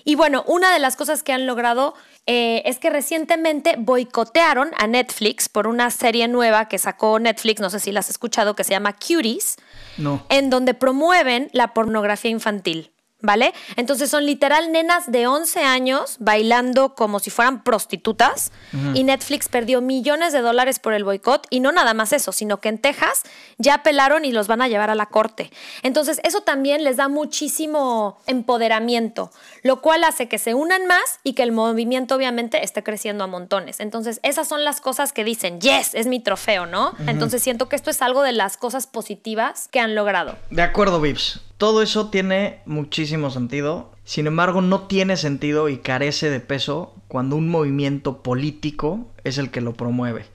Y 0.05 0.15
bueno, 0.15 0.43
una 0.47 0.71
de 0.71 0.79
las 0.79 0.95
cosas 0.95 1.23
que 1.23 1.33
han 1.33 1.45
logrado 1.45 1.93
eh, 2.25 2.61
es 2.65 2.79
que 2.79 2.89
recientemente 2.89 3.75
boicotearon 3.77 4.71
a 4.77 4.87
Netflix 4.87 5.49
por 5.49 5.67
una 5.67 5.89
serie 5.91 6.27
nueva 6.27 6.67
que 6.67 6.77
sacó 6.77 7.19
Netflix, 7.19 7.59
no 7.59 7.69
sé 7.69 7.79
si 7.79 7.91
la 7.91 7.99
has 7.99 8.09
escuchado, 8.09 8.55
que 8.55 8.63
se 8.63 8.71
llama 8.71 8.93
Cuties, 8.93 9.57
no. 9.97 10.25
en 10.29 10.49
donde 10.49 10.73
promueven 10.73 11.49
la 11.53 11.73
pornografía 11.73 12.31
infantil. 12.31 12.91
¿Vale? 13.21 13.53
Entonces 13.75 14.09
son 14.09 14.25
literal 14.25 14.71
nenas 14.71 15.11
de 15.11 15.27
11 15.27 15.61
años 15.61 16.15
bailando 16.19 16.95
como 16.95 17.19
si 17.19 17.29
fueran 17.29 17.65
prostitutas 17.65 18.53
y 18.93 19.03
Netflix 19.03 19.49
perdió 19.49 19.81
millones 19.81 20.31
de 20.31 20.39
dólares 20.39 20.79
por 20.79 20.93
el 20.93 21.03
boicot 21.03 21.45
y 21.49 21.59
no 21.59 21.73
nada 21.73 21.93
más 21.93 22.13
eso, 22.13 22.31
sino 22.31 22.61
que 22.61 22.69
en 22.69 22.77
Texas 22.77 23.23
ya 23.57 23.73
apelaron 23.75 24.23
y 24.23 24.31
los 24.31 24.47
van 24.47 24.61
a 24.61 24.69
llevar 24.69 24.89
a 24.89 24.95
la 24.95 25.07
corte. 25.07 25.51
Entonces 25.83 26.21
eso 26.23 26.41
también 26.41 26.85
les 26.85 26.95
da 26.95 27.09
muchísimo 27.09 28.19
empoderamiento, 28.25 29.31
lo 29.63 29.81
cual 29.81 30.05
hace 30.05 30.29
que 30.29 30.37
se 30.37 30.53
unan 30.53 30.87
más 30.87 31.19
y 31.23 31.33
que 31.33 31.43
el 31.43 31.51
movimiento 31.51 32.15
obviamente 32.15 32.63
esté 32.63 32.83
creciendo 32.83 33.25
a 33.25 33.27
montones. 33.27 33.81
Entonces 33.81 34.21
esas 34.23 34.47
son 34.47 34.63
las 34.63 34.79
cosas 34.79 35.11
que 35.11 35.25
dicen, 35.25 35.59
yes, 35.59 35.93
es 35.93 36.07
mi 36.07 36.21
trofeo, 36.21 36.65
¿no? 36.65 36.93
Entonces 37.05 37.43
siento 37.43 37.67
que 37.67 37.75
esto 37.75 37.89
es 37.89 38.01
algo 38.01 38.21
de 38.21 38.31
las 38.31 38.55
cosas 38.55 38.87
positivas 38.87 39.67
que 39.67 39.81
han 39.81 39.93
logrado. 39.93 40.37
De 40.51 40.61
acuerdo, 40.61 41.01
Vips. 41.01 41.41
Todo 41.59 41.81
eso 41.81 42.09
tiene 42.09 42.61
muchísimo 42.65 43.29
sentido. 43.31 43.91
Sin 44.05 44.27
embargo, 44.27 44.61
no 44.61 44.83
tiene 44.87 45.17
sentido 45.17 45.67
y 45.67 45.79
carece 45.79 46.29
de 46.29 46.39
peso 46.39 46.95
cuando 47.09 47.35
un 47.35 47.49
movimiento 47.49 48.23
político 48.23 49.11
es 49.25 49.37
el 49.37 49.51
que 49.51 49.59
lo 49.59 49.73
promueve. 49.73 50.25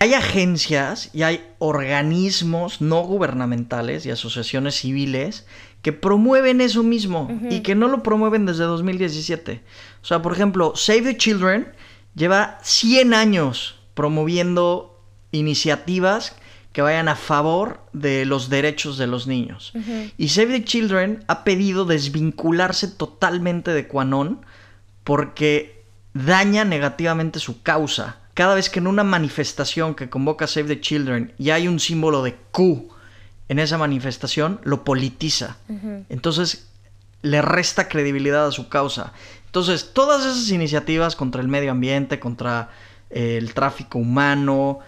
Hay 0.00 0.14
agencias 0.14 1.10
y 1.12 1.22
hay 1.22 1.46
organismos 1.60 2.80
no 2.80 3.00
gubernamentales 3.02 4.06
y 4.06 4.10
asociaciones 4.10 4.74
civiles 4.74 5.46
que 5.82 5.92
promueven 5.92 6.60
eso 6.60 6.82
mismo 6.82 7.28
uh 7.30 7.44
-huh. 7.46 7.52
y 7.52 7.60
que 7.60 7.76
no 7.76 7.86
lo 7.86 8.02
promueven 8.02 8.44
desde 8.44 8.64
2017. 8.64 9.62
O 10.02 10.04
sea, 10.04 10.20
por 10.20 10.32
ejemplo, 10.32 10.72
Save 10.74 11.02
the 11.02 11.16
Children 11.16 11.68
lleva 12.16 12.58
100 12.64 13.14
años 13.14 13.76
promoviendo 13.94 15.00
iniciativas 15.30 16.34
que 16.72 16.82
vayan 16.82 17.08
a 17.08 17.16
favor 17.16 17.80
de 17.92 18.24
los 18.24 18.48
derechos 18.48 18.98
de 18.98 19.06
los 19.06 19.26
niños. 19.26 19.72
Uh 19.74 19.78
-huh. 19.78 20.12
Y 20.16 20.28
Save 20.28 20.58
the 20.58 20.64
Children 20.64 21.24
ha 21.28 21.44
pedido 21.44 21.84
desvincularse 21.84 22.88
totalmente 22.88 23.72
de 23.72 23.86
Quanon 23.86 24.40
porque 25.04 25.84
daña 26.14 26.64
negativamente 26.64 27.38
su 27.40 27.62
causa. 27.62 28.16
Cada 28.34 28.54
vez 28.54 28.70
que 28.70 28.78
en 28.78 28.86
una 28.86 29.04
manifestación 29.04 29.94
que 29.94 30.08
convoca 30.08 30.46
Save 30.46 30.68
the 30.68 30.80
Children 30.80 31.32
y 31.38 31.50
hay 31.50 31.68
un 31.68 31.78
símbolo 31.78 32.22
de 32.22 32.36
Q 32.50 32.88
en 33.48 33.58
esa 33.58 33.76
manifestación, 33.76 34.60
lo 34.64 34.82
politiza. 34.84 35.58
Uh 35.68 35.74
-huh. 35.74 36.04
Entonces 36.08 36.68
le 37.22 37.40
resta 37.42 37.88
credibilidad 37.88 38.46
a 38.46 38.52
su 38.52 38.68
causa. 38.68 39.12
Entonces, 39.46 39.90
todas 39.92 40.24
esas 40.24 40.50
iniciativas 40.50 41.14
contra 41.14 41.42
el 41.42 41.48
medio 41.48 41.70
ambiente, 41.70 42.18
contra 42.18 42.70
eh, 43.10 43.36
el 43.36 43.52
tráfico 43.54 43.98
humano, 43.98 44.80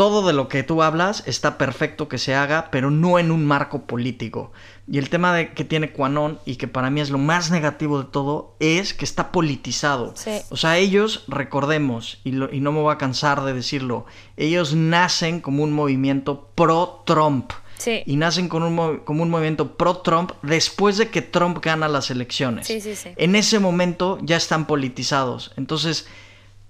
todo 0.00 0.26
de 0.26 0.32
lo 0.32 0.48
que 0.48 0.62
tú 0.62 0.82
hablas 0.82 1.22
está 1.26 1.58
perfecto 1.58 2.08
que 2.08 2.16
se 2.16 2.34
haga, 2.34 2.70
pero 2.70 2.90
no 2.90 3.18
en 3.18 3.30
un 3.30 3.44
marco 3.44 3.82
político. 3.82 4.50
Y 4.90 4.96
el 4.96 5.10
tema 5.10 5.34
de 5.34 5.52
que 5.52 5.62
tiene 5.62 5.92
Quanon 5.92 6.38
y 6.46 6.56
que 6.56 6.68
para 6.68 6.88
mí 6.88 7.02
es 7.02 7.10
lo 7.10 7.18
más 7.18 7.50
negativo 7.50 7.98
de 7.98 8.08
todo 8.08 8.56
es 8.60 8.94
que 8.94 9.04
está 9.04 9.30
politizado. 9.30 10.14
Sí. 10.16 10.38
O 10.48 10.56
sea, 10.56 10.78
ellos, 10.78 11.24
recordemos, 11.28 12.18
y, 12.24 12.32
lo, 12.32 12.50
y, 12.50 12.60
no 12.60 12.72
me 12.72 12.80
voy 12.80 12.94
a 12.94 12.96
cansar 12.96 13.44
de 13.44 13.52
decirlo, 13.52 14.06
ellos 14.38 14.74
nacen 14.74 15.42
como 15.42 15.62
un 15.64 15.72
movimiento 15.74 16.48
pro-Trump. 16.54 17.52
Sí. 17.76 18.02
Y 18.06 18.16
nacen 18.16 18.48
con 18.48 18.62
un, 18.62 19.00
como 19.00 19.22
un 19.22 19.28
movimiento 19.28 19.76
pro-Trump 19.76 20.32
después 20.40 20.96
de 20.96 21.10
que 21.10 21.20
Trump 21.20 21.58
gana 21.60 21.88
las 21.88 22.10
elecciones. 22.10 22.68
Sí. 22.68 22.80
En 23.16 23.36
ese 23.36 23.58
momento 23.58 24.18
ya 24.22 24.38
están 24.38 24.66
politizados. 24.66 25.52
Entonces, 25.58 26.06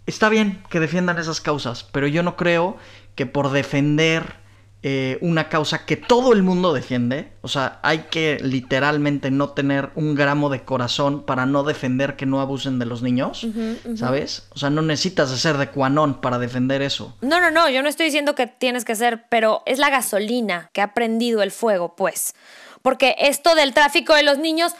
está 0.07 0.29
bien 0.29 0.63
que 0.69 0.81
defiendan 0.81 1.19
esas 1.19 1.41
causas, 1.41 1.85
pero 1.85 2.07
yo 2.07 2.23
no 2.23 2.37
creo 2.37 2.77
que 3.21 3.27
por 3.27 3.51
defender 3.51 4.37
eh, 4.83 5.19
una 5.21 5.51
causa 5.51 5.85
que 5.85 5.99
todo 5.99 6.33
el 6.33 6.43
mundo 6.43 6.73
defiende, 6.73 7.35
o 7.43 7.49
sea, 7.49 7.79
hay 7.83 8.07
que 8.11 8.39
literalmente 8.41 9.31
no 9.31 9.51
tener 9.51 9.91
un 9.95 10.15
gramo 10.15 10.49
de 10.49 10.65
corazón 10.65 11.27
para 11.27 11.45
no 11.45 11.63
defender 11.63 12.17
que 12.17 12.25
no 12.25 12.41
abusen 12.41 12.79
de 12.79 12.87
los 12.87 13.03
niños, 13.03 13.45
Uh 13.45 13.49
-huh, 13.49 13.77
uh 13.85 13.89
-huh. 13.91 13.97
¿sabes? 13.99 14.49
O 14.55 14.59
sea, 14.59 14.71
no 14.71 14.81
necesitas 14.81 15.29
ser 15.39 15.59
de 15.59 15.69
cuanón 15.69 16.23
para 16.23 16.39
defender 16.39 16.81
eso. 16.81 17.15
No, 17.21 17.43
no, 17.43 17.51
no, 17.51 17.69
yo 17.69 17.83
no 17.83 17.91
estoy 17.91 18.07
diciendo 18.07 18.35
que 18.35 18.47
tienes 18.47 18.87
que 18.87 18.97
ser, 18.97 19.27
pero 19.29 19.63
es 19.67 19.79
la 19.79 19.91
gasolina 19.91 20.71
que 20.73 20.81
ha 20.81 20.95
prendido 20.95 21.43
el 21.43 21.51
fuego, 21.51 21.95
pues. 21.95 22.35
Porque 22.81 23.17
esto 23.19 23.55
del 23.55 23.75
tráfico 23.75 24.15
de 24.15 24.23
los 24.23 24.39
niños 24.39 24.73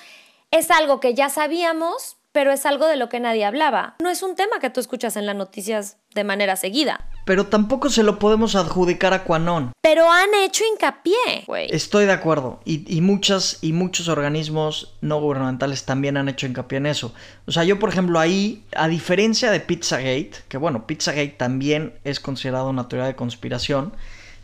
es 0.51 0.71
algo 0.71 0.99
que 0.99 1.13
ya 1.13 1.29
sabíamos, 1.29 2.17
pero 2.33 2.53
es 2.53 2.65
algo 2.65 2.87
de 2.87 2.97
lo 2.97 3.11
que 3.11 3.21
nadie 3.21 3.45
hablaba. 3.45 3.97
No 4.03 4.09
es 4.09 4.23
un 4.23 4.35
tema 4.35 4.61
que 4.61 4.71
tú 4.71 4.81
escuchas 4.81 5.17
en 5.17 5.27
las 5.27 5.37
noticias 5.37 5.99
de 6.15 6.25
manera 6.25 6.57
seguida. 6.57 7.07
Pero 7.25 7.47
tampoco 7.47 7.91
se 7.91 8.03
lo 8.03 8.19
podemos 8.19 8.57
adjudicar 8.57 9.15
a 9.15 9.25
Quanon. 9.25 9.73
Pero 9.81 10.11
han 10.11 10.35
hecho 10.43 10.65
hincapié, 10.65 11.45
güey. 11.47 11.69
Estoy 11.71 12.07
de 12.07 12.13
acuerdo. 12.13 12.61
Y, 12.65 12.85
y, 12.93 13.01
muchas, 13.01 13.59
y 13.61 13.73
muchos 13.73 14.09
organismos 14.09 14.95
no 15.01 15.21
gubernamentales 15.21 15.85
también 15.85 16.17
han 16.17 16.29
hecho 16.29 16.47
hincapié 16.47 16.79
en 16.79 16.87
eso. 16.87 17.15
O 17.47 17.53
sea, 17.53 17.63
yo, 17.65 17.79
por 17.79 17.91
ejemplo, 17.91 18.19
ahí, 18.19 18.65
a 18.75 18.89
diferencia 18.89 19.51
de 19.51 19.61
Pizzagate, 19.61 20.33
que 20.49 20.57
bueno, 20.57 20.87
Pizzagate 20.87 21.37
también 21.37 21.95
es 22.05 22.19
considerado 22.19 22.69
una 22.71 22.89
teoría 22.89 23.07
de 23.07 23.17
conspiración, 23.17 23.93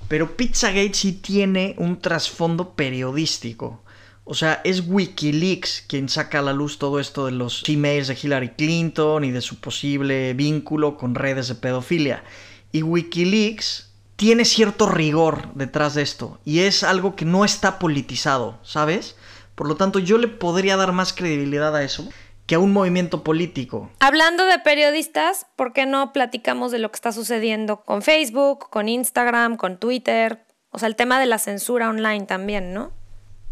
pero 0.09 0.37
Pizzagate 0.37 0.95
sí 0.95 1.13
tiene 1.13 1.75
un 1.79 2.01
trasfondo 2.01 2.75
periodístico. 2.75 3.83
O 4.29 4.35
sea, 4.35 4.61
es 4.65 4.83
Wikileaks 4.89 5.85
quien 5.87 6.09
saca 6.09 6.41
a 6.41 6.43
la 6.43 6.53
luz 6.53 6.79
todo 6.79 6.99
esto 6.99 7.27
de 7.27 7.31
los 7.31 7.63
emails 7.69 8.09
de 8.09 8.19
Hillary 8.21 8.49
Clinton 8.49 9.23
y 9.23 9.31
de 9.31 9.41
su 9.41 9.61
posible 9.61 10.35
vínculo 10.35 10.97
con 10.97 11.15
redes 11.15 11.47
de 11.47 11.55
pedofilia. 11.55 12.25
Y 12.73 12.83
Wikileaks 12.83 13.93
tiene 14.17 14.45
cierto 14.45 14.89
rigor 14.89 15.55
detrás 15.55 15.95
de 15.95 16.03
esto 16.03 16.41
y 16.45 16.61
es 16.61 16.83
algo 16.83 17.15
que 17.15 17.25
no 17.25 17.45
está 17.45 17.79
politizado, 17.79 18.59
¿sabes? 18.65 19.15
Por 19.55 19.69
lo 19.69 19.77
tanto, 19.77 20.01
yo 20.01 20.19
le 20.19 20.27
podría 20.27 20.77
dar 20.77 20.91
más 20.91 21.13
credibilidad 21.13 21.77
a 21.77 21.85
eso 21.85 22.09
que 22.47 22.57
a 22.57 22.59
un 22.59 22.73
movimiento 22.73 23.23
político. 23.23 23.91
Hablando 24.01 24.45
de 24.45 24.59
periodistas, 24.59 25.47
¿por 25.55 25.73
qué 25.73 25.87
no 25.87 26.13
platicamos 26.13 26.73
de 26.73 26.81
lo 26.81 26.91
que 26.91 26.97
está 26.97 27.13
sucediendo 27.13 27.85
con 27.85 28.03
Facebook, 28.03 28.71
con 28.71 28.89
Instagram, 28.89 29.57
con 29.57 29.79
Twitter? 29.79 30.45
O 30.71 30.81
sea, 30.81 30.89
el 30.89 30.97
tema 30.97 31.21
de 31.21 31.27
la 31.27 31.39
censura 31.39 31.89
online 31.89 32.27
también, 32.27 32.75
¿no? 32.75 32.91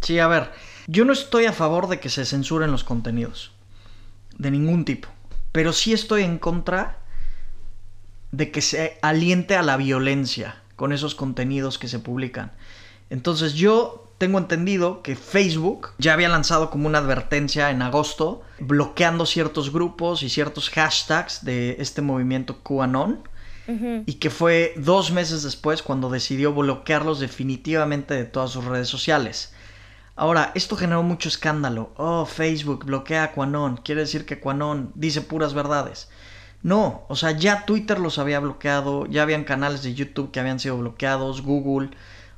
Sí, 0.05 0.19
a 0.19 0.29
ver, 0.29 0.53
yo 0.87 1.05
no 1.05 1.15
estoy 1.15 1.47
a 1.47 1.53
favor 1.53 1.89
de 1.89 1.99
que 1.99 2.11
se 2.11 2.27
censuren 2.27 2.71
los 2.71 2.85
contenidos, 2.85 3.53
de 4.37 4.51
ningún 4.51 4.85
tipo, 4.85 5.09
pero 5.51 5.73
sí 5.73 5.95
estoy 5.95 6.25
en 6.25 6.39
contra 6.39 6.99
de 8.31 8.51
que 8.51 8.61
se 8.61 8.99
aliente 9.01 9.57
a 9.57 9.63
la 9.63 9.79
violencia 9.79 10.63
con 10.77 10.93
esos 10.93 11.15
contenidos 11.15 11.79
que 11.79 11.89
se 11.89 12.01
publican. 12.01 12.53
Entonces 13.09 13.55
yo 13.55 14.13
tengo 14.19 14.39
entendido 14.39 15.03
que 15.03 15.17
Facebook 15.17 15.91
ya 15.99 16.13
había 16.13 16.29
lanzado 16.29 16.69
como 16.69 16.87
una 16.87 16.99
advertencia 16.99 17.71
en 17.71 17.81
agosto, 17.81 18.43
bloqueando 18.59 19.25
ciertos 19.25 19.73
grupos 19.73 20.23
y 20.23 20.29
ciertos 20.29 20.69
hashtags 20.69 21.45
de 21.45 21.77
este 21.79 22.03
movimiento 22.03 22.61
QAnon. 22.63 23.27
Y 24.07 24.15
que 24.15 24.29
fue 24.29 24.75
dos 24.77 25.11
meses 25.11 25.43
después 25.43 25.81
cuando 25.81 26.11
decidió 26.11 26.53
bloquearlos 26.53 27.19
definitivamente 27.19 28.13
de 28.13 28.27
todas 28.27 28.51
sus 28.51 28.67
redes 28.67 28.89
sociales. 28.89 29.54
Ahora, 30.17 30.53
esto 30.55 30.77
generó 30.77 31.03
mucho 31.03 31.29
escándalo. 31.29 31.93
Oh, 31.97 32.25
Facebook 32.25 32.85
bloquea 32.85 33.25
a 33.25 33.33
QAnon. 33.33 33.79
Quiere 33.79 34.03
decir 34.03 34.27
que 34.27 34.39
QAnon 34.39 34.93
dice 34.95 35.23
puras 35.23 35.55
verdades. 35.55 36.09
No, 36.63 37.05
o 37.09 37.17
sea, 37.17 37.33
ya 37.33 37.67
Twitter 37.67 37.99
los 37.99 38.19
había 38.19 38.41
bloqueado, 38.41 39.07
ya 39.07 39.23
habían 39.23 39.45
canales 39.45 39.83
de 39.83 39.95
YouTube 39.95 40.31
que 40.31 40.41
habían 40.41 40.61
sido 40.61 40.79
bloqueados, 40.79 41.43
Google. 41.43 41.91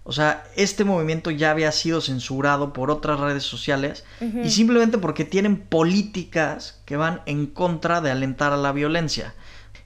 O 0.02 0.12
sea, 0.12 0.44
este 0.56 0.84
movimiento 0.84 1.30
ya 1.30 1.50
había 1.50 1.70
sido 1.70 2.00
censurado 2.00 2.72
por 2.72 2.90
otras 2.90 3.20
redes 3.20 3.42
sociales 3.42 4.04
y 4.20 4.50
simplemente 4.50 4.98
porque 4.98 5.24
tienen 5.24 5.56
políticas 5.56 6.80
que 6.86 6.96
van 6.96 7.22
en 7.26 7.46
contra 7.46 8.00
de 8.00 8.12
alentar 8.12 8.52
a 8.52 8.56
la 8.56 8.72
violencia. 8.72 9.34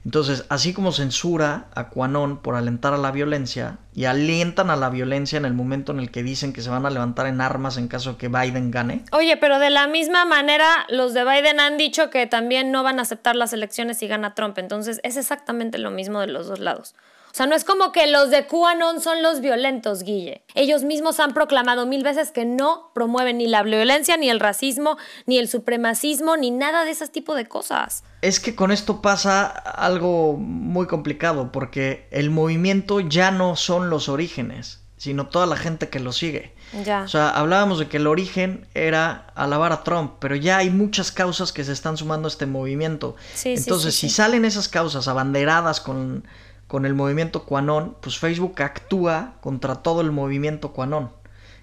Entonces, 0.03 0.45
así 0.49 0.73
como 0.73 0.91
censura 0.91 1.67
a 1.75 1.89
Quanon 1.89 2.37
por 2.41 2.55
alentar 2.55 2.93
a 2.93 2.97
la 2.97 3.11
violencia 3.11 3.77
y 3.93 4.05
alientan 4.05 4.71
a 4.71 4.75
la 4.75 4.89
violencia 4.89 5.37
en 5.37 5.45
el 5.45 5.53
momento 5.53 5.91
en 5.91 5.99
el 5.99 6.09
que 6.09 6.23
dicen 6.23 6.53
que 6.53 6.61
se 6.61 6.69
van 6.71 6.85
a 6.85 6.89
levantar 6.89 7.27
en 7.27 7.39
armas 7.39 7.77
en 7.77 7.87
caso 7.87 8.13
de 8.13 8.17
que 8.17 8.27
Biden 8.27 8.71
gane. 8.71 9.03
Oye, 9.11 9.37
pero 9.37 9.59
de 9.59 9.69
la 9.69 9.87
misma 9.87 10.25
manera, 10.25 10.65
los 10.89 11.13
de 11.13 11.23
Biden 11.23 11.59
han 11.59 11.77
dicho 11.77 12.09
que 12.09 12.25
también 12.25 12.71
no 12.71 12.81
van 12.81 12.97
a 12.97 13.03
aceptar 13.03 13.35
las 13.35 13.53
elecciones 13.53 13.99
si 13.99 14.07
gana 14.07 14.33
Trump. 14.33 14.57
Entonces, 14.57 14.99
es 15.03 15.17
exactamente 15.17 15.77
lo 15.77 15.91
mismo 15.91 16.19
de 16.19 16.27
los 16.27 16.47
dos 16.47 16.59
lados. 16.59 16.95
O 17.31 17.33
sea, 17.33 17.45
no 17.45 17.55
es 17.55 17.63
como 17.63 17.93
que 17.93 18.07
los 18.07 18.29
de 18.29 18.45
QAnon 18.45 18.99
son 18.99 19.23
los 19.23 19.39
violentos, 19.39 20.03
Guille. 20.03 20.43
Ellos 20.53 20.83
mismos 20.83 21.21
han 21.21 21.33
proclamado 21.33 21.85
mil 21.85 22.03
veces 22.03 22.29
que 22.31 22.43
no 22.43 22.91
promueven 22.93 23.37
ni 23.37 23.47
la 23.47 23.63
violencia, 23.63 24.17
ni 24.17 24.29
el 24.29 24.41
racismo, 24.41 24.97
ni 25.25 25.37
el 25.37 25.47
supremacismo, 25.47 26.35
ni 26.35 26.51
nada 26.51 26.83
de 26.83 26.91
ese 26.91 27.07
tipo 27.07 27.33
de 27.35 27.47
cosas. 27.47 28.03
Es 28.21 28.41
que 28.41 28.53
con 28.53 28.71
esto 28.71 29.01
pasa 29.01 29.45
algo 29.47 30.35
muy 30.37 30.87
complicado, 30.87 31.53
porque 31.53 32.07
el 32.11 32.31
movimiento 32.31 32.99
ya 32.99 33.31
no 33.31 33.55
son 33.55 33.89
los 33.89 34.09
orígenes, 34.09 34.81
sino 34.97 35.27
toda 35.27 35.45
la 35.45 35.55
gente 35.55 35.87
que 35.87 36.01
lo 36.01 36.11
sigue. 36.11 36.53
Ya. 36.85 37.03
O 37.03 37.07
sea, 37.07 37.29
hablábamos 37.29 37.79
de 37.79 37.87
que 37.87 37.97
el 37.97 38.07
origen 38.07 38.67
era 38.73 39.31
alabar 39.35 39.71
a 39.71 39.83
Trump, 39.83 40.15
pero 40.19 40.35
ya 40.35 40.57
hay 40.57 40.69
muchas 40.69 41.11
causas 41.11 41.53
que 41.53 41.63
se 41.63 41.71
están 41.71 41.95
sumando 41.95 42.27
a 42.27 42.31
este 42.31 42.45
movimiento. 42.45 43.15
Sí, 43.33 43.53
Entonces, 43.57 43.95
sí, 43.95 44.09
si 44.09 44.15
salen 44.15 44.43
esas 44.43 44.67
causas 44.67 45.07
abanderadas 45.07 45.79
con 45.79 46.25
con 46.71 46.85
el 46.85 46.93
movimiento 46.93 47.43
Quanon, 47.43 47.97
pues 47.99 48.17
Facebook 48.17 48.61
actúa 48.61 49.33
contra 49.41 49.83
todo 49.83 49.99
el 49.99 50.13
movimiento 50.13 50.71
Quanon. 50.71 51.11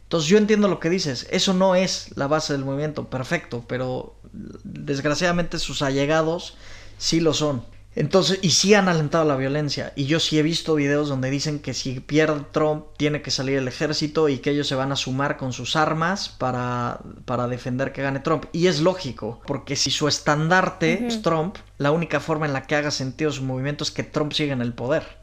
Entonces 0.02 0.28
yo 0.28 0.36
entiendo 0.36 0.68
lo 0.68 0.80
que 0.80 0.90
dices, 0.90 1.26
eso 1.30 1.54
no 1.54 1.74
es 1.74 2.14
la 2.14 2.26
base 2.26 2.52
del 2.52 2.66
movimiento, 2.66 3.08
perfecto, 3.08 3.64
pero 3.66 4.16
desgraciadamente 4.64 5.58
sus 5.58 5.80
allegados 5.80 6.58
sí 6.98 7.20
lo 7.20 7.32
son. 7.32 7.62
Entonces, 7.94 8.38
y 8.42 8.50
sí 8.50 8.74
han 8.74 8.88
alentado 8.88 9.24
la 9.24 9.36
violencia. 9.36 9.92
Y 9.96 10.04
yo 10.04 10.20
sí 10.20 10.38
he 10.38 10.42
visto 10.42 10.74
videos 10.74 11.08
donde 11.08 11.30
dicen 11.30 11.58
que 11.58 11.74
si 11.74 11.98
pierde 12.00 12.44
Trump 12.52 12.86
tiene 12.96 13.22
que 13.22 13.30
salir 13.30 13.58
el 13.58 13.66
ejército 13.66 14.28
y 14.28 14.38
que 14.38 14.50
ellos 14.50 14.68
se 14.68 14.76
van 14.76 14.92
a 14.92 14.96
sumar 14.96 15.36
con 15.36 15.52
sus 15.52 15.74
armas 15.74 16.28
para, 16.28 17.00
para 17.24 17.48
defender 17.48 17.92
que 17.92 18.02
gane 18.02 18.20
Trump. 18.20 18.44
Y 18.52 18.68
es 18.68 18.80
lógico, 18.80 19.40
porque 19.46 19.74
si 19.74 19.90
su 19.90 20.06
estandarte 20.06 21.06
es 21.06 21.22
Trump, 21.22 21.56
la 21.78 21.90
única 21.90 22.20
forma 22.20 22.46
en 22.46 22.52
la 22.52 22.62
que 22.62 22.76
haga 22.76 22.90
sentido 22.90 23.32
su 23.32 23.42
movimiento 23.42 23.82
es 23.82 23.90
que 23.90 24.04
Trump 24.04 24.32
siga 24.32 24.52
en 24.52 24.62
el 24.62 24.74
poder. 24.74 25.18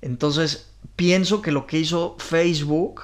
Entonces, 0.00 0.70
pienso 0.94 1.42
que 1.42 1.50
lo 1.50 1.66
que 1.66 1.78
hizo 1.78 2.16
Facebook 2.18 3.02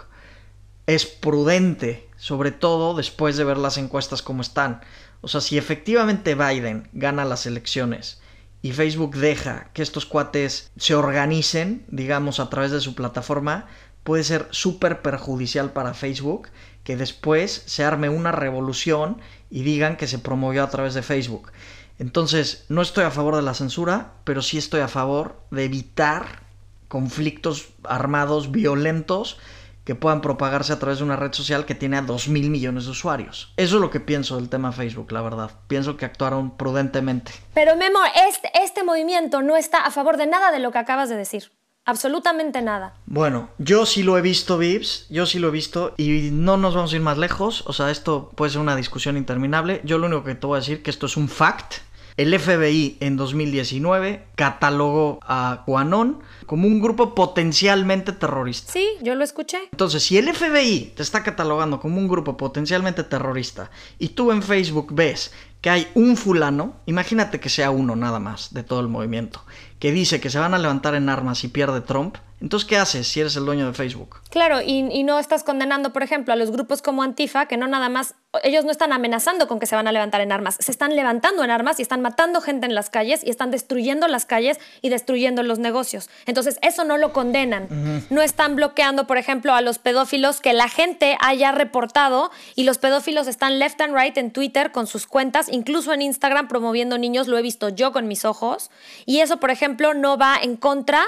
es 0.86 1.06
prudente, 1.06 2.08
sobre 2.16 2.52
todo 2.52 2.94
después 2.94 3.36
de 3.36 3.44
ver 3.44 3.58
las 3.58 3.78
encuestas 3.78 4.22
como 4.22 4.42
están. 4.42 4.80
O 5.22 5.28
sea, 5.28 5.40
si 5.40 5.58
efectivamente 5.58 6.34
Biden 6.36 6.88
gana 6.92 7.24
las 7.24 7.46
elecciones 7.46 8.21
y 8.62 8.72
Facebook 8.72 9.16
deja 9.16 9.68
que 9.72 9.82
estos 9.82 10.06
cuates 10.06 10.70
se 10.76 10.94
organicen, 10.94 11.84
digamos, 11.88 12.38
a 12.38 12.48
través 12.48 12.70
de 12.70 12.80
su 12.80 12.94
plataforma, 12.94 13.66
puede 14.04 14.22
ser 14.24 14.46
súper 14.50 15.02
perjudicial 15.02 15.72
para 15.72 15.94
Facebook 15.94 16.48
que 16.84 16.96
después 16.96 17.62
se 17.66 17.84
arme 17.84 18.08
una 18.08 18.32
revolución 18.32 19.20
y 19.50 19.62
digan 19.62 19.96
que 19.96 20.06
se 20.06 20.18
promovió 20.18 20.62
a 20.62 20.70
través 20.70 20.94
de 20.94 21.02
Facebook. 21.02 21.52
Entonces, 21.98 22.64
no 22.68 22.82
estoy 22.82 23.04
a 23.04 23.10
favor 23.10 23.36
de 23.36 23.42
la 23.42 23.54
censura, 23.54 24.14
pero 24.24 24.42
sí 24.42 24.58
estoy 24.58 24.80
a 24.80 24.88
favor 24.88 25.40
de 25.50 25.64
evitar 25.64 26.42
conflictos 26.88 27.68
armados 27.84 28.50
violentos 28.50 29.38
que 29.84 29.94
puedan 29.94 30.20
propagarse 30.20 30.72
a 30.72 30.78
través 30.78 30.98
de 30.98 31.04
una 31.04 31.16
red 31.16 31.32
social 31.32 31.64
que 31.64 31.74
tiene 31.74 31.96
a 31.96 32.02
2 32.02 32.28
mil 32.28 32.50
millones 32.50 32.84
de 32.84 32.90
usuarios. 32.90 33.52
Eso 33.56 33.76
es 33.76 33.80
lo 33.80 33.90
que 33.90 34.00
pienso 34.00 34.36
del 34.36 34.48
tema 34.48 34.72
Facebook, 34.72 35.12
la 35.12 35.22
verdad. 35.22 35.50
Pienso 35.66 35.96
que 35.96 36.04
actuaron 36.04 36.56
prudentemente. 36.56 37.32
Pero 37.54 37.76
Memo, 37.76 37.98
este, 38.28 38.50
este 38.62 38.84
movimiento 38.84 39.42
no 39.42 39.56
está 39.56 39.84
a 39.84 39.90
favor 39.90 40.16
de 40.16 40.26
nada 40.26 40.52
de 40.52 40.60
lo 40.60 40.70
que 40.70 40.78
acabas 40.78 41.08
de 41.08 41.16
decir. 41.16 41.52
Absolutamente 41.84 42.62
nada. 42.62 42.94
Bueno, 43.06 43.50
yo 43.58 43.86
sí 43.86 44.04
lo 44.04 44.16
he 44.16 44.22
visto, 44.22 44.56
Vips. 44.56 45.06
Yo 45.10 45.26
sí 45.26 45.40
lo 45.40 45.48
he 45.48 45.50
visto. 45.50 45.94
Y 45.96 46.30
no 46.30 46.56
nos 46.56 46.76
vamos 46.76 46.92
a 46.92 46.96
ir 46.96 47.02
más 47.02 47.18
lejos. 47.18 47.64
O 47.66 47.72
sea, 47.72 47.90
esto 47.90 48.30
puede 48.36 48.52
ser 48.52 48.60
una 48.60 48.76
discusión 48.76 49.16
interminable. 49.16 49.80
Yo 49.82 49.98
lo 49.98 50.06
único 50.06 50.22
que 50.22 50.36
te 50.36 50.46
voy 50.46 50.58
a 50.58 50.60
decir 50.60 50.82
que 50.84 50.90
esto 50.90 51.06
es 51.06 51.16
un 51.16 51.28
fact. 51.28 51.78
El 52.16 52.38
FBI 52.38 52.98
en 53.00 53.16
2019 53.16 54.26
catalogó 54.34 55.18
a 55.22 55.62
Quanon 55.64 56.20
como 56.46 56.66
un 56.66 56.80
grupo 56.80 57.14
potencialmente 57.14 58.12
terrorista. 58.12 58.72
Sí, 58.72 58.86
yo 59.02 59.14
lo 59.14 59.24
escuché. 59.24 59.58
Entonces, 59.72 60.02
si 60.02 60.18
el 60.18 60.32
FBI 60.32 60.92
te 60.94 61.02
está 61.02 61.22
catalogando 61.22 61.80
como 61.80 61.98
un 61.98 62.08
grupo 62.08 62.36
potencialmente 62.36 63.04
terrorista 63.04 63.70
y 63.98 64.08
tú 64.08 64.30
en 64.30 64.42
Facebook 64.42 64.94
ves 64.94 65.32
que 65.62 65.70
hay 65.70 65.88
un 65.94 66.16
fulano, 66.16 66.74
imagínate 66.86 67.40
que 67.40 67.48
sea 67.48 67.70
uno 67.70 67.96
nada 67.96 68.18
más 68.18 68.52
de 68.52 68.64
todo 68.64 68.80
el 68.80 68.88
movimiento, 68.88 69.44
que 69.78 69.92
dice 69.92 70.20
que 70.20 70.28
se 70.28 70.38
van 70.38 70.52
a 70.52 70.58
levantar 70.58 70.94
en 70.94 71.08
armas 71.08 71.38
si 71.38 71.48
pierde 71.48 71.80
Trump, 71.80 72.16
entonces 72.42 72.68
¿qué 72.68 72.76
haces 72.76 73.06
si 73.06 73.20
eres 73.20 73.36
el 73.36 73.44
dueño 73.44 73.66
de 73.66 73.72
Facebook? 73.72 74.16
Claro, 74.28 74.60
y, 74.60 74.88
y, 74.90 75.04
no 75.04 75.20
estás 75.20 75.44
condenando, 75.44 75.92
por 75.92 76.02
ejemplo, 76.02 76.34
a 76.34 76.36
los 76.36 76.50
grupos 76.50 76.82
como 76.82 77.04
Antifa, 77.04 77.46
que 77.46 77.56
no 77.56 77.68
nada 77.68 77.88
más, 77.88 78.16
ellos 78.42 78.64
no 78.64 78.72
están 78.72 78.92
amenazando 78.92 79.46
con 79.46 79.60
que 79.60 79.66
se 79.66 79.76
van 79.76 79.86
a 79.86 79.92
levantar 79.92 80.20
en 80.22 80.32
armas, 80.32 80.56
se 80.58 80.72
están 80.72 80.96
levantando 80.96 81.44
en 81.44 81.52
armas 81.52 81.78
y 81.78 81.82
están 81.82 82.02
matando 82.02 82.40
gente 82.40 82.66
en 82.66 82.74
las 82.74 82.90
calles 82.90 83.22
y 83.22 83.30
están 83.30 83.52
destruyendo 83.52 84.08
las 84.08 84.24
calles 84.24 84.58
y 84.80 84.88
destruyendo 84.88 85.44
los 85.44 85.60
negocios. 85.60 86.10
Entonces, 86.26 86.58
eso 86.62 86.82
no 86.82 86.98
lo 86.98 87.12
condenan. 87.12 87.64
Uh 87.64 87.74
-huh. 87.74 88.06
No 88.10 88.22
están 88.22 88.56
bloqueando, 88.56 89.06
por 89.06 89.18
ejemplo, 89.18 89.54
a 89.54 89.60
los 89.60 89.78
pedófilos 89.78 90.40
que 90.40 90.52
la 90.52 90.68
gente 90.68 91.16
haya 91.20 91.52
reportado 91.52 92.32
y 92.56 92.64
los 92.64 92.78
pedófilos 92.78 93.28
están 93.28 93.60
left 93.60 93.80
and 93.80 93.96
right 93.96 94.18
en 94.18 94.32
Twitter 94.32 94.72
con 94.72 94.88
sus 94.88 95.06
cuentas, 95.06 95.48
incluso 95.52 95.92
en 95.92 96.02
Instagram 96.02 96.48
promoviendo 96.48 96.98
niños, 96.98 97.28
lo 97.28 97.38
he 97.38 97.42
visto 97.42 97.68
yo 97.68 97.92
con 97.92 98.08
mis 98.08 98.24
ojos. 98.24 98.70
Y 99.06 99.20
eso, 99.20 99.38
por 99.38 99.50
ejemplo, 99.50 99.94
no 99.94 100.18
va 100.18 100.36
en 100.42 100.56
contra 100.56 101.04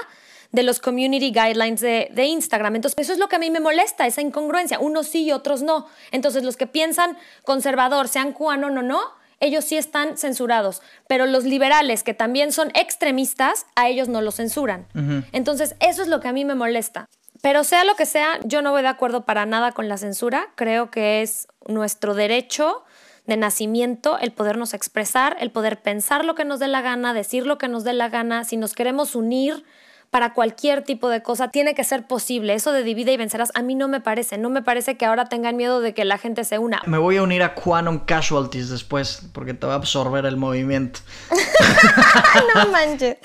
de 0.51 0.63
los 0.63 0.79
community 0.79 1.31
guidelines 1.31 1.81
de, 1.81 2.07
de, 2.13 2.25
Instagram. 2.25 2.77
Entonces, 2.77 2.97
eso 2.97 3.11
es 3.11 3.19
lo 3.19 3.27
que 3.27 3.35
a 3.35 3.39
mí 3.39 3.49
me 3.49 3.59
molesta, 3.59 4.07
esa 4.07 4.21
incongruencia. 4.21 4.79
Unos 4.79 5.07
sí 5.07 5.23
y 5.23 5.31
otros 5.33 5.61
no. 5.61 5.87
Entonces, 6.11 6.43
los 6.43 6.55
que 6.55 6.67
piensan 6.67 7.17
conservador, 7.43 8.07
sean 8.07 8.31
cubano 8.31 8.67
o 8.67 8.69
no, 8.69 8.81
no, 8.81 9.01
ellos 9.41 9.65
sí 9.65 9.75
están 9.75 10.17
censurados. 10.17 10.81
Pero 11.07 11.25
los 11.25 11.43
liberales, 11.43 12.03
que 12.03 12.13
también 12.13 12.53
son 12.53 12.71
extremistas, 12.73 13.65
a 13.75 13.89
ellos 13.89 14.07
no 14.07 14.21
los 14.21 14.35
censuran. 14.35 14.87
Uh 14.95 14.99
-huh. 14.99 15.25
Entonces, 15.33 15.75
eso 15.81 16.01
es 16.01 16.07
lo 16.07 16.21
que 16.21 16.29
a 16.29 16.33
mí 16.33 16.45
me 16.45 16.55
molesta. 16.55 17.09
Pero 17.41 17.63
sea 17.63 17.83
lo 17.83 17.95
que 17.95 18.05
sea, 18.05 18.39
yo 18.45 18.61
no 18.61 18.71
voy 18.71 18.81
de 18.81 18.87
acuerdo 18.87 19.25
para 19.25 19.45
nada 19.45 19.73
con 19.73 19.89
la 19.89 19.97
censura. 19.97 20.47
Creo 20.55 20.89
que 20.89 21.21
es 21.21 21.47
nuestro 21.67 22.13
derecho 22.13 22.84
de 23.27 23.37
nacimiento 23.37 24.17
el 24.19 24.31
podernos 24.31 24.73
expresar, 24.73 25.37
el 25.39 25.51
poder 25.51 25.81
pensar 25.81 26.25
lo 26.25 26.35
que 26.35 26.45
nos 26.45 26.59
dé 26.59 26.67
la 26.67 26.81
gana, 26.81 27.13
decir 27.13 27.45
lo 27.45 27.57
que 27.57 27.67
nos 27.67 27.83
dé 27.83 27.93
la 27.93 28.09
gana. 28.09 28.43
Si 28.43 28.57
nos 28.57 28.73
queremos 28.73 29.15
unir 29.15 29.63
para 30.11 30.33
cualquier 30.33 30.83
tipo 30.83 31.09
de 31.09 31.21
cosa 31.21 31.49
tiene 31.49 31.75
que 31.75 31.83
ser 31.83 32.07
posible. 32.07 32.53
Eso 32.53 32.71
de 32.71 32.83
divide 32.83 33.11
y 33.11 33.17
vencerás, 33.17 33.51
a 33.53 33.61
mí 33.61 33.75
no 33.75 33.87
me 33.87 33.99
parece. 33.99 34.37
No 34.37 34.49
me 34.49 34.61
parece 34.61 34.95
que 34.95 35.05
ahora 35.05 35.25
tengan 35.25 35.57
miedo 35.57 35.81
de 35.81 35.93
que 35.93 36.05
la 36.05 36.17
gente 36.17 36.43
se 36.43 36.57
una. 36.57 36.81
Me 36.85 36.97
voy 36.97 37.17
a 37.17 37.23
unir 37.23 37.43
a 37.43 37.53
Quanon 37.53 37.99
Casualties 37.99 38.69
después, 38.69 39.27
porque 39.33 39.53
te 39.53 39.67
va 39.67 39.73
a 39.73 39.77
absorber 39.77 40.25
el 40.25 40.37
movimiento. 40.37 41.01
no 42.55 42.71
manches. 42.71 43.17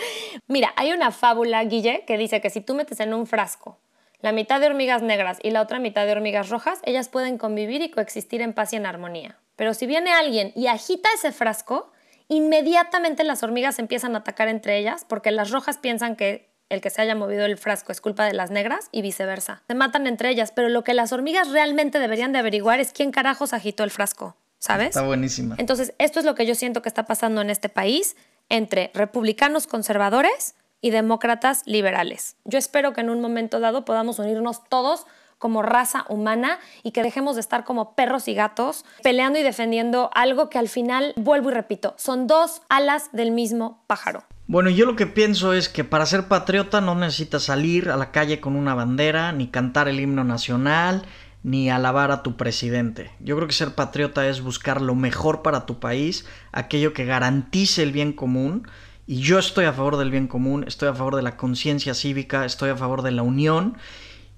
Mira, 0.49 0.73
hay 0.77 0.93
una 0.93 1.13
fábula, 1.13 1.63
Guille, 1.65 2.05
que 2.07 2.19
dice 2.19 2.41
que 2.41 2.51
si 2.51 2.61
tú 2.61 2.75
metes 2.75 2.99
en 3.01 3.15
un 3.15 3.27
frasco 3.27 3.79
la 4.23 4.33
mitad 4.33 4.61
de 4.61 4.67
hormigas 4.67 5.03
negras 5.03 5.39
y 5.43 5.51
la 5.51 5.63
otra 5.63 5.79
mitad 5.79 6.05
de 6.05 6.13
hormigas 6.13 6.51
rojas, 6.51 6.81
ellas 6.85 7.09
pueden 7.09 7.39
convivir 7.39 7.81
y 7.83 7.91
coexistir 7.91 8.43
en 8.43 8.53
paz 8.53 8.73
y 8.73 8.77
en 8.77 8.87
armonía. 8.87 9.39
Pero 9.61 9.75
si 9.75 9.87
viene 9.87 10.11
alguien 10.11 10.55
y 10.57 10.69
agita 10.69 11.11
ese 11.15 11.33
frasco, 11.33 11.93
inmediatamente 12.29 13.25
las 13.25 13.43
hormigas 13.43 13.79
empiezan 13.79 14.15
a 14.15 14.21
atacar 14.21 14.49
entre 14.49 14.79
ellas 14.79 15.05
porque 15.07 15.31
las 15.31 15.51
rojas 15.51 15.77
piensan 15.77 16.17
que 16.17 16.49
el 16.71 16.81
que 16.81 16.89
se 16.89 17.03
haya 17.03 17.15
movido 17.15 17.45
el 17.45 17.59
frasco 17.59 17.93
es 17.93 18.01
culpa 18.01 18.25
de 18.25 18.33
las 18.33 18.51
negras 18.51 18.89
y 18.91 19.03
viceversa. 19.03 19.63
Se 19.67 19.75
matan 19.75 20.07
entre 20.07 20.31
ellas, 20.31 20.51
pero 20.51 20.71
lo 20.71 20.83
que 20.83 20.95
las 20.95 21.13
hormigas 21.13 21.51
realmente 21.51 21.99
deberían 21.99 22.33
de 22.33 22.39
averiguar 22.39 22.81
es 22.81 22.95
quién 22.95 23.11
carajos 23.11 23.53
agitó 23.53 23.85
el 23.85 23.91
frasco, 23.91 24.35
¿sabes? 24.59 24.89
Está 24.89 25.03
buenísima. 25.03 25.57
Entonces, 25.59 25.93
esto 25.99 26.21
es 26.21 26.25
lo 26.25 26.35
que 26.35 26.47
yo 26.47 26.55
siento 26.55 26.81
que 26.81 26.89
está 26.89 27.05
pasando 27.05 27.43
en 27.43 27.51
este 27.51 27.69
país 27.69 28.17
entre 28.49 28.91
republicanos 28.95 29.67
conservadores 29.67 30.55
y 30.81 30.89
demócratas 30.89 31.67
liberales. 31.67 32.37
Yo 32.47 32.59
espero 32.59 32.95
que 32.95 33.03
en 33.03 33.11
un 33.11 33.21
momento 33.21 33.61
dado 33.61 33.85
podamos 33.85 34.21
unirnos 34.21 34.65
todos 34.71 35.05
como 35.41 35.63
raza 35.63 36.05
humana 36.09 36.61
y 36.85 36.93
que 36.93 37.03
dejemos 37.03 37.35
de 37.35 37.41
estar 37.41 37.65
como 37.65 37.95
perros 37.97 38.29
y 38.29 38.35
gatos 38.35 38.85
peleando 39.03 39.39
y 39.39 39.43
defendiendo 39.43 40.11
algo 40.15 40.51
que 40.51 40.59
al 40.59 40.69
final, 40.69 41.15
vuelvo 41.17 41.51
y 41.51 41.55
repito, 41.55 41.95
son 41.97 42.29
dos 42.29 42.63
alas 42.69 43.09
del 43.13 43.33
mismo 43.33 43.83
pájaro. 43.89 44.23
Bueno, 44.47 44.69
yo 44.69 44.85
lo 44.85 44.97
que 44.97 45.07
pienso 45.07 45.55
es 45.55 45.69
que 45.69 45.83
para 45.83 46.07
ser 46.07 46.29
patriota 46.29 46.81
no 46.81 46.95
necesitas 46.95 47.45
salir 47.45 47.89
a 47.89 47.97
la 47.97 48.13
calle 48.13 48.39
con 48.39 48.55
una 48.55 48.75
bandera, 48.75 49.33
ni 49.33 49.49
cantar 49.49 49.89
el 49.89 49.99
himno 49.99 50.25
nacional, 50.25 51.07
ni 51.43 51.71
alabar 51.71 52.11
a 52.11 52.23
tu 52.23 52.37
presidente. 52.37 53.11
Yo 53.21 53.35
creo 53.37 53.49
que 53.49 53.55
ser 53.55 53.75
patriota 53.75 54.29
es 54.29 54.43
buscar 54.43 54.83
lo 54.83 54.95
mejor 54.95 55.41
para 55.41 55.65
tu 55.65 55.81
país, 55.81 56.27
aquello 56.53 56.93
que 56.93 57.07
garantice 57.07 57.83
el 57.83 57.93
bien 57.93 58.13
común 58.13 58.69
y 59.07 59.23
yo 59.23 59.39
estoy 59.39 59.65
a 59.65 59.73
favor 59.73 59.97
del 59.97 60.11
bien 60.11 60.29
común, 60.29 60.65
estoy 60.69 60.89
a 60.89 60.95
favor 60.95 61.17
de 61.17 61.23
la 61.23 61.37
conciencia 61.37 61.95
cívica, 61.95 62.45
estoy 62.45 62.71
a 62.71 62.77
favor 62.77 63.03
de 63.03 63.11
la 63.11 63.23
unión. 63.23 63.77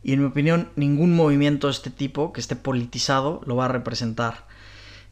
Y 0.03 0.13
en 0.13 0.21
mi 0.21 0.27
opinión, 0.27 0.71
ningún 0.77 1.15
movimiento 1.15 1.69
de 1.69 1.73
este 1.73 1.91
tipo 1.91 2.33
que 2.33 2.41
esté 2.41 2.57
politizado 2.57 3.41
lo 3.47 3.57
va 3.57 3.67
a 3.67 3.69
representar. 3.69 4.47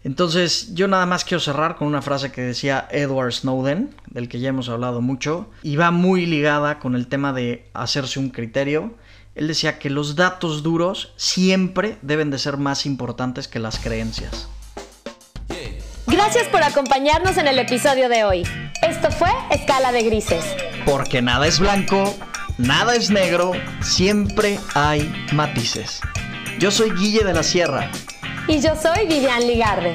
Entonces, 0.02 0.74
yo 0.74 0.88
nada 0.88 1.04
más 1.04 1.24
quiero 1.24 1.40
cerrar 1.40 1.76
con 1.76 1.86
una 1.86 2.00
frase 2.00 2.32
que 2.32 2.40
decía 2.40 2.88
Edward 2.90 3.32
Snowden, 3.32 3.94
del 4.06 4.28
que 4.28 4.40
ya 4.40 4.48
hemos 4.48 4.68
hablado 4.68 5.02
mucho, 5.02 5.50
y 5.62 5.76
va 5.76 5.90
muy 5.90 6.24
ligada 6.24 6.78
con 6.78 6.94
el 6.94 7.06
tema 7.06 7.32
de 7.32 7.68
hacerse 7.74 8.18
un 8.18 8.30
criterio. 8.30 8.94
Él 9.34 9.46
decía 9.46 9.78
que 9.78 9.90
los 9.90 10.16
datos 10.16 10.62
duros 10.62 11.12
siempre 11.16 11.98
deben 12.02 12.30
de 12.30 12.38
ser 12.38 12.56
más 12.56 12.86
importantes 12.86 13.46
que 13.46 13.58
las 13.58 13.78
creencias. 13.78 14.48
Gracias 16.06 16.48
por 16.48 16.62
acompañarnos 16.62 17.36
en 17.36 17.46
el 17.46 17.58
episodio 17.58 18.08
de 18.08 18.24
hoy. 18.24 18.42
Esto 18.82 19.10
fue 19.10 19.28
Escala 19.50 19.92
de 19.92 20.02
Grises. 20.02 20.44
Porque 20.84 21.22
nada 21.22 21.46
es 21.46 21.60
blanco, 21.60 22.14
nada 22.60 22.94
es 22.94 23.10
negro, 23.10 23.52
siempre 23.80 24.58
hay 24.74 25.12
matices. 25.32 26.00
Yo 26.58 26.70
soy 26.70 26.90
Guille 26.90 27.24
de 27.24 27.32
la 27.32 27.42
Sierra. 27.42 27.90
Y 28.46 28.60
yo 28.60 28.74
soy 28.76 29.06
Vivian 29.06 29.46
Ligarde. 29.46 29.94